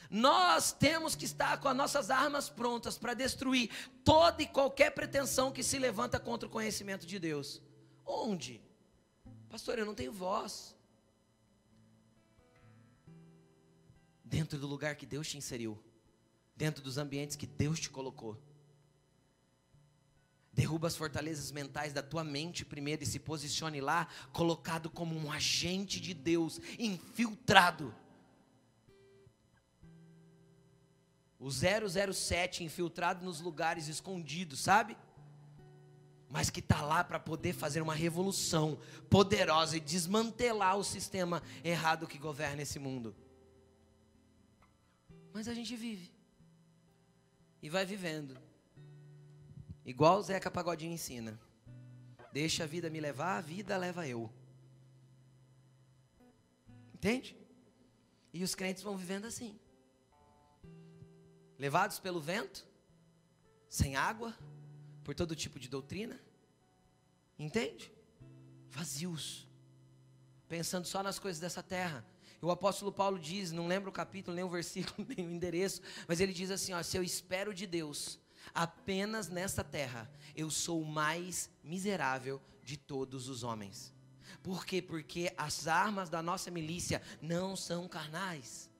Nós 0.08 0.72
temos 0.72 1.14
que 1.14 1.26
estar 1.26 1.60
com 1.60 1.68
as 1.68 1.76
nossas 1.76 2.10
armas 2.10 2.48
prontas 2.48 2.96
para 2.96 3.12
destruir 3.12 3.68
toda 4.02 4.42
e 4.42 4.46
qualquer 4.46 4.94
pretensão 4.94 5.52
que 5.52 5.62
se 5.62 5.78
levanta 5.78 6.18
contra 6.18 6.48
o 6.48 6.50
conhecimento 6.50 7.06
de 7.06 7.18
Deus. 7.18 7.60
Onde? 8.06 8.62
Pastor, 9.50 9.78
eu 9.78 9.84
não 9.84 9.94
tenho 9.94 10.10
voz. 10.10 10.74
Dentro 14.24 14.58
do 14.58 14.66
lugar 14.66 14.96
que 14.96 15.04
Deus 15.04 15.28
te 15.28 15.36
inseriu, 15.36 15.78
dentro 16.56 16.82
dos 16.82 16.96
ambientes 16.96 17.36
que 17.36 17.46
Deus 17.46 17.78
te 17.78 17.90
colocou. 17.90 18.40
Derruba 20.52 20.86
as 20.86 20.96
fortalezas 20.96 21.50
mentais 21.50 21.94
da 21.94 22.02
tua 22.02 22.22
mente 22.22 22.64
primeiro 22.64 23.02
e 23.02 23.06
se 23.06 23.18
posicione 23.18 23.80
lá, 23.80 24.06
colocado 24.32 24.90
como 24.90 25.16
um 25.16 25.32
agente 25.32 25.98
de 25.98 26.12
Deus, 26.12 26.60
infiltrado. 26.78 27.94
O 31.38 31.50
007 31.50 32.62
infiltrado 32.62 33.24
nos 33.24 33.40
lugares 33.40 33.88
escondidos, 33.88 34.60
sabe? 34.60 34.96
Mas 36.28 36.50
que 36.50 36.60
está 36.60 36.82
lá 36.82 37.02
para 37.02 37.18
poder 37.18 37.54
fazer 37.54 37.80
uma 37.80 37.94
revolução 37.94 38.78
poderosa 39.08 39.76
e 39.76 39.80
desmantelar 39.80 40.76
o 40.76 40.84
sistema 40.84 41.42
errado 41.64 42.06
que 42.06 42.18
governa 42.18 42.62
esse 42.62 42.78
mundo. 42.78 43.16
Mas 45.32 45.48
a 45.48 45.54
gente 45.54 45.74
vive. 45.74 46.12
E 47.62 47.70
vai 47.70 47.86
vivendo. 47.86 48.51
Igual 49.84 50.18
o 50.18 50.22
Zeca 50.22 50.50
Pagodinho 50.50 50.92
ensina. 50.92 51.38
Deixa 52.32 52.64
a 52.64 52.66
vida 52.66 52.88
me 52.88 53.00
levar, 53.00 53.38
a 53.38 53.40
vida 53.40 53.76
leva 53.76 54.06
eu. 54.06 54.30
Entende? 56.94 57.36
E 58.32 58.42
os 58.42 58.54
crentes 58.54 58.82
vão 58.82 58.96
vivendo 58.96 59.26
assim. 59.26 59.58
Levados 61.58 61.98
pelo 61.98 62.20
vento, 62.20 62.66
sem 63.68 63.96
água, 63.96 64.36
por 65.04 65.14
todo 65.14 65.36
tipo 65.36 65.58
de 65.58 65.68
doutrina. 65.68 66.18
Entende? 67.38 67.92
Vazios. 68.70 69.48
Pensando 70.48 70.86
só 70.86 71.02
nas 71.02 71.18
coisas 71.18 71.40
dessa 71.40 71.62
terra. 71.62 72.06
O 72.40 72.50
apóstolo 72.50 72.92
Paulo 72.92 73.18
diz, 73.18 73.52
não 73.52 73.68
lembro 73.68 73.90
o 73.90 73.92
capítulo, 73.92 74.34
nem 74.34 74.44
o 74.44 74.48
versículo, 74.48 75.06
nem 75.16 75.26
o 75.26 75.30
endereço, 75.30 75.82
mas 76.08 76.20
ele 76.20 76.32
diz 76.32 76.50
assim: 76.50 76.72
ó, 76.72 76.82
se 76.82 76.96
eu 76.96 77.02
espero 77.02 77.52
de 77.54 77.66
Deus 77.66 78.18
apenas 78.54 79.28
nesta 79.28 79.62
terra, 79.62 80.10
eu 80.34 80.50
sou 80.50 80.82
o 80.82 80.86
mais 80.86 81.50
miserável 81.62 82.40
de 82.64 82.76
todos 82.76 83.28
os 83.28 83.42
homens. 83.42 83.92
Por 84.42 84.64
quê? 84.64 84.80
Porque 84.80 85.32
as 85.36 85.66
armas 85.66 86.08
da 86.08 86.22
nossa 86.22 86.50
milícia 86.50 87.02
não 87.20 87.54
são 87.56 87.86
carnais. 87.88 88.70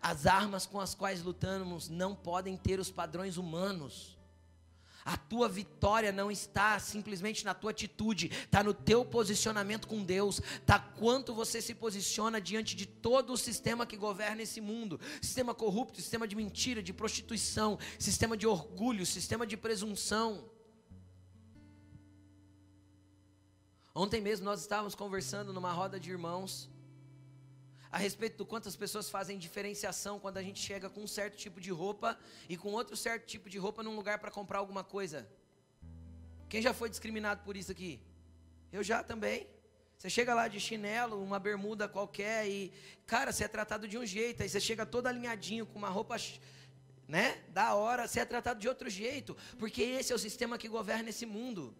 As 0.00 0.26
armas 0.26 0.66
com 0.66 0.80
as 0.80 0.94
quais 0.94 1.22
lutamos 1.22 1.88
não 1.88 2.14
podem 2.14 2.56
ter 2.56 2.80
os 2.80 2.90
padrões 2.90 3.36
humanos. 3.36 4.13
A 5.04 5.16
tua 5.18 5.48
vitória 5.48 6.10
não 6.10 6.30
está 6.30 6.78
simplesmente 6.78 7.44
na 7.44 7.52
tua 7.52 7.72
atitude, 7.72 8.28
está 8.28 8.64
no 8.64 8.72
teu 8.72 9.04
posicionamento 9.04 9.86
com 9.86 10.02
Deus, 10.02 10.40
está 10.40 10.78
quanto 10.78 11.34
você 11.34 11.60
se 11.60 11.74
posiciona 11.74 12.40
diante 12.40 12.74
de 12.74 12.86
todo 12.86 13.32
o 13.32 13.36
sistema 13.36 13.84
que 13.84 13.96
governa 13.96 14.42
esse 14.42 14.60
mundo 14.60 14.98
sistema 15.20 15.54
corrupto, 15.54 16.00
sistema 16.00 16.26
de 16.26 16.34
mentira, 16.34 16.82
de 16.82 16.92
prostituição, 16.92 17.78
sistema 17.98 18.36
de 18.36 18.46
orgulho, 18.46 19.04
sistema 19.04 19.46
de 19.46 19.56
presunção. 19.56 20.50
Ontem 23.94 24.20
mesmo 24.20 24.44
nós 24.44 24.60
estávamos 24.60 24.94
conversando 24.94 25.52
numa 25.52 25.72
roda 25.72 26.00
de 26.00 26.10
irmãos 26.10 26.68
a 27.94 27.96
respeito 27.96 28.36
do 28.38 28.44
quanto 28.44 28.68
as 28.68 28.74
pessoas 28.74 29.08
fazem 29.08 29.38
diferenciação 29.38 30.18
quando 30.18 30.36
a 30.36 30.42
gente 30.42 30.58
chega 30.58 30.90
com 30.90 31.04
um 31.04 31.06
certo 31.06 31.36
tipo 31.36 31.60
de 31.60 31.70
roupa 31.70 32.18
e 32.48 32.56
com 32.56 32.72
outro 32.72 32.96
certo 32.96 33.24
tipo 33.24 33.48
de 33.48 33.56
roupa 33.56 33.84
num 33.84 33.94
lugar 33.94 34.18
para 34.18 34.32
comprar 34.32 34.58
alguma 34.58 34.82
coisa. 34.82 35.24
Quem 36.48 36.60
já 36.60 36.74
foi 36.74 36.90
discriminado 36.90 37.44
por 37.44 37.56
isso 37.56 37.70
aqui? 37.70 38.00
Eu 38.72 38.82
já 38.82 39.04
também. 39.04 39.46
Você 39.96 40.10
chega 40.10 40.34
lá 40.34 40.48
de 40.48 40.58
chinelo, 40.58 41.22
uma 41.22 41.38
bermuda 41.38 41.86
qualquer 41.86 42.48
e, 42.48 42.72
cara, 43.06 43.30
você 43.30 43.44
é 43.44 43.48
tratado 43.48 43.86
de 43.86 43.96
um 43.96 44.04
jeito, 44.04 44.42
aí 44.42 44.48
você 44.48 44.58
chega 44.58 44.84
todo 44.84 45.06
alinhadinho 45.06 45.64
com 45.64 45.78
uma 45.78 45.88
roupa, 45.88 46.16
né, 47.06 47.44
da 47.50 47.76
hora, 47.76 48.08
você 48.08 48.18
é 48.18 48.24
tratado 48.24 48.58
de 48.58 48.68
outro 48.68 48.90
jeito, 48.90 49.36
porque 49.56 49.82
esse 49.82 50.12
é 50.12 50.16
o 50.16 50.18
sistema 50.18 50.58
que 50.58 50.66
governa 50.66 51.10
esse 51.10 51.24
mundo. 51.24 51.72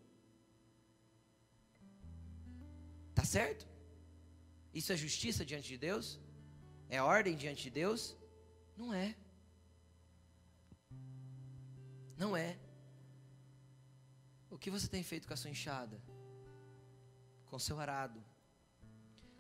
Tá 3.17 3.25
certo? 3.25 3.74
Isso 4.75 4.93
é 4.93 4.97
justiça 4.97 5.45
diante 5.45 5.69
de 5.69 5.79
Deus? 5.79 6.19
É 6.89 7.01
ordem 7.01 7.37
diante 7.37 7.63
de 7.65 7.71
Deus? 7.71 8.17
Não 8.77 8.93
é. 8.93 9.17
Não 12.17 12.37
é. 12.37 12.59
O 14.51 14.59
que 14.59 14.71
você 14.71 14.89
tem 14.89 15.03
feito 15.03 15.29
com 15.29 15.35
a 15.35 15.37
sua 15.37 15.51
enxada? 15.51 16.03
Com 17.47 17.57
o 17.57 17.61
seu 17.61 17.79
arado? 17.79 18.23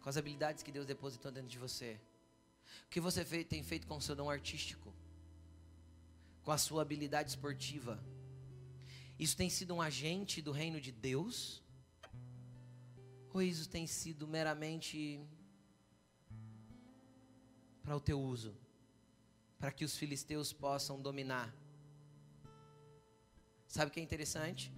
Com 0.00 0.08
as 0.08 0.16
habilidades 0.16 0.62
que 0.62 0.70
Deus 0.70 0.86
depositou 0.86 1.32
dentro 1.32 1.48
de 1.48 1.58
você? 1.58 2.00
O 2.86 2.88
que 2.88 3.00
você 3.00 3.24
tem 3.44 3.62
feito 3.62 3.86
com 3.88 3.96
o 3.96 4.00
seu 4.00 4.14
dom 4.14 4.30
artístico? 4.30 4.94
Com 6.44 6.52
a 6.52 6.58
sua 6.58 6.82
habilidade 6.82 7.30
esportiva? 7.30 7.98
Isso 9.18 9.36
tem 9.36 9.50
sido 9.50 9.74
um 9.74 9.82
agente 9.82 10.40
do 10.40 10.52
reino 10.52 10.80
de 10.80 10.92
Deus? 10.92 11.63
Ou 13.34 13.42
isso 13.42 13.68
tem 13.68 13.84
sido 13.84 14.28
meramente 14.28 15.20
para 17.82 17.96
o 17.96 18.00
teu 18.00 18.18
uso? 18.20 18.56
Para 19.58 19.72
que 19.72 19.84
os 19.84 19.96
filisteus 19.96 20.52
possam 20.52 21.00
dominar? 21.00 21.52
Sabe 23.66 23.90
o 23.90 23.92
que 23.92 23.98
é 23.98 24.02
interessante? 24.04 24.72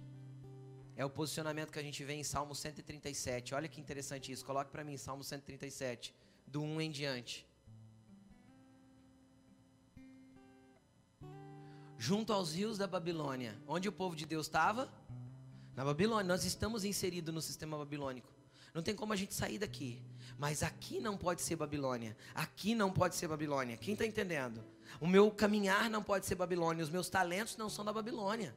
É 0.95 1.05
o 1.05 1.09
posicionamento 1.17 1.71
que 1.71 1.77
a 1.77 1.83
gente 1.83 2.03
vê 2.03 2.13
em 2.13 2.23
Salmo 2.23 2.55
137. 2.55 3.53
Olha 3.53 3.67
que 3.67 3.79
interessante 3.79 4.31
isso. 4.31 4.43
Coloque 4.43 4.71
para 4.71 4.83
mim 4.83 4.97
Salmo 4.97 5.23
137, 5.23 6.15
do 6.47 6.63
1 6.63 6.81
em 6.81 6.89
diante. 6.89 7.47
Junto 11.95 12.33
aos 12.33 12.55
rios 12.55 12.79
da 12.79 12.87
Babilônia, 12.87 13.55
onde 13.67 13.87
o 13.87 13.91
povo 13.91 14.15
de 14.15 14.25
Deus 14.25 14.47
estava? 14.47 14.91
Na 15.75 15.85
Babilônia. 15.85 16.27
Nós 16.27 16.43
estamos 16.43 16.83
inseridos 16.83 17.31
no 17.31 17.41
sistema 17.41 17.77
babilônico. 17.77 18.36
Não 18.77 18.83
tem 18.83 18.95
como 18.95 19.11
a 19.11 19.15
gente 19.15 19.33
sair 19.33 19.57
daqui. 19.57 19.99
Mas 20.37 20.61
aqui 20.61 20.99
não 20.99 21.17
pode 21.17 21.41
ser 21.41 21.55
Babilônia. 21.55 22.15
Aqui 22.35 22.75
não 22.75 22.91
pode 22.91 23.15
ser 23.15 23.27
Babilônia. 23.27 23.75
Quem 23.75 23.93
está 23.93 24.05
entendendo? 24.05 24.63
O 25.01 25.07
meu 25.07 25.31
caminhar 25.31 25.89
não 25.89 26.03
pode 26.03 26.27
ser 26.27 26.35
Babilônia. 26.35 26.83
Os 26.83 26.89
meus 26.91 27.09
talentos 27.09 27.57
não 27.57 27.71
são 27.71 27.83
da 27.83 27.91
Babilônia. 27.91 28.55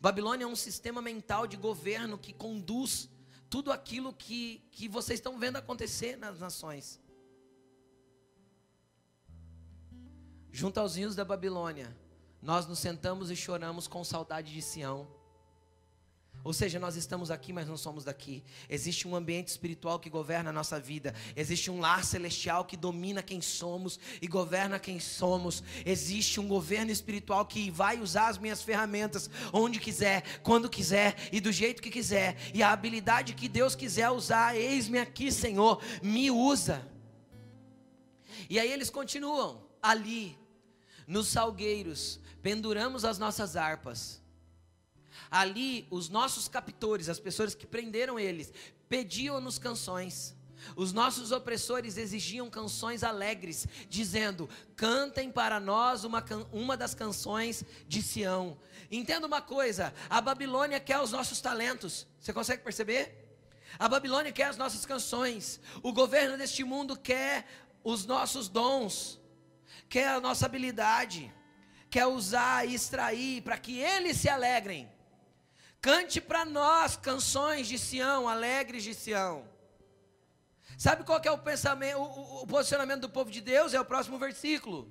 Babilônia 0.00 0.42
é 0.42 0.48
um 0.48 0.56
sistema 0.56 1.00
mental 1.00 1.46
de 1.46 1.56
governo 1.56 2.18
que 2.18 2.32
conduz 2.32 3.08
tudo 3.48 3.70
aquilo 3.70 4.12
que, 4.12 4.60
que 4.72 4.88
vocês 4.88 5.20
estão 5.20 5.38
vendo 5.38 5.54
acontecer 5.54 6.16
nas 6.16 6.40
nações. 6.40 7.00
Junto 10.50 10.80
aos 10.80 10.96
rios 10.96 11.14
da 11.14 11.24
Babilônia, 11.24 11.96
nós 12.42 12.66
nos 12.66 12.80
sentamos 12.80 13.30
e 13.30 13.36
choramos 13.36 13.86
com 13.86 14.02
saudade 14.02 14.52
de 14.52 14.60
Sião. 14.60 15.06
Ou 16.44 16.52
seja, 16.52 16.78
nós 16.78 16.94
estamos 16.94 17.30
aqui, 17.30 17.54
mas 17.54 17.66
não 17.66 17.76
somos 17.76 18.04
daqui. 18.04 18.44
Existe 18.68 19.08
um 19.08 19.16
ambiente 19.16 19.48
espiritual 19.48 19.98
que 19.98 20.10
governa 20.10 20.50
a 20.50 20.52
nossa 20.52 20.78
vida. 20.78 21.14
Existe 21.34 21.70
um 21.70 21.80
lar 21.80 22.04
celestial 22.04 22.66
que 22.66 22.76
domina 22.76 23.22
quem 23.22 23.40
somos 23.40 23.98
e 24.20 24.28
governa 24.28 24.78
quem 24.78 25.00
somos. 25.00 25.64
Existe 25.86 26.38
um 26.38 26.46
governo 26.46 26.90
espiritual 26.90 27.46
que 27.46 27.70
vai 27.70 27.98
usar 27.98 28.28
as 28.28 28.36
minhas 28.36 28.62
ferramentas 28.62 29.30
onde 29.54 29.80
quiser, 29.80 30.40
quando 30.42 30.68
quiser 30.68 31.16
e 31.32 31.40
do 31.40 31.50
jeito 31.50 31.80
que 31.80 31.90
quiser. 31.90 32.36
E 32.52 32.62
a 32.62 32.72
habilidade 32.72 33.32
que 33.32 33.48
Deus 33.48 33.74
quiser 33.74 34.10
usar, 34.10 34.54
eis-me 34.54 34.98
aqui, 34.98 35.32
Senhor, 35.32 35.82
me 36.02 36.30
usa. 36.30 36.86
E 38.50 38.58
aí 38.58 38.70
eles 38.70 38.90
continuam 38.90 39.66
ali, 39.80 40.38
nos 41.06 41.28
salgueiros, 41.28 42.20
penduramos 42.42 43.02
as 43.02 43.18
nossas 43.18 43.56
harpas 43.56 44.22
Ali, 45.30 45.86
os 45.90 46.08
nossos 46.08 46.48
captores, 46.48 47.08
as 47.08 47.20
pessoas 47.20 47.54
que 47.54 47.66
prenderam 47.66 48.18
eles, 48.18 48.52
pediam-nos 48.88 49.58
canções. 49.58 50.34
Os 50.76 50.92
nossos 50.92 51.30
opressores 51.30 51.96
exigiam 51.96 52.48
canções 52.48 53.02
alegres, 53.02 53.66
dizendo: 53.88 54.48
cantem 54.76 55.30
para 55.30 55.60
nós 55.60 56.04
uma, 56.04 56.24
uma 56.52 56.76
das 56.76 56.94
canções 56.94 57.64
de 57.86 58.02
Sião. 58.02 58.56
Entenda 58.90 59.26
uma 59.26 59.42
coisa: 59.42 59.92
a 60.08 60.20
Babilônia 60.20 60.80
quer 60.80 61.00
os 61.00 61.12
nossos 61.12 61.40
talentos. 61.40 62.06
Você 62.20 62.32
consegue 62.32 62.62
perceber? 62.62 63.24
A 63.78 63.88
Babilônia 63.88 64.32
quer 64.32 64.44
as 64.44 64.56
nossas 64.56 64.86
canções. 64.86 65.60
O 65.82 65.92
governo 65.92 66.38
deste 66.38 66.62
mundo 66.64 66.96
quer 66.96 67.46
os 67.82 68.06
nossos 68.06 68.48
dons, 68.48 69.20
quer 69.88 70.08
a 70.08 70.20
nossa 70.20 70.46
habilidade, 70.46 71.32
quer 71.90 72.06
usar 72.06 72.66
e 72.66 72.74
extrair 72.74 73.42
para 73.42 73.58
que 73.58 73.78
eles 73.78 74.16
se 74.16 74.28
alegrem. 74.28 74.93
Cante 75.84 76.18
para 76.18 76.46
nós 76.46 76.96
canções 76.96 77.68
de 77.68 77.78
Sião, 77.78 78.26
alegres 78.26 78.82
de 78.82 78.94
Sião. 78.94 79.46
Sabe 80.78 81.04
qual 81.04 81.20
é 81.22 81.30
o 81.30 81.36
pensamento, 81.36 81.98
o, 81.98 82.42
o 82.44 82.46
posicionamento 82.46 83.02
do 83.02 83.10
povo 83.10 83.30
de 83.30 83.42
Deus? 83.42 83.74
É 83.74 83.78
o 83.78 83.84
próximo 83.84 84.18
versículo. 84.18 84.90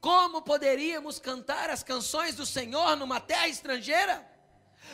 Como 0.00 0.42
poderíamos 0.42 1.18
cantar 1.18 1.70
as 1.70 1.82
canções 1.82 2.36
do 2.36 2.46
Senhor 2.46 2.94
numa 2.94 3.18
terra 3.18 3.48
estrangeira? 3.48 4.24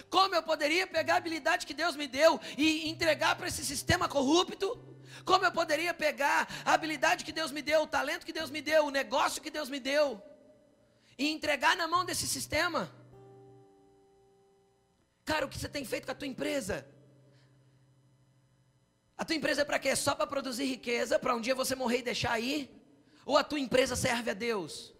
Como 0.08 0.34
eu 0.34 0.42
poderia 0.42 0.86
pegar 0.86 1.16
a 1.16 1.18
habilidade 1.18 1.66
que 1.66 1.74
Deus 1.74 1.94
me 1.94 2.06
deu 2.06 2.40
e 2.56 2.88
entregar 2.88 3.36
para 3.36 3.48
esse 3.48 3.66
sistema 3.66 4.08
corrupto? 4.08 4.66
Como 5.26 5.44
eu 5.44 5.52
poderia 5.52 5.92
pegar 5.92 6.48
a 6.64 6.72
habilidade 6.72 7.22
que 7.22 7.32
Deus 7.32 7.50
me 7.50 7.60
deu, 7.60 7.82
o 7.82 7.86
talento 7.86 8.24
que 8.24 8.32
Deus 8.32 8.48
me 8.48 8.62
deu, 8.62 8.86
o 8.86 8.90
negócio 8.90 9.42
que 9.42 9.50
Deus 9.50 9.68
me 9.68 9.78
deu 9.78 10.22
e 11.18 11.28
entregar 11.30 11.76
na 11.76 11.86
mão 11.86 12.02
desse 12.02 12.26
sistema? 12.26 13.03
Cara, 15.25 15.47
o 15.47 15.49
que 15.49 15.59
você 15.59 15.68
tem 15.68 15.85
feito 15.85 16.05
com 16.05 16.12
a 16.12 16.14
tua 16.14 16.29
empresa? 16.29 16.87
A 19.16 19.25
tua 19.25 19.37
empresa 19.37 19.62
é 19.62 19.64
para 19.64 19.79
quê? 19.79 19.95
Só 19.97 20.14
para 20.14 20.27
produzir 20.27 20.64
riqueza, 20.64 21.18
para 21.18 21.35
um 21.35 21.41
dia 21.41 21.55
você 21.55 21.75
morrer 21.75 21.99
e 21.99 22.03
deixar 22.03 22.33
aí? 22.33 22.70
Ou 23.25 23.37
a 23.39 23.45
tua 23.45 23.61
empresa 23.61 23.97
serve 23.97 24.31
a 24.31 24.35
Deus? 24.35 24.93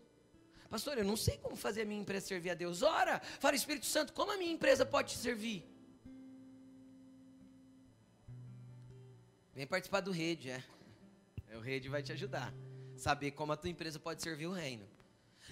Pastor, 0.70 0.99
eu 0.99 1.05
não 1.05 1.16
sei 1.16 1.37
como 1.39 1.57
fazer 1.57 1.83
a 1.83 1.85
minha 1.85 2.01
empresa 2.01 2.27
servir 2.27 2.51
a 2.51 2.55
Deus. 2.55 2.83
Ora, 2.83 3.20
fala 3.39 3.55
Espírito 3.55 3.87
Santo, 3.87 4.12
como 4.12 4.33
a 4.33 4.37
minha 4.37 4.53
empresa 4.53 4.87
pode 4.87 5.12
te 5.12 5.18
servir? 5.18 5.68
Vem 9.53 9.66
participar 9.66 10.01
do 10.01 10.11
rede, 10.11 10.51
é. 10.51 10.64
é 11.49 11.57
o 11.57 11.61
rede 11.61 11.89
vai 11.89 12.03
te 12.03 12.12
ajudar. 12.12 12.53
saber 12.97 13.33
como 13.33 13.53
a 13.53 13.57
tua 13.57 13.70
empresa 13.70 14.01
pode 14.01 14.22
servir 14.22 14.47
o 14.47 14.53
reino. 14.53 14.89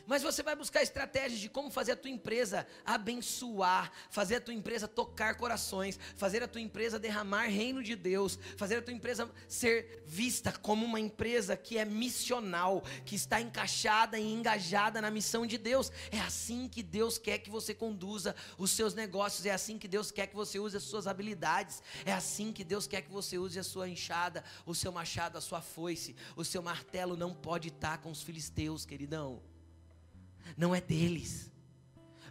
Mas 0.07 0.23
você 0.23 0.43
vai 0.43 0.57
buscar 0.57 0.83
estratégias 0.83 1.41
de 1.41 1.49
como 1.49 1.71
fazer 1.71 1.93
a 1.93 1.97
tua 1.97 2.11
empresa 2.11 2.67
abençoar, 2.85 3.93
fazer 4.11 4.37
a 4.37 4.41
tua 4.41 4.55
empresa 4.55 4.89
tocar 4.89 5.37
corações, 5.37 5.99
fazer 6.17 6.43
a 6.43 6.49
tua 6.49 6.61
empresa 6.61 6.99
derramar 6.99 7.47
reino 7.47 7.83
de 7.83 7.95
Deus, 7.95 8.39
fazer 8.57 8.77
a 8.77 8.83
tua 8.83 8.93
empresa 8.93 9.31
ser 9.49 10.03
vista 10.07 10.53
como 10.53 10.85
uma 10.85 10.99
empresa 10.99 11.57
que 11.57 11.79
é 11.79 11.85
missional, 11.85 12.83
que 13.05 13.15
está 13.15 13.41
encaixada 13.41 14.19
e 14.19 14.33
engajada 14.33 15.01
na 15.01 15.11
missão 15.11 15.47
de 15.47 15.57
Deus. 15.57 15.93
É 16.11 16.19
assim 16.21 16.69
que 16.69 16.83
Deus 16.83 17.17
quer 17.19 17.39
que 17.39 17.51
você 17.51 17.73
conduza 17.73 18.35
os 18.59 18.71
seus 18.71 18.95
negócios, 18.95 19.47
é 19.47 19.51
assim 19.51 19.79
que 19.79 19.87
Deus 19.87 20.11
quer 20.11 20.27
que 20.27 20.35
você 20.35 20.59
use 20.59 20.77
as 20.77 20.83
suas 20.83 21.07
habilidades, 21.07 21.83
é 22.05 22.13
assim 22.13 22.53
que 22.53 22.65
Deus 22.65 22.87
quer 22.87 23.03
que 23.03 23.11
você 23.11 23.39
use 23.39 23.59
a 23.59 23.65
sua 23.65 23.89
enxada, 23.89 24.43
o 24.67 24.75
seu 24.75 24.91
machado, 24.91 25.39
a 25.39 25.41
sua 25.41 25.61
foice, 25.61 26.17
o 26.37 26.45
seu 26.45 26.63
martelo 26.63 27.17
não 27.17 27.33
pode 27.33 27.69
estar 27.69 27.99
com 27.99 28.11
os 28.11 28.23
filisteus, 28.23 28.85
queridão 28.85 29.52
não 30.57 30.75
é 30.75 30.81
deles. 30.81 31.51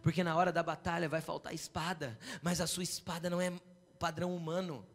Porque 0.01 0.23
na 0.23 0.35
hora 0.35 0.51
da 0.51 0.63
batalha 0.63 1.07
vai 1.07 1.21
faltar 1.21 1.53
espada, 1.53 2.17
mas 2.41 2.59
a 2.59 2.67
sua 2.67 2.83
espada 2.83 3.29
não 3.29 3.39
é 3.39 3.51
padrão 3.99 4.35
humano. 4.35 4.85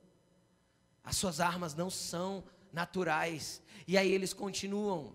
As 1.05 1.17
suas 1.17 1.39
armas 1.39 1.75
não 1.75 1.89
são 1.89 2.43
naturais. 2.73 3.63
E 3.87 3.97
aí 3.97 4.11
eles 4.11 4.33
continuam. 4.33 5.15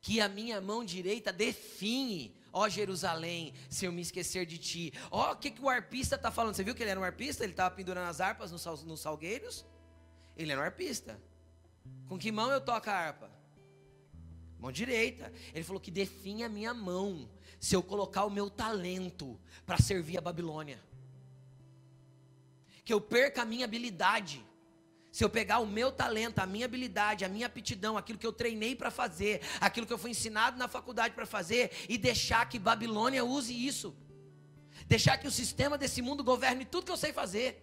Que 0.00 0.20
a 0.20 0.28
minha 0.28 0.60
mão 0.60 0.84
direita 0.84 1.32
define, 1.32 2.36
ó 2.52 2.68
Jerusalém, 2.68 3.52
se 3.68 3.86
eu 3.86 3.92
me 3.92 4.02
esquecer 4.02 4.46
de 4.46 4.58
ti. 4.58 4.92
Ó, 5.10 5.32
o 5.32 5.36
que, 5.36 5.50
que 5.50 5.62
o 5.62 5.68
arpista 5.68 6.14
está 6.14 6.30
falando? 6.30 6.54
Você 6.54 6.62
viu 6.62 6.74
que 6.74 6.82
ele 6.82 6.90
era 6.90 7.00
um 7.00 7.04
arpista? 7.04 7.42
Ele 7.42 7.52
estava 7.52 7.74
pendurando 7.74 8.08
as 8.08 8.20
harpas 8.20 8.52
nos, 8.52 9.00
salgueiros? 9.00 9.66
Ele 10.36 10.52
era 10.52 10.60
um 10.60 10.64
arpista. 10.64 11.20
Com 12.06 12.16
que 12.16 12.30
mão 12.30 12.50
eu 12.50 12.60
toco 12.60 12.88
a 12.88 12.92
harpa? 12.92 13.33
Mão 14.64 14.72
direita. 14.72 15.30
Ele 15.52 15.64
falou 15.64 15.80
que 15.80 15.90
definha 15.90 16.46
a 16.46 16.48
minha 16.48 16.72
mão 16.72 17.28
se 17.60 17.76
eu 17.76 17.82
colocar 17.82 18.24
o 18.24 18.30
meu 18.30 18.48
talento 18.48 19.38
para 19.66 19.78
servir 19.78 20.16
a 20.16 20.20
Babilônia. 20.20 20.82
Que 22.84 22.92
eu 22.92 23.00
perca 23.00 23.42
a 23.42 23.44
minha 23.44 23.64
habilidade. 23.64 24.44
Se 25.12 25.22
eu 25.22 25.30
pegar 25.30 25.58
o 25.60 25.66
meu 25.66 25.92
talento, 25.92 26.40
a 26.40 26.46
minha 26.46 26.64
habilidade, 26.64 27.24
a 27.24 27.28
minha 27.28 27.46
aptidão, 27.46 27.96
aquilo 27.96 28.18
que 28.18 28.26
eu 28.26 28.32
treinei 28.32 28.74
para 28.74 28.90
fazer, 28.90 29.42
aquilo 29.60 29.86
que 29.86 29.92
eu 29.92 29.98
fui 29.98 30.10
ensinado 30.10 30.56
na 30.56 30.66
faculdade 30.66 31.14
para 31.14 31.26
fazer 31.26 31.70
e 31.88 31.96
deixar 31.96 32.48
que 32.48 32.58
Babilônia 32.58 33.24
use 33.24 33.54
isso. 33.54 33.94
Deixar 34.86 35.18
que 35.18 35.28
o 35.28 35.30
sistema 35.30 35.78
desse 35.78 36.02
mundo 36.02 36.24
governe 36.24 36.64
tudo 36.64 36.86
que 36.86 36.90
eu 36.90 36.96
sei 36.96 37.12
fazer. 37.12 37.60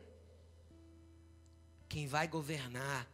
Quem 1.89 2.08
vai 2.08 2.26
governar 2.28 3.06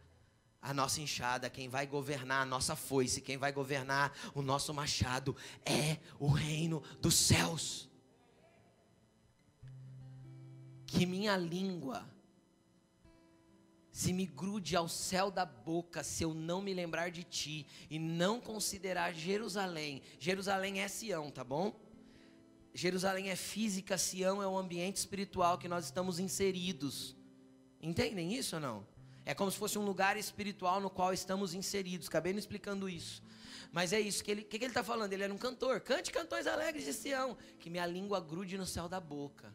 a 0.60 0.74
nossa 0.74 1.00
enxada, 1.00 1.48
quem 1.48 1.68
vai 1.68 1.86
governar 1.86 2.42
a 2.42 2.46
nossa 2.46 2.74
foice, 2.74 3.20
quem 3.20 3.36
vai 3.36 3.52
governar 3.52 4.12
o 4.34 4.42
nosso 4.42 4.74
machado 4.74 5.36
é 5.64 5.98
o 6.18 6.28
reino 6.28 6.82
dos 7.00 7.14
céus. 7.14 7.88
Que 10.86 11.06
minha 11.06 11.36
língua 11.36 12.04
se 13.92 14.12
me 14.12 14.26
grude 14.26 14.76
ao 14.76 14.88
céu 14.88 15.30
da 15.30 15.44
boca 15.44 16.04
se 16.04 16.22
eu 16.22 16.32
não 16.32 16.62
me 16.62 16.72
lembrar 16.72 17.10
de 17.10 17.24
ti 17.24 17.66
e 17.90 17.98
não 17.98 18.40
considerar 18.40 19.12
Jerusalém. 19.12 20.02
Jerusalém 20.18 20.80
é 20.80 20.88
Sião, 20.88 21.30
tá 21.30 21.42
bom? 21.42 21.74
Jerusalém 22.72 23.30
é 23.30 23.36
física, 23.36 23.98
Sião 23.98 24.40
é 24.40 24.46
o 24.46 24.56
ambiente 24.56 24.96
espiritual 24.98 25.58
que 25.58 25.66
nós 25.66 25.86
estamos 25.86 26.20
inseridos. 26.20 27.16
Entendem 27.80 28.34
isso 28.34 28.54
ou 28.54 28.62
não? 28.62 28.97
É 29.28 29.34
como 29.34 29.50
se 29.50 29.58
fosse 29.58 29.78
um 29.78 29.84
lugar 29.84 30.16
espiritual 30.16 30.80
no 30.80 30.88
qual 30.88 31.12
estamos 31.12 31.52
inseridos. 31.52 32.08
Acabei 32.08 32.32
me 32.32 32.38
explicando 32.38 32.88
isso. 32.88 33.22
Mas 33.70 33.92
é 33.92 34.00
isso 34.00 34.24
que 34.24 34.30
ele, 34.30 34.42
que, 34.42 34.58
que 34.58 34.64
ele 34.64 34.70
está 34.70 34.82
falando? 34.82 35.12
Ele 35.12 35.22
era 35.22 35.34
um 35.34 35.36
cantor. 35.36 35.82
Cante 35.82 36.10
cantores 36.10 36.46
alegres 36.46 36.86
de 36.86 36.94
Sião. 36.94 37.36
Que 37.60 37.68
minha 37.68 37.84
língua 37.84 38.20
grude 38.20 38.56
no 38.56 38.64
céu 38.64 38.88
da 38.88 38.98
boca. 38.98 39.54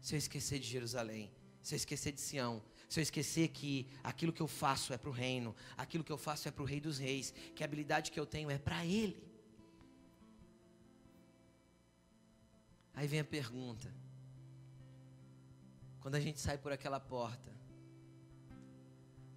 Se 0.00 0.14
eu 0.14 0.18
esquecer 0.18 0.60
de 0.60 0.68
Jerusalém, 0.68 1.32
se 1.60 1.74
eu 1.74 1.76
esquecer 1.78 2.12
de 2.12 2.20
Sião, 2.20 2.62
se 2.88 3.00
eu 3.00 3.02
esquecer 3.02 3.48
que 3.48 3.88
aquilo 4.04 4.32
que 4.32 4.40
eu 4.40 4.46
faço 4.46 4.92
é 4.92 4.96
para 4.96 5.10
o 5.10 5.12
reino, 5.12 5.52
aquilo 5.76 6.04
que 6.04 6.12
eu 6.12 6.18
faço 6.18 6.46
é 6.46 6.52
para 6.52 6.62
o 6.62 6.66
Rei 6.66 6.78
dos 6.78 6.98
Reis, 6.98 7.34
que 7.56 7.64
a 7.64 7.66
habilidade 7.66 8.12
que 8.12 8.20
eu 8.20 8.24
tenho 8.24 8.48
é 8.52 8.56
para 8.56 8.86
Ele. 8.86 9.20
Aí 12.94 13.08
vem 13.08 13.18
a 13.18 13.24
pergunta: 13.24 13.92
quando 15.98 16.14
a 16.14 16.20
gente 16.20 16.38
sai 16.38 16.56
por 16.56 16.70
aquela 16.70 17.00
porta, 17.00 17.65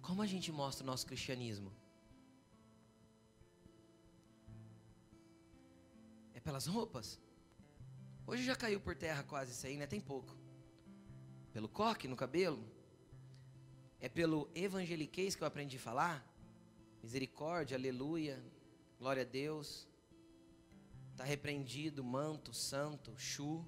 como 0.00 0.22
a 0.22 0.26
gente 0.26 0.50
mostra 0.50 0.82
o 0.84 0.86
nosso 0.86 1.06
cristianismo? 1.06 1.72
É 6.34 6.40
pelas 6.40 6.66
roupas? 6.66 7.20
Hoje 8.26 8.44
já 8.44 8.56
caiu 8.56 8.80
por 8.80 8.94
terra 8.94 9.22
quase 9.22 9.52
isso 9.52 9.66
aí, 9.66 9.76
né? 9.76 9.86
Tem 9.86 10.00
pouco. 10.00 10.36
Pelo 11.52 11.68
coque 11.68 12.06
no 12.08 12.16
cabelo? 12.16 12.64
É 14.00 14.08
pelo 14.08 14.50
evangeliquez 14.54 15.34
que 15.34 15.42
eu 15.42 15.46
aprendi 15.46 15.76
a 15.76 15.80
falar? 15.80 16.26
Misericórdia, 17.02 17.76
aleluia, 17.76 18.42
glória 18.98 19.22
a 19.22 19.26
Deus. 19.26 19.88
Está 21.10 21.24
repreendido, 21.24 22.02
manto, 22.02 22.54
santo, 22.54 23.14
chu, 23.18 23.66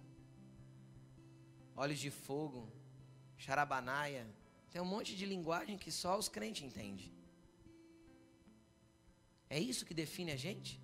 olhos 1.77 1.99
de 1.99 2.11
fogo, 2.11 2.73
charabanaia, 3.37 4.27
tem 4.73 4.81
um 4.81 4.91
monte 4.95 5.15
de 5.15 5.27
linguagem 5.27 5.77
que 5.77 5.93
só 5.93 6.19
os 6.19 6.29
crentes 6.29 6.63
entendem. 6.63 7.13
É 9.51 9.59
isso 9.61 9.85
que 9.85 9.93
define 10.03 10.33
a 10.33 10.37
gente? 10.37 10.81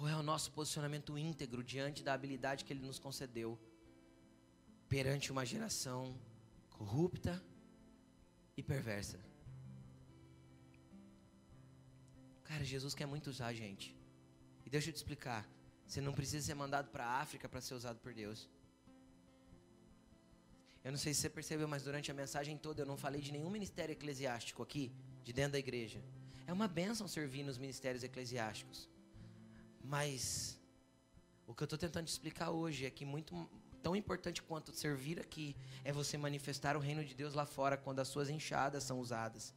Ou 0.00 0.08
é 0.08 0.16
o 0.16 0.22
nosso 0.22 0.50
posicionamento 0.52 1.18
íntegro 1.18 1.62
diante 1.62 2.02
da 2.02 2.14
habilidade 2.14 2.64
que 2.64 2.72
Ele 2.72 2.86
nos 2.86 2.98
concedeu 2.98 3.58
perante 4.88 5.30
uma 5.30 5.44
geração 5.44 6.18
corrupta 6.70 7.44
e 8.56 8.62
perversa? 8.62 9.20
Cara, 12.44 12.64
Jesus 12.64 12.94
quer 12.94 13.06
muito 13.06 13.28
usar 13.28 13.48
a 13.48 13.54
gente. 13.54 13.94
E 14.64 14.70
deixa 14.70 14.88
eu 14.88 14.94
te 14.94 14.96
explicar. 14.96 15.46
Você 15.86 16.00
não 16.00 16.14
precisa 16.14 16.46
ser 16.46 16.54
mandado 16.54 16.88
para 16.90 17.04
a 17.04 17.20
África 17.20 17.48
para 17.50 17.60
ser 17.60 17.74
usado 17.74 17.98
por 17.98 18.14
Deus. 18.14 18.48
Eu 20.84 20.92
não 20.92 20.98
sei 20.98 21.14
se 21.14 21.22
você 21.22 21.30
percebeu, 21.30 21.66
mas 21.66 21.82
durante 21.82 22.10
a 22.10 22.14
mensagem 22.14 22.58
toda 22.58 22.82
eu 22.82 22.86
não 22.86 22.96
falei 22.96 23.20
de 23.20 23.32
nenhum 23.32 23.48
ministério 23.48 23.92
eclesiástico 23.92 24.62
aqui, 24.62 24.92
de 25.24 25.32
dentro 25.32 25.52
da 25.52 25.58
igreja. 25.58 26.04
É 26.46 26.52
uma 26.52 26.68
bênção 26.68 27.08
servir 27.08 27.42
nos 27.42 27.56
ministérios 27.56 28.04
eclesiásticos. 28.04 28.86
Mas 29.82 30.60
o 31.46 31.54
que 31.54 31.62
eu 31.62 31.64
estou 31.64 31.78
tentando 31.78 32.04
te 32.04 32.10
explicar 32.10 32.50
hoje 32.50 32.84
é 32.84 32.90
que 32.90 33.06
muito 33.06 33.48
tão 33.82 33.96
importante 33.96 34.42
quanto 34.42 34.74
servir 34.74 35.18
aqui 35.18 35.56
é 35.84 35.90
você 35.92 36.18
manifestar 36.18 36.76
o 36.76 36.80
reino 36.80 37.02
de 37.02 37.14
Deus 37.14 37.32
lá 37.32 37.46
fora 37.46 37.78
quando 37.78 38.00
as 38.00 38.08
suas 38.08 38.28
enxadas 38.28 38.84
são 38.84 39.00
usadas. 39.00 39.54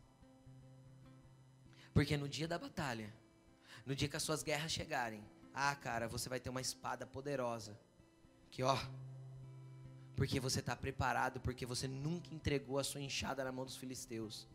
Porque 1.94 2.16
no 2.16 2.30
dia 2.30 2.48
da 2.48 2.58
batalha, 2.58 3.14
no 3.86 3.96
dia 3.96 4.08
que 4.08 4.16
as 4.16 4.24
suas 4.24 4.44
guerras 4.44 4.72
chegarem, 4.72 5.24
ah, 5.54 5.76
cara, 5.76 6.08
você 6.08 6.30
vai 6.30 6.40
ter 6.40 6.50
uma 6.50 6.62
espada 6.62 7.06
poderosa. 7.06 7.78
Que 8.52 8.64
ó, 8.64 8.78
porque 10.18 10.40
você 10.40 10.62
está 10.62 10.76
preparado, 10.76 11.40
porque 11.40 11.64
você 11.64 11.88
nunca 11.88 12.34
entregou 12.34 12.80
a 12.80 12.84
sua 12.84 13.00
enxada 13.00 13.44
na 13.44 13.52
mão 13.52 13.64
dos 13.64 13.78
filisteus. 13.78 14.48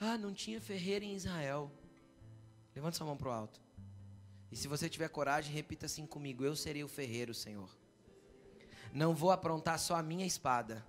Ah, 0.00 0.18
não 0.18 0.34
tinha 0.34 0.60
ferreiro 0.60 1.04
em 1.04 1.14
Israel. 1.14 1.70
Levante 2.74 2.96
sua 2.96 3.06
mão 3.06 3.16
para 3.16 3.28
o 3.28 3.32
alto. 3.32 3.60
E 4.50 4.56
se 4.56 4.66
você 4.66 4.88
tiver 4.88 5.08
coragem, 5.08 5.54
repita 5.54 5.86
assim 5.86 6.04
comigo: 6.04 6.44
Eu 6.44 6.56
serei 6.56 6.82
o 6.82 6.88
ferreiro, 6.88 7.32
Senhor. 7.32 7.70
Não 8.92 9.14
vou 9.14 9.30
aprontar 9.30 9.78
só 9.78 9.94
a 9.94 10.02
minha 10.02 10.26
espada. 10.26 10.84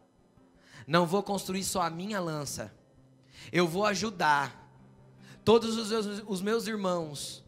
Não 0.87 1.05
vou 1.05 1.21
construir 1.21 1.63
só 1.63 1.83
a 1.83 1.91
minha 1.91 2.19
lança. 2.19 2.73
Eu 3.51 3.67
vou 3.67 3.85
ajudar 3.85 4.67
todos 5.45 5.77
os 5.77 5.91
meus, 5.91 6.23
os 6.27 6.41
meus 6.41 6.65
irmãos 6.65 7.43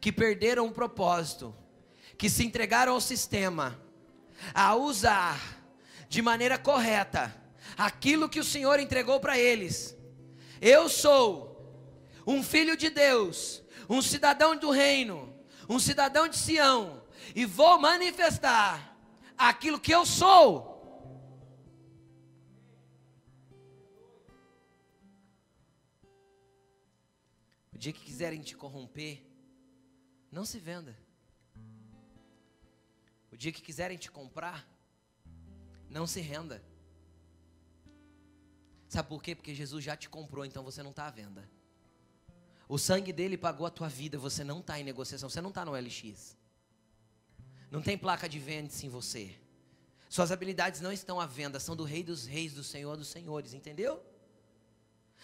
que 0.00 0.10
perderam 0.10 0.66
o 0.66 0.72
propósito, 0.72 1.54
que 2.16 2.30
se 2.30 2.46
entregaram 2.46 2.94
ao 2.94 3.00
sistema 3.00 3.78
a 4.54 4.74
usar 4.74 5.58
de 6.08 6.22
maneira 6.22 6.58
correta 6.58 7.34
aquilo 7.76 8.28
que 8.28 8.40
o 8.40 8.44
Senhor 8.44 8.80
entregou 8.80 9.20
para 9.20 9.38
eles. 9.38 9.96
Eu 10.60 10.88
sou 10.88 11.48
um 12.26 12.42
filho 12.42 12.76
de 12.76 12.90
Deus, 12.90 13.62
um 13.88 14.02
cidadão 14.02 14.56
do 14.56 14.70
reino, 14.70 15.34
um 15.68 15.78
cidadão 15.78 16.28
de 16.28 16.36
Sião, 16.36 17.02
e 17.34 17.44
vou 17.44 17.78
manifestar 17.78 18.96
aquilo 19.36 19.78
que 19.78 19.94
eu 19.94 20.04
sou. 20.04 20.76
O 27.72 27.78
dia 27.78 27.92
que 27.92 28.04
quiserem 28.04 28.40
te 28.40 28.56
corromper, 28.56 29.24
não 30.32 30.44
se 30.44 30.58
venda 30.58 30.98
dia 33.38 33.52
que 33.52 33.62
quiserem 33.62 33.96
te 33.96 34.10
comprar, 34.10 34.68
não 35.88 36.06
se 36.06 36.20
renda. 36.20 36.62
Sabe 38.88 39.08
por 39.08 39.22
quê? 39.22 39.34
Porque 39.34 39.54
Jesus 39.54 39.84
já 39.84 39.96
te 39.96 40.08
comprou, 40.08 40.44
então 40.44 40.64
você 40.64 40.82
não 40.82 40.90
está 40.90 41.06
à 41.06 41.10
venda. 41.10 41.48
O 42.68 42.76
sangue 42.76 43.12
dele 43.12 43.38
pagou 43.38 43.66
a 43.66 43.70
tua 43.70 43.88
vida, 43.88 44.18
você 44.18 44.42
não 44.42 44.58
está 44.58 44.78
em 44.78 44.84
negociação, 44.84 45.30
você 45.30 45.40
não 45.40 45.50
está 45.50 45.64
no 45.64 45.72
LX. 45.72 46.36
Não 47.70 47.80
tem 47.80 47.96
placa 47.96 48.28
de 48.28 48.40
venda 48.40 48.72
em 48.82 48.88
você. 48.88 49.34
Suas 50.08 50.32
habilidades 50.32 50.80
não 50.80 50.90
estão 50.90 51.20
à 51.20 51.26
venda, 51.26 51.60
são 51.60 51.76
do 51.76 51.84
Rei 51.84 52.02
dos 52.02 52.26
Reis, 52.26 52.54
do 52.54 52.64
Senhor 52.64 52.96
dos 52.96 53.08
Senhores, 53.08 53.54
entendeu? 53.54 54.02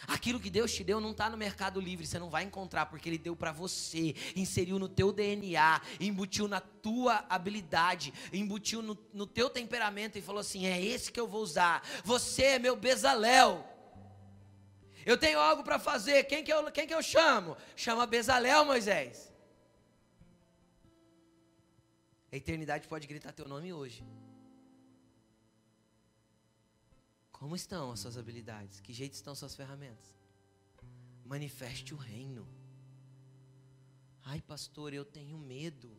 Aquilo 0.06 0.40
que 0.40 0.50
Deus 0.50 0.72
te 0.72 0.82
deu 0.82 1.00
não 1.00 1.12
está 1.12 1.30
no 1.30 1.36
mercado 1.36 1.80
livre, 1.80 2.06
você 2.06 2.18
não 2.18 2.28
vai 2.28 2.42
encontrar, 2.42 2.86
porque 2.86 3.08
Ele 3.08 3.18
deu 3.18 3.34
para 3.34 3.52
você, 3.52 4.14
inseriu 4.34 4.78
no 4.78 4.88
teu 4.88 5.12
DNA, 5.12 5.80
embutiu 6.00 6.48
na 6.48 6.60
tua 6.60 7.24
habilidade, 7.28 8.12
embutiu 8.32 8.82
no, 8.82 8.98
no 9.12 9.26
teu 9.26 9.48
temperamento 9.48 10.18
e 10.18 10.22
falou 10.22 10.40
assim: 10.40 10.66
é 10.66 10.82
esse 10.82 11.12
que 11.12 11.20
eu 11.20 11.28
vou 11.28 11.42
usar. 11.42 11.82
Você 12.04 12.42
é 12.42 12.58
meu 12.58 12.76
Bezalel. 12.76 13.70
Eu 15.06 15.18
tenho 15.18 15.38
algo 15.38 15.62
para 15.62 15.78
fazer, 15.78 16.24
quem 16.24 16.42
que, 16.42 16.52
eu, 16.52 16.70
quem 16.72 16.86
que 16.86 16.94
eu 16.94 17.02
chamo? 17.02 17.56
Chama 17.76 18.06
Bezalel, 18.06 18.64
Moisés. 18.64 19.32
A 22.32 22.36
eternidade 22.36 22.88
pode 22.88 23.06
gritar 23.06 23.32
teu 23.32 23.46
nome 23.46 23.72
hoje. 23.72 24.04
Como 27.44 27.54
estão 27.54 27.92
as 27.92 28.00
suas 28.00 28.16
habilidades? 28.16 28.80
Que 28.80 28.90
jeito 28.90 29.12
estão 29.12 29.34
suas 29.34 29.54
ferramentas? 29.54 30.16
Manifeste 31.26 31.92
o 31.92 31.96
reino. 31.98 32.48
Ai, 34.24 34.40
pastor, 34.40 34.94
eu 34.94 35.04
tenho 35.04 35.36
medo. 35.36 35.94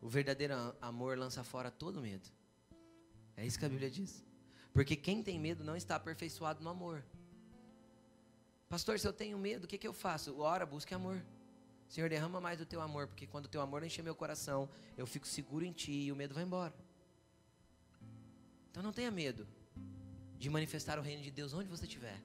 O 0.00 0.08
verdadeiro 0.08 0.54
amor 0.80 1.18
lança 1.18 1.44
fora 1.44 1.70
todo 1.70 2.00
medo. 2.00 2.26
É 3.36 3.44
isso 3.44 3.58
que 3.58 3.66
a 3.66 3.68
Bíblia 3.68 3.90
diz. 3.90 4.24
Porque 4.72 4.96
quem 4.96 5.22
tem 5.22 5.38
medo 5.38 5.62
não 5.62 5.76
está 5.76 5.96
aperfeiçoado 5.96 6.64
no 6.64 6.70
amor. 6.70 7.04
Pastor, 8.66 8.98
se 8.98 9.06
eu 9.06 9.12
tenho 9.12 9.36
medo, 9.36 9.64
o 9.64 9.68
que, 9.68 9.76
que 9.76 9.86
eu 9.86 9.92
faço? 9.92 10.40
Ora, 10.40 10.64
busque 10.64 10.94
amor. 10.94 11.22
Senhor, 11.86 12.08
derrama 12.08 12.40
mais 12.40 12.56
do 12.56 12.64
teu 12.64 12.80
amor, 12.80 13.08
porque 13.08 13.26
quando 13.26 13.44
o 13.44 13.48
teu 13.48 13.60
amor 13.60 13.84
encher 13.84 14.02
meu 14.02 14.14
coração, 14.14 14.70
eu 14.96 15.06
fico 15.06 15.26
seguro 15.26 15.66
em 15.66 15.72
ti 15.72 15.92
e 15.92 16.10
o 16.10 16.16
medo 16.16 16.34
vai 16.34 16.44
embora. 16.44 16.87
Então 18.70 18.82
não 18.82 18.92
tenha 18.92 19.10
medo 19.10 19.46
de 20.38 20.48
manifestar 20.48 20.98
o 20.98 21.02
reino 21.02 21.22
de 21.22 21.30
Deus 21.30 21.52
onde 21.52 21.68
você 21.68 21.84
estiver. 21.84 22.22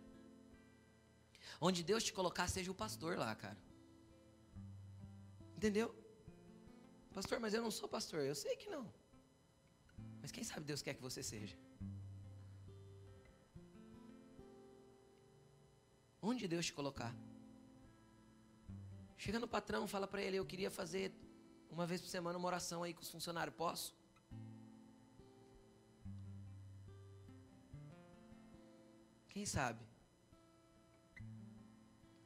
Onde 1.59 1.83
Deus 1.83 2.03
te 2.03 2.13
colocar, 2.13 2.47
seja 2.47 2.71
o 2.71 2.75
pastor 2.75 3.17
lá, 3.17 3.33
cara. 3.35 3.57
Entendeu? 5.57 5.95
Pastor, 7.13 7.39
mas 7.39 7.53
eu 7.53 7.61
não 7.61 7.71
sou 7.71 7.87
pastor. 7.87 8.21
Eu 8.21 8.35
sei 8.35 8.55
que 8.55 8.69
não. 8.69 8.91
Mas 10.21 10.31
quem 10.31 10.43
sabe 10.43 10.65
Deus 10.65 10.81
quer 10.81 10.93
que 10.93 11.01
você 11.01 11.21
seja? 11.21 11.57
Onde 16.21 16.47
Deus 16.47 16.65
te 16.65 16.73
colocar? 16.73 17.13
Chega 19.17 19.39
no 19.39 19.47
patrão, 19.47 19.87
fala 19.87 20.07
para 20.07 20.21
ele: 20.21 20.37
Eu 20.37 20.45
queria 20.45 20.71
fazer 20.71 21.13
uma 21.69 21.85
vez 21.85 22.01
por 22.01 22.09
semana 22.09 22.37
uma 22.37 22.47
oração 22.47 22.83
aí 22.83 22.93
com 22.93 23.01
os 23.01 23.09
funcionários. 23.09 23.55
Posso? 23.55 23.95
Quem 29.33 29.45
sabe? 29.47 29.83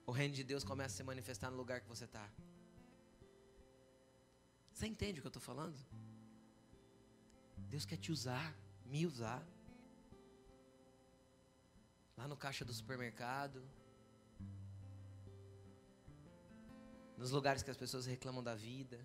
O 0.05 0.11
reino 0.11 0.35
de 0.35 0.43
Deus 0.43 0.63
começa 0.63 0.93
a 0.95 0.97
se 0.97 1.03
manifestar 1.03 1.49
no 1.49 1.55
lugar 1.55 1.79
que 1.79 1.87
você 1.87 2.03
está. 2.03 2.29
Você 4.73 4.87
entende 4.87 5.19
o 5.19 5.21
que 5.21 5.27
eu 5.27 5.35
estou 5.35 5.41
falando? 5.41 5.77
Deus 7.69 7.85
quer 7.85 7.97
te 7.97 8.11
usar, 8.11 8.53
me 8.85 9.05
usar. 9.05 9.41
Lá 12.17 12.27
no 12.27 12.35
caixa 12.35 12.65
do 12.65 12.73
supermercado. 12.73 13.63
Nos 17.17 17.31
lugares 17.31 17.63
que 17.63 17.71
as 17.71 17.77
pessoas 17.77 18.05
reclamam 18.05 18.43
da 18.43 18.53
vida. 18.53 18.99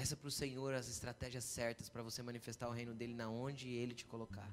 Peça 0.00 0.16
para 0.16 0.28
o 0.28 0.30
Senhor 0.30 0.72
as 0.72 0.88
estratégias 0.88 1.44
certas 1.44 1.90
para 1.90 2.02
você 2.02 2.22
manifestar 2.22 2.66
o 2.70 2.72
reino 2.72 2.94
dele 2.94 3.12
na 3.12 3.28
onde 3.28 3.68
ele 3.68 3.94
te 3.94 4.06
colocar. 4.06 4.50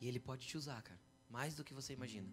E 0.00 0.08
ele 0.08 0.18
pode 0.18 0.44
te 0.44 0.56
usar, 0.56 0.82
cara, 0.82 0.98
mais 1.30 1.54
do 1.54 1.62
que 1.62 1.72
você 1.72 1.92
imagina. 1.92 2.28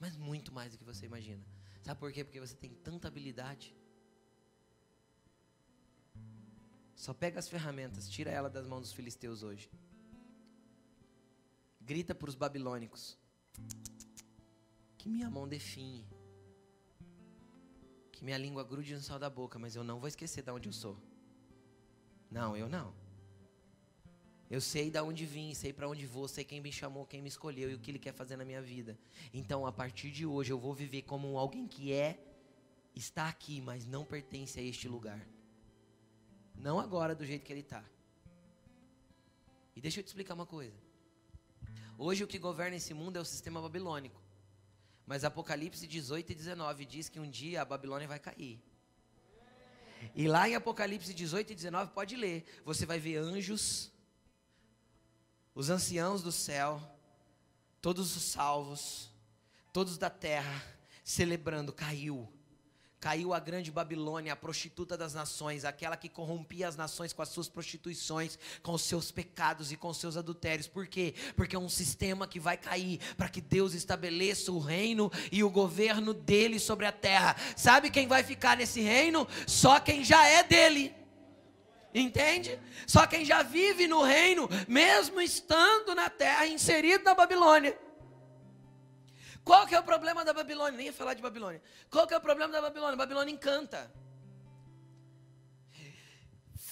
Mas 0.00 0.16
muito 0.16 0.50
mais 0.50 0.72
do 0.72 0.78
que 0.78 0.82
você 0.82 1.06
imagina. 1.06 1.46
Sabe 1.84 2.00
por 2.00 2.12
quê? 2.12 2.24
Porque 2.24 2.40
você 2.40 2.56
tem 2.56 2.74
tanta 2.88 3.06
habilidade. 3.06 3.76
Só 6.96 7.14
pega 7.14 7.38
as 7.38 7.48
ferramentas, 7.48 8.10
tira 8.10 8.32
ela 8.32 8.50
das 8.50 8.66
mãos 8.66 8.80
dos 8.80 8.92
filisteus 8.92 9.44
hoje. 9.44 9.70
Grita 11.80 12.12
para 12.12 12.28
os 12.28 12.34
babilônicos. 12.34 13.16
Que 14.98 15.08
minha 15.08 15.30
mão 15.30 15.46
define 15.46 16.04
que 18.18 18.24
minha 18.24 18.36
língua 18.36 18.64
grude 18.64 18.92
no 18.94 19.00
céu 19.00 19.16
da 19.16 19.30
boca, 19.30 19.60
mas 19.60 19.76
eu 19.76 19.84
não 19.84 20.00
vou 20.00 20.08
esquecer 20.08 20.42
de 20.42 20.50
onde 20.50 20.68
eu 20.68 20.72
sou. 20.72 20.98
Não, 22.28 22.56
eu 22.56 22.68
não. 22.68 22.92
Eu 24.50 24.60
sei 24.60 24.90
de 24.90 25.00
onde 25.00 25.24
vim, 25.24 25.54
sei 25.54 25.72
para 25.72 25.88
onde 25.88 26.04
vou, 26.04 26.26
sei 26.26 26.42
quem 26.42 26.60
me 26.60 26.72
chamou, 26.72 27.06
quem 27.06 27.22
me 27.22 27.28
escolheu 27.28 27.70
e 27.70 27.74
o 27.74 27.78
que 27.78 27.92
Ele 27.92 27.98
quer 27.98 28.12
fazer 28.12 28.36
na 28.36 28.44
minha 28.44 28.60
vida. 28.60 28.98
Então, 29.32 29.64
a 29.66 29.72
partir 29.72 30.10
de 30.10 30.26
hoje, 30.26 30.52
eu 30.52 30.58
vou 30.58 30.74
viver 30.74 31.02
como 31.02 31.38
alguém 31.38 31.68
que 31.68 31.92
é, 31.92 32.18
está 32.92 33.28
aqui, 33.28 33.60
mas 33.60 33.86
não 33.86 34.04
pertence 34.04 34.58
a 34.58 34.62
este 34.62 34.88
lugar. 34.88 35.24
Não 36.56 36.80
agora 36.80 37.14
do 37.14 37.24
jeito 37.24 37.44
que 37.44 37.52
ele 37.52 37.60
está. 37.60 37.84
E 39.76 39.80
deixa 39.80 40.00
eu 40.00 40.04
te 40.04 40.08
explicar 40.08 40.34
uma 40.34 40.46
coisa. 40.46 40.76
Hoje 41.96 42.24
o 42.24 42.26
que 42.26 42.38
governa 42.38 42.76
esse 42.76 42.92
mundo 42.92 43.16
é 43.16 43.20
o 43.20 43.24
sistema 43.24 43.62
babilônico. 43.62 44.20
Mas 45.08 45.24
Apocalipse 45.24 45.86
18 45.86 46.32
e 46.32 46.34
19 46.34 46.84
diz 46.84 47.08
que 47.08 47.18
um 47.18 47.30
dia 47.30 47.62
a 47.62 47.64
Babilônia 47.64 48.06
vai 48.06 48.18
cair. 48.18 48.62
E 50.14 50.28
lá 50.28 50.46
em 50.46 50.54
Apocalipse 50.54 51.14
18 51.14 51.50
e 51.50 51.54
19, 51.54 51.92
pode 51.92 52.14
ler, 52.14 52.44
você 52.62 52.84
vai 52.84 52.98
ver 52.98 53.16
anjos, 53.16 53.90
os 55.54 55.70
anciãos 55.70 56.22
do 56.22 56.30
céu, 56.30 56.78
todos 57.80 58.14
os 58.14 58.22
salvos, 58.22 59.10
todos 59.72 59.96
da 59.96 60.10
terra, 60.10 60.62
celebrando, 61.02 61.72
caiu 61.72 62.30
Caiu 63.00 63.32
a 63.32 63.38
grande 63.38 63.70
Babilônia, 63.70 64.32
a 64.32 64.36
prostituta 64.36 64.96
das 64.96 65.14
nações, 65.14 65.64
aquela 65.64 65.96
que 65.96 66.08
corrompia 66.08 66.66
as 66.66 66.76
nações 66.76 67.12
com 67.12 67.22
as 67.22 67.28
suas 67.28 67.48
prostituições, 67.48 68.36
com 68.60 68.72
os 68.72 68.82
seus 68.82 69.12
pecados 69.12 69.70
e 69.70 69.76
com 69.76 69.88
os 69.88 69.98
seus 69.98 70.16
adultérios. 70.16 70.66
Por 70.66 70.86
quê? 70.88 71.14
Porque 71.36 71.54
é 71.54 71.58
um 71.58 71.68
sistema 71.68 72.26
que 72.26 72.40
vai 72.40 72.56
cair 72.56 72.98
para 73.16 73.28
que 73.28 73.40
Deus 73.40 73.72
estabeleça 73.72 74.50
o 74.50 74.58
reino 74.58 75.12
e 75.30 75.44
o 75.44 75.50
governo 75.50 76.12
dele 76.12 76.58
sobre 76.58 76.86
a 76.86 76.92
terra. 76.92 77.36
Sabe 77.56 77.88
quem 77.88 78.08
vai 78.08 78.24
ficar 78.24 78.56
nesse 78.56 78.80
reino? 78.80 79.28
Só 79.46 79.78
quem 79.78 80.02
já 80.02 80.26
é 80.26 80.42
dele. 80.42 80.92
Entende? 81.94 82.58
Só 82.84 83.06
quem 83.06 83.24
já 83.24 83.42
vive 83.42 83.86
no 83.86 84.02
reino, 84.02 84.48
mesmo 84.66 85.20
estando 85.20 85.94
na 85.94 86.10
terra, 86.10 86.46
inserido 86.46 87.04
na 87.04 87.14
Babilônia. 87.14 87.78
Qual 89.48 89.66
que 89.66 89.74
é 89.74 89.80
o 89.80 89.82
problema 89.82 90.22
da 90.28 90.34
Babilônia? 90.34 90.76
Nem 90.76 90.86
ia 90.88 90.92
falar 90.92 91.14
de 91.14 91.22
Babilônia. 91.22 91.60
Qual 91.90 92.06
que 92.06 92.12
é 92.12 92.18
o 92.18 92.20
problema 92.20 92.52
da 92.52 92.60
Babilônia? 92.60 92.96
Babilônia 93.04 93.32
encanta. 93.32 93.80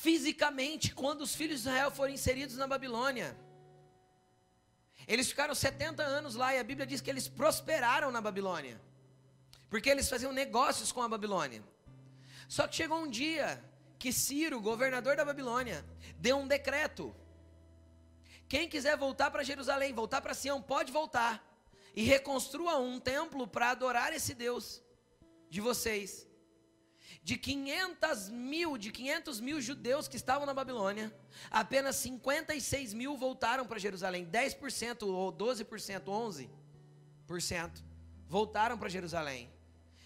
Fisicamente, 0.05 0.93
quando 0.95 1.23
os 1.23 1.35
filhos 1.35 1.63
de 1.63 1.69
Israel 1.69 1.91
foram 1.91 2.13
inseridos 2.13 2.59
na 2.59 2.67
Babilônia, 2.67 3.35
eles 5.09 5.27
ficaram 5.27 5.55
70 5.55 6.03
anos 6.03 6.35
lá 6.35 6.55
e 6.55 6.59
a 6.59 6.65
Bíblia 6.71 6.87
diz 6.87 7.01
que 7.01 7.09
eles 7.09 7.27
prosperaram 7.27 8.13
na 8.13 8.21
Babilônia. 8.21 8.79
Porque 9.71 9.89
eles 9.89 10.11
faziam 10.11 10.31
negócios 10.31 10.93
com 10.93 11.01
a 11.01 11.09
Babilônia. 11.09 11.65
Só 12.47 12.69
que 12.69 12.77
chegou 12.77 12.99
um 12.99 13.09
dia 13.09 13.49
que 13.99 14.13
Ciro, 14.13 14.61
governador 14.61 15.17
da 15.17 15.25
Babilônia, 15.25 15.83
deu 16.19 16.37
um 16.37 16.47
decreto. 16.47 17.17
Quem 18.47 18.69
quiser 18.69 18.99
voltar 18.99 19.31
para 19.31 19.43
Jerusalém, 19.43 19.95
voltar 19.95 20.21
para 20.21 20.35
Sião, 20.35 20.61
pode 20.61 20.93
voltar 20.93 21.56
e 21.97 22.03
reconstrua 22.03 22.77
um 22.77 23.01
templo 23.01 23.49
para 23.49 23.71
adorar 23.71 24.13
esse 24.13 24.35
Deus 24.35 24.83
de 25.49 25.63
vocês. 25.63 26.29
De 27.23 27.37
500 27.39 28.29
mil, 28.29 28.77
de 28.77 28.93
500 28.93 29.41
mil 29.41 29.61
judeus 29.61 30.07
que 30.07 30.17
estavam 30.17 30.47
na 30.47 30.53
Babilônia, 30.53 31.13
apenas 31.51 31.97
56 31.97 32.93
mil 32.93 33.17
voltaram 33.17 33.67
para 33.67 33.79
Jerusalém. 33.79 34.27
10% 34.27 35.03
ou 35.09 35.33
12%, 35.33 36.49
11% 37.27 37.83
voltaram 38.29 38.77
para 38.77 38.89
Jerusalém. 38.91 39.51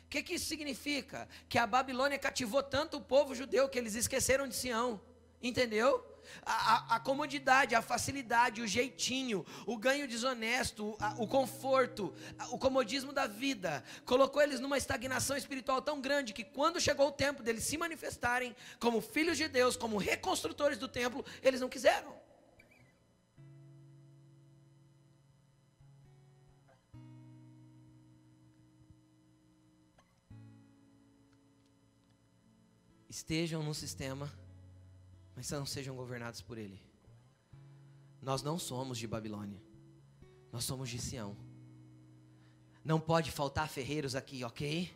O 0.04 0.08
que, 0.08 0.22
que 0.22 0.34
isso 0.34 0.46
significa? 0.46 1.28
Que 1.48 1.58
a 1.58 1.66
Babilônia 1.66 2.18
cativou 2.18 2.62
tanto 2.62 2.96
o 2.98 3.02
povo 3.02 3.34
judeu 3.34 3.68
que 3.68 3.78
eles 3.78 3.94
esqueceram 3.94 4.46
de 4.46 4.54
Sião. 4.54 5.00
Entendeu? 5.42 6.04
A, 6.44 6.96
a, 6.96 7.00
comodidade, 7.00 7.74
a 7.74 7.82
facilidade, 7.82 8.62
o 8.62 8.66
jeitinho, 8.66 9.44
o 9.66 9.76
ganho 9.76 10.08
desonesto, 10.08 10.96
a, 11.00 11.14
o 11.18 11.26
conforto, 11.26 12.14
o 12.50 12.58
comodismo 12.58 13.12
da 13.12 13.26
vida, 13.26 13.84
colocou 14.04 14.42
eles 14.42 14.60
numa 14.60 14.78
estagnação 14.78 15.36
espiritual 15.36 15.80
tão 15.82 16.00
grande 16.00 16.32
que 16.32 16.44
quando 16.44 16.80
chegou 16.80 17.08
o 17.08 17.12
tempo 17.12 17.42
deles 17.42 17.64
se 17.64 17.76
manifestarem 17.76 18.54
como 18.78 19.00
filhos 19.00 19.36
de 19.36 19.48
Deus, 19.48 19.76
como 19.76 19.96
reconstrutores 19.96 20.78
do 20.78 20.88
templo, 20.88 21.24
eles 21.42 21.60
não 21.60 21.68
quiseram. 21.68 22.20
Estejam 33.08 33.62
no 33.62 33.74
sistema 33.74 34.30
mas 35.40 35.50
não 35.52 35.64
sejam 35.64 35.96
governados 35.96 36.42
por 36.42 36.58
ele. 36.58 36.78
Nós 38.20 38.42
não 38.42 38.58
somos 38.58 38.98
de 38.98 39.06
Babilônia, 39.06 39.58
nós 40.52 40.64
somos 40.64 40.90
de 40.90 40.98
Sião. 40.98 41.34
Não 42.84 43.00
pode 43.00 43.30
faltar 43.30 43.66
ferreiros 43.66 44.14
aqui, 44.14 44.44
ok? 44.44 44.94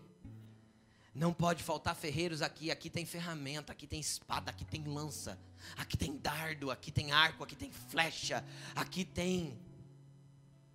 Não 1.15 1.33
pode 1.33 1.63
faltar 1.63 1.97
ferreiros 1.97 2.43
aqui. 2.43 2.71
Aqui 2.71 2.91
tem 2.91 3.07
ferramenta, 3.07 3.73
aqui 3.73 3.87
tem 3.87 3.99
espada, 3.99 4.51
aqui 4.51 4.67
tem 4.67 4.85
lança, 4.85 5.41
aqui 5.79 5.97
tem 5.97 6.15
dardo, 6.19 6.71
aqui 6.71 6.93
tem 6.93 7.11
arco, 7.11 7.43
aqui 7.43 7.57
tem 7.57 7.73
flecha, 7.73 8.45
aqui 8.75 9.03
tem 9.03 9.59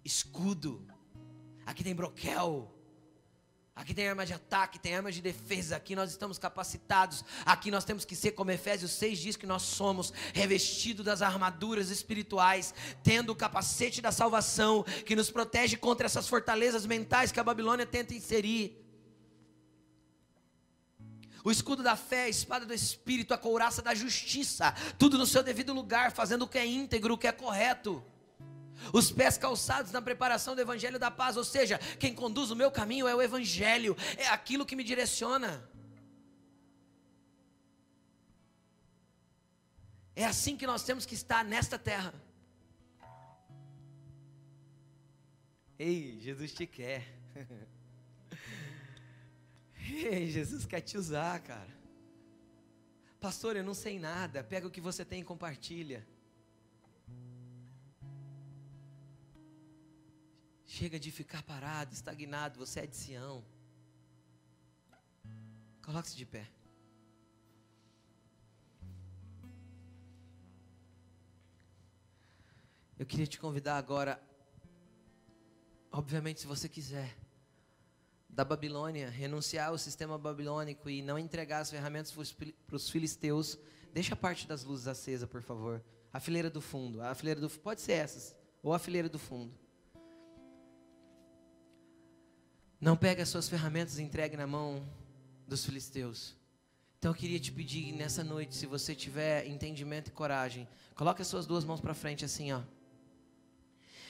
escudo, 0.03 0.83
aqui 1.63 1.83
tem 1.83 1.93
broquel, 1.93 2.73
Aqui 3.79 3.93
tem 3.93 4.09
arma 4.09 4.25
de 4.25 4.33
ataque, 4.33 4.77
tem 4.77 4.93
arma 4.93 5.09
de 5.09 5.21
defesa. 5.21 5.77
Aqui 5.77 5.95
nós 5.95 6.11
estamos 6.11 6.37
capacitados. 6.37 7.23
Aqui 7.45 7.71
nós 7.71 7.85
temos 7.85 8.03
que 8.03 8.13
ser, 8.13 8.31
como 8.31 8.51
Efésios 8.51 8.91
6 8.91 9.19
diz, 9.19 9.35
que 9.37 9.47
nós 9.47 9.61
somos 9.61 10.11
revestidos 10.33 11.05
das 11.05 11.21
armaduras 11.21 11.89
espirituais, 11.89 12.73
tendo 13.01 13.31
o 13.31 13.35
capacete 13.37 14.01
da 14.01 14.11
salvação, 14.11 14.83
que 15.05 15.15
nos 15.15 15.31
protege 15.31 15.77
contra 15.77 16.07
essas 16.07 16.27
fortalezas 16.27 16.85
mentais 16.85 17.31
que 17.31 17.39
a 17.39 17.43
Babilônia 17.43 17.85
tenta 17.85 18.13
inserir. 18.13 18.85
O 21.41 21.49
escudo 21.49 21.81
da 21.81 21.95
fé, 21.95 22.23
a 22.23 22.29
espada 22.29 22.65
do 22.65 22.73
espírito, 22.73 23.33
a 23.33 23.37
couraça 23.37 23.81
da 23.81 23.95
justiça, 23.95 24.75
tudo 24.97 25.17
no 25.17 25.25
seu 25.25 25.41
devido 25.41 25.71
lugar, 25.71 26.11
fazendo 26.11 26.41
o 26.41 26.49
que 26.49 26.57
é 26.57 26.65
íntegro, 26.65 27.13
o 27.13 27.17
que 27.17 27.27
é 27.27 27.31
correto 27.31 28.03
os 28.93 29.11
pés 29.11 29.37
calçados 29.37 29.91
na 29.91 30.01
preparação 30.01 30.55
do 30.55 30.61
Evangelho 30.61 30.99
da 30.99 31.11
paz, 31.11 31.37
ou 31.37 31.43
seja, 31.43 31.77
quem 31.99 32.13
conduz 32.13 32.51
o 32.51 32.55
meu 32.55 32.71
caminho 32.71 33.07
é 33.07 33.15
o 33.15 33.21
Evangelho, 33.21 33.95
é 34.17 34.27
aquilo 34.27 34.65
que 34.65 34.75
me 34.75 34.83
direciona. 34.83 35.67
É 40.15 40.25
assim 40.25 40.57
que 40.57 40.67
nós 40.67 40.83
temos 40.83 41.05
que 41.05 41.13
estar 41.13 41.45
nesta 41.45 41.79
terra. 41.79 42.13
Ei, 45.77 46.19
Jesus 46.19 46.53
te 46.53 46.67
quer. 46.67 47.07
Ei, 50.11 50.29
Jesus 50.29 50.65
quer 50.65 50.81
te 50.81 50.97
usar, 50.97 51.39
cara. 51.39 51.79
Pastor, 53.21 53.55
eu 53.55 53.63
não 53.63 53.73
sei 53.73 53.97
nada. 53.97 54.43
Pega 54.43 54.67
o 54.67 54.71
que 54.71 54.81
você 54.81 55.05
tem 55.05 55.21
e 55.21 55.23
compartilha. 55.23 56.05
Chega 60.71 60.99
de 60.99 61.09
ficar 61.09 61.41
parado, 61.41 61.95
estagnado, 61.95 62.59
você 62.59 62.81
é 62.81 62.85
de 62.85 62.95
Sião. 62.95 63.43
Coloque-se 65.83 66.15
de 66.15 66.27
pé. 66.27 66.47
Eu 72.99 73.05
queria 73.07 73.25
te 73.25 73.39
convidar 73.39 73.77
agora, 73.77 74.21
obviamente, 75.91 76.41
se 76.41 76.45
você 76.45 76.69
quiser, 76.69 77.17
da 78.29 78.45
Babilônia, 78.45 79.09
renunciar 79.09 79.69
ao 79.69 79.77
sistema 79.77 80.19
babilônico 80.19 80.87
e 80.87 81.01
não 81.01 81.17
entregar 81.17 81.61
as 81.61 81.71
ferramentas 81.71 82.11
para 82.67 82.75
os 82.75 82.87
filisteus, 82.91 83.57
deixa 83.91 84.13
a 84.13 84.17
parte 84.17 84.47
das 84.47 84.63
luzes 84.63 84.87
acesa, 84.87 85.25
por 85.25 85.41
favor. 85.41 85.83
A 86.13 86.19
fileira 86.19 86.49
do 86.49 86.61
fundo, 86.61 87.01
a 87.01 87.15
fileira 87.15 87.41
do 87.41 87.49
pode 87.49 87.81
ser 87.81 87.93
essas, 87.93 88.35
ou 88.61 88.71
a 88.71 88.77
fileira 88.77 89.09
do 89.09 89.17
fundo. 89.17 89.67
Não 92.79 92.95
pegue 92.95 93.21
as 93.21 93.29
suas 93.29 93.49
ferramentas 93.49 93.99
e 93.99 94.03
entregue 94.03 94.37
na 94.37 94.47
mão 94.47 94.87
dos 95.47 95.65
filisteus. 95.65 96.35
Então 96.97 97.11
eu 97.11 97.15
queria 97.15 97.39
te 97.39 97.51
pedir 97.51 97.91
nessa 97.93 98.23
noite, 98.23 98.55
se 98.55 98.65
você 98.65 98.95
tiver 98.95 99.47
entendimento 99.47 100.09
e 100.09 100.11
coragem, 100.11 100.67
coloque 100.95 101.21
as 101.21 101.27
suas 101.27 101.45
duas 101.45 101.63
mãos 101.63 101.81
para 101.81 101.93
frente 101.93 102.23
assim, 102.23 102.51
ó. 102.51 102.61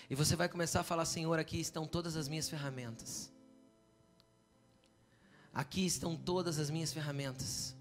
E 0.10 0.16
você 0.16 0.36
vai 0.36 0.50
começar 0.50 0.82
a 0.82 0.84
falar, 0.84 1.06
Senhor, 1.06 1.38
aqui 1.40 1.60
estão 1.60 1.88
todas 1.88 2.16
as 2.16 2.28
minhas 2.28 2.50
ferramentas. 2.50 3.32
Aqui 5.54 5.86
estão 5.86 6.16
todas 6.16 6.60
as 6.60 6.70
minhas 6.70 6.92
ferramentas. 6.92 7.76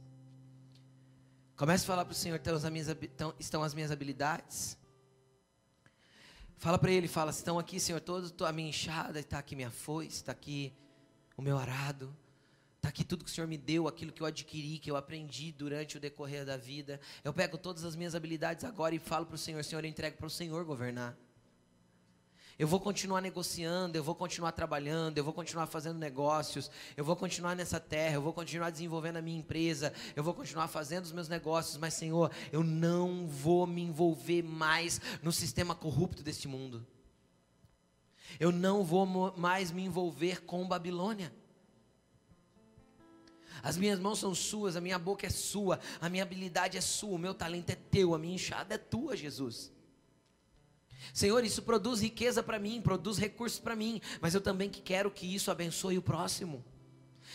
Comece 1.57 1.85
a 1.85 1.87
falar 1.87 2.05
para 2.05 2.13
o 2.13 2.15
Senhor, 2.15 2.37
estão 2.37 2.55
as, 2.55 2.65
minhas, 2.65 2.89
estão 3.39 3.63
as 3.63 3.75
minhas 3.75 3.91
habilidades. 3.91 4.78
Fala 6.59 6.77
para 6.77 6.91
ele, 6.91 7.07
fala, 7.07 7.31
estão 7.31 7.57
aqui, 7.57 7.79
Senhor, 7.79 8.01
toda 8.01 8.49
a 8.49 8.53
minha 8.53 8.69
enxada, 8.69 9.21
está 9.21 9.39
aqui 9.39 9.55
minha 9.55 9.71
foice, 9.71 10.17
está 10.17 10.33
aqui 10.33 10.73
o 11.37 11.43
meu 11.43 11.57
arado, 11.57 12.13
está 12.77 12.89
aqui 12.89 13.05
tudo 13.05 13.25
que 13.25 13.31
o 13.31 13.33
Senhor 13.33 13.47
me 13.47 13.57
deu, 13.57 13.87
aquilo 13.87 14.11
que 14.11 14.21
eu 14.21 14.27
adquiri, 14.27 14.81
que 14.81 14.91
eu 14.91 14.97
aprendi 14.97 15.53
durante 15.53 15.97
o 15.97 16.01
decorrer 16.01 16.45
da 16.45 16.57
vida. 16.57 17.01
Eu 17.23 17.33
pego 17.33 17.57
todas 17.57 17.85
as 17.85 17.95
minhas 17.95 18.17
habilidades 18.17 18.65
agora 18.65 18.93
e 18.93 18.99
falo 18.99 19.25
para 19.25 19.37
o 19.37 19.39
Senhor, 19.39 19.63
Senhor, 19.65 19.85
eu 19.85 19.89
entrego 19.89 20.17
para 20.17 20.27
o 20.27 20.31
Senhor 20.31 20.65
governar. 20.65 21.17
Eu 22.59 22.67
vou 22.67 22.81
continuar 22.81 23.21
negociando, 23.21 23.97
eu 23.97 24.03
vou 24.03 24.17
continuar 24.17 24.51
trabalhando, 24.51 25.17
eu 25.17 25.23
vou 25.23 25.33
continuar 25.33 25.69
fazendo 25.69 25.97
negócios, 25.97 26.69
eu 26.97 27.05
vou 27.05 27.15
continuar 27.15 27.55
nessa 27.55 27.79
terra, 27.79 28.17
eu 28.17 28.23
vou 28.23 28.33
continuar 28.33 28.71
desenvolvendo 28.71 29.19
a 29.19 29.23
minha 29.23 29.39
empresa, 29.39 29.93
eu 30.17 30.25
vou 30.25 30.35
continuar 30.35 30.67
fazendo 30.67 31.05
os 31.05 31.13
meus 31.13 31.29
negócios, 31.29 31.77
mas 31.77 31.95
Senhor, 31.95 32.33
eu 32.51 32.65
não 32.65 33.29
vou 33.29 33.65
me 33.65 33.83
envolver 33.83 34.43
mais 34.43 35.01
no 35.23 35.31
sistema 35.31 35.73
corrupto 35.73 36.21
deste 36.21 36.49
mundo. 36.49 36.85
Eu 38.41 38.51
não 38.51 38.83
vou 38.83 39.07
mais 39.37 39.71
me 39.71 39.85
envolver 39.85 40.45
com 40.45 40.67
Babilônia. 40.67 41.33
As 43.63 43.77
minhas 43.77 44.01
mãos 44.01 44.19
são 44.19 44.35
suas, 44.35 44.75
a 44.75 44.81
minha 44.81 44.99
boca 44.99 45.27
é 45.27 45.31
sua, 45.31 45.79
a 46.01 46.09
minha 46.09 46.25
habilidade 46.25 46.77
é 46.77 46.81
sua, 46.81 47.15
o 47.15 47.19
meu 47.19 47.35
talento 47.35 47.71
é 47.71 47.77
teu, 47.77 48.17
a 48.17 48.19
minha 48.19 48.35
enxada 48.35 48.75
é 48.75 48.79
tua, 48.79 49.17
Jesus. 49.17 49.71
Senhor, 51.13 51.45
isso 51.45 51.63
produz 51.63 52.01
riqueza 52.01 52.43
para 52.43 52.59
mim, 52.59 52.81
produz 52.81 53.19
recursos 53.19 53.59
para 53.59 53.77
mim, 53.77 54.01
mas 54.21 54.35
eu 54.35 54.41
também 54.41 54.71
quero 54.71 55.11
que 55.11 55.27
isso 55.27 55.51
abençoe 55.51 55.99
o 55.99 56.03
próximo. 56.03 56.65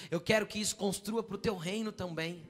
Eu 0.10 0.20
quero 0.20 0.46
que 0.46 0.60
isso 0.60 0.76
construa 0.76 1.24
para 1.24 1.36
o 1.36 1.38
teu 1.38 1.56
reino 1.56 1.92
também. 1.92 2.48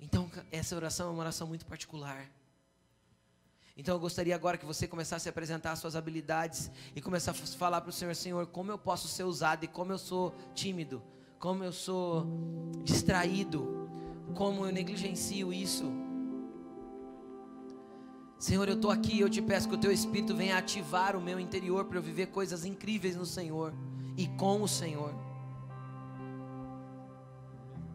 Então, 0.00 0.30
essa 0.50 0.74
oração 0.74 1.08
é 1.08 1.10
uma 1.12 1.20
oração 1.20 1.46
muito 1.46 1.64
particular. 1.64 2.28
Então 3.76 3.94
eu 3.94 4.00
gostaria 4.00 4.34
agora 4.34 4.58
que 4.58 4.66
você 4.66 4.86
começasse 4.86 5.28
a 5.28 5.30
apresentar 5.30 5.72
as 5.72 5.78
suas 5.78 5.96
habilidades 5.96 6.70
e 6.94 7.00
começasse 7.00 7.42
a 7.42 7.46
falar 7.56 7.80
para 7.80 7.88
o 7.88 7.92
Senhor, 7.92 8.14
Senhor, 8.14 8.46
como 8.46 8.70
eu 8.70 8.78
posso 8.78 9.08
ser 9.08 9.24
usado 9.24 9.64
e 9.64 9.68
como 9.68 9.92
eu 9.92 9.98
sou 9.98 10.34
tímido, 10.54 11.02
como 11.38 11.64
eu 11.64 11.72
sou 11.72 12.26
distraído, 12.84 13.88
como 14.34 14.66
eu 14.66 14.72
negligencio 14.72 15.52
isso. 15.52 15.90
Senhor, 18.42 18.68
eu 18.68 18.74
estou 18.74 18.90
aqui 18.90 19.14
e 19.14 19.20
eu 19.20 19.30
te 19.30 19.40
peço 19.40 19.68
que 19.68 19.74
o 19.76 19.78
teu 19.78 19.92
Espírito 19.92 20.34
venha 20.34 20.58
ativar 20.58 21.14
o 21.14 21.20
meu 21.20 21.38
interior 21.38 21.84
para 21.84 21.98
eu 21.98 22.02
viver 22.02 22.26
coisas 22.26 22.64
incríveis 22.64 23.14
no 23.14 23.24
Senhor 23.24 23.72
e 24.16 24.26
com 24.26 24.60
o 24.60 24.66
Senhor. 24.66 25.14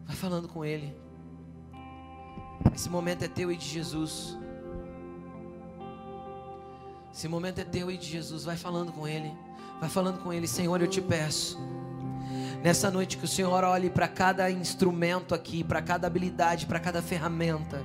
Vai 0.06 0.16
falando 0.16 0.48
com 0.48 0.64
Ele. 0.64 0.96
Esse 2.74 2.88
momento 2.88 3.24
é 3.24 3.28
teu 3.28 3.52
e 3.52 3.58
de 3.58 3.66
Jesus. 3.66 4.38
Esse 7.12 7.28
momento 7.28 7.58
é 7.58 7.64
teu 7.64 7.90
e 7.90 7.98
de 7.98 8.06
Jesus. 8.06 8.42
Vai 8.42 8.56
falando 8.56 8.90
com 8.90 9.06
Ele. 9.06 9.30
Vai 9.78 9.90
falando 9.90 10.22
com 10.22 10.32
Ele, 10.32 10.48
Senhor, 10.48 10.80
eu 10.80 10.88
te 10.88 11.02
peço. 11.02 11.58
Nessa 12.62 12.90
noite 12.90 13.16
que 13.16 13.24
o 13.24 13.28
Senhor 13.28 13.62
olhe 13.62 13.88
para 13.88 14.08
cada 14.08 14.50
instrumento 14.50 15.32
aqui, 15.32 15.62
para 15.62 15.80
cada 15.80 16.08
habilidade, 16.08 16.66
para 16.66 16.80
cada 16.80 17.00
ferramenta. 17.00 17.84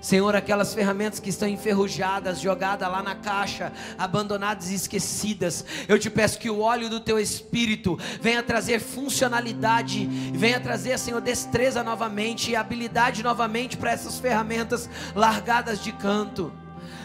Senhor, 0.00 0.34
aquelas 0.36 0.74
ferramentas 0.74 1.20
que 1.20 1.30
estão 1.30 1.48
enferrujadas, 1.48 2.40
jogadas 2.40 2.90
lá 2.90 3.02
na 3.02 3.14
caixa, 3.14 3.72
abandonadas 3.98 4.70
e 4.70 4.74
esquecidas. 4.74 5.64
Eu 5.88 5.98
te 5.98 6.10
peço 6.10 6.38
que 6.38 6.50
o 6.50 6.60
óleo 6.60 6.88
do 6.88 7.00
teu 7.00 7.18
espírito 7.18 7.98
venha 8.20 8.42
trazer 8.42 8.80
funcionalidade, 8.80 10.06
venha 10.34 10.60
trazer, 10.60 10.98
Senhor, 10.98 11.20
destreza 11.20 11.82
novamente 11.82 12.50
e 12.50 12.56
habilidade 12.56 13.22
novamente 13.22 13.76
para 13.76 13.92
essas 13.92 14.18
ferramentas 14.18 14.88
largadas 15.14 15.82
de 15.82 15.92
canto. 15.92 16.52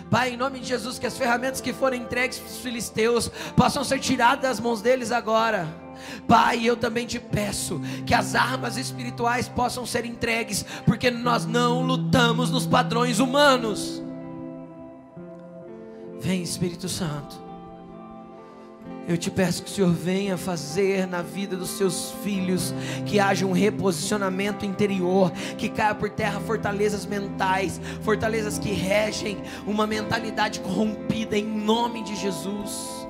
Pai, 0.09 0.33
em 0.33 0.37
nome 0.37 0.59
de 0.59 0.67
Jesus, 0.67 0.99
que 0.99 1.07
as 1.07 1.17
ferramentas 1.17 1.61
que 1.61 1.73
foram 1.73 1.97
entregues 1.97 2.39
para 2.39 2.49
os 2.49 2.59
filisteus 2.59 3.29
possam 3.55 3.83
ser 3.83 3.99
tiradas 3.99 4.41
das 4.41 4.59
mãos 4.59 4.81
deles 4.81 5.11
agora 5.11 5.84
Pai, 6.27 6.63
eu 6.65 6.75
também 6.75 7.05
te 7.05 7.19
peço 7.19 7.81
que 8.05 8.13
as 8.13 8.35
armas 8.35 8.77
espirituais 8.77 9.47
possam 9.47 9.85
ser 9.85 10.05
entregues, 10.05 10.65
porque 10.85 11.09
nós 11.11 11.45
não 11.45 11.81
lutamos 11.81 12.49
nos 12.49 12.65
padrões 12.65 13.19
humanos. 13.19 14.01
Vem, 16.19 16.41
Espírito 16.41 16.89
Santo. 16.89 17.45
Eu 19.07 19.17
te 19.17 19.29
peço 19.29 19.61
que 19.61 19.69
o 19.69 19.73
Senhor 19.73 19.91
venha 19.91 20.35
fazer 20.35 21.05
na 21.05 21.21
vida 21.21 21.55
dos 21.55 21.69
seus 21.71 22.11
filhos 22.23 22.73
que 23.05 23.19
haja 23.19 23.45
um 23.45 23.51
reposicionamento 23.51 24.65
interior, 24.65 25.31
que 25.59 25.69
caia 25.69 25.93
por 25.93 26.09
terra 26.09 26.39
fortalezas 26.39 27.05
mentais, 27.05 27.79
fortalezas 28.01 28.57
que 28.57 28.71
regem 28.71 29.37
uma 29.67 29.85
mentalidade 29.85 30.59
corrompida 30.59 31.37
em 31.37 31.45
nome 31.45 32.03
de 32.03 32.15
Jesus. 32.15 33.04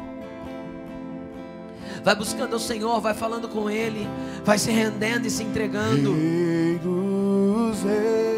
Vai 2.06 2.16
buscando 2.16 2.56
o 2.56 2.60
Senhor, 2.60 3.02
vai 3.02 3.16
falando 3.16 3.50
com 3.50 3.68
Ele, 3.68 4.08
vai 4.44 4.60
se 4.60 4.70
rendendo 4.70 5.26
e 5.26 5.30
se 5.32 5.42
entregando. 5.42 6.14
Rei 6.14 6.78
dos 6.78 7.82
reis. 7.82 8.35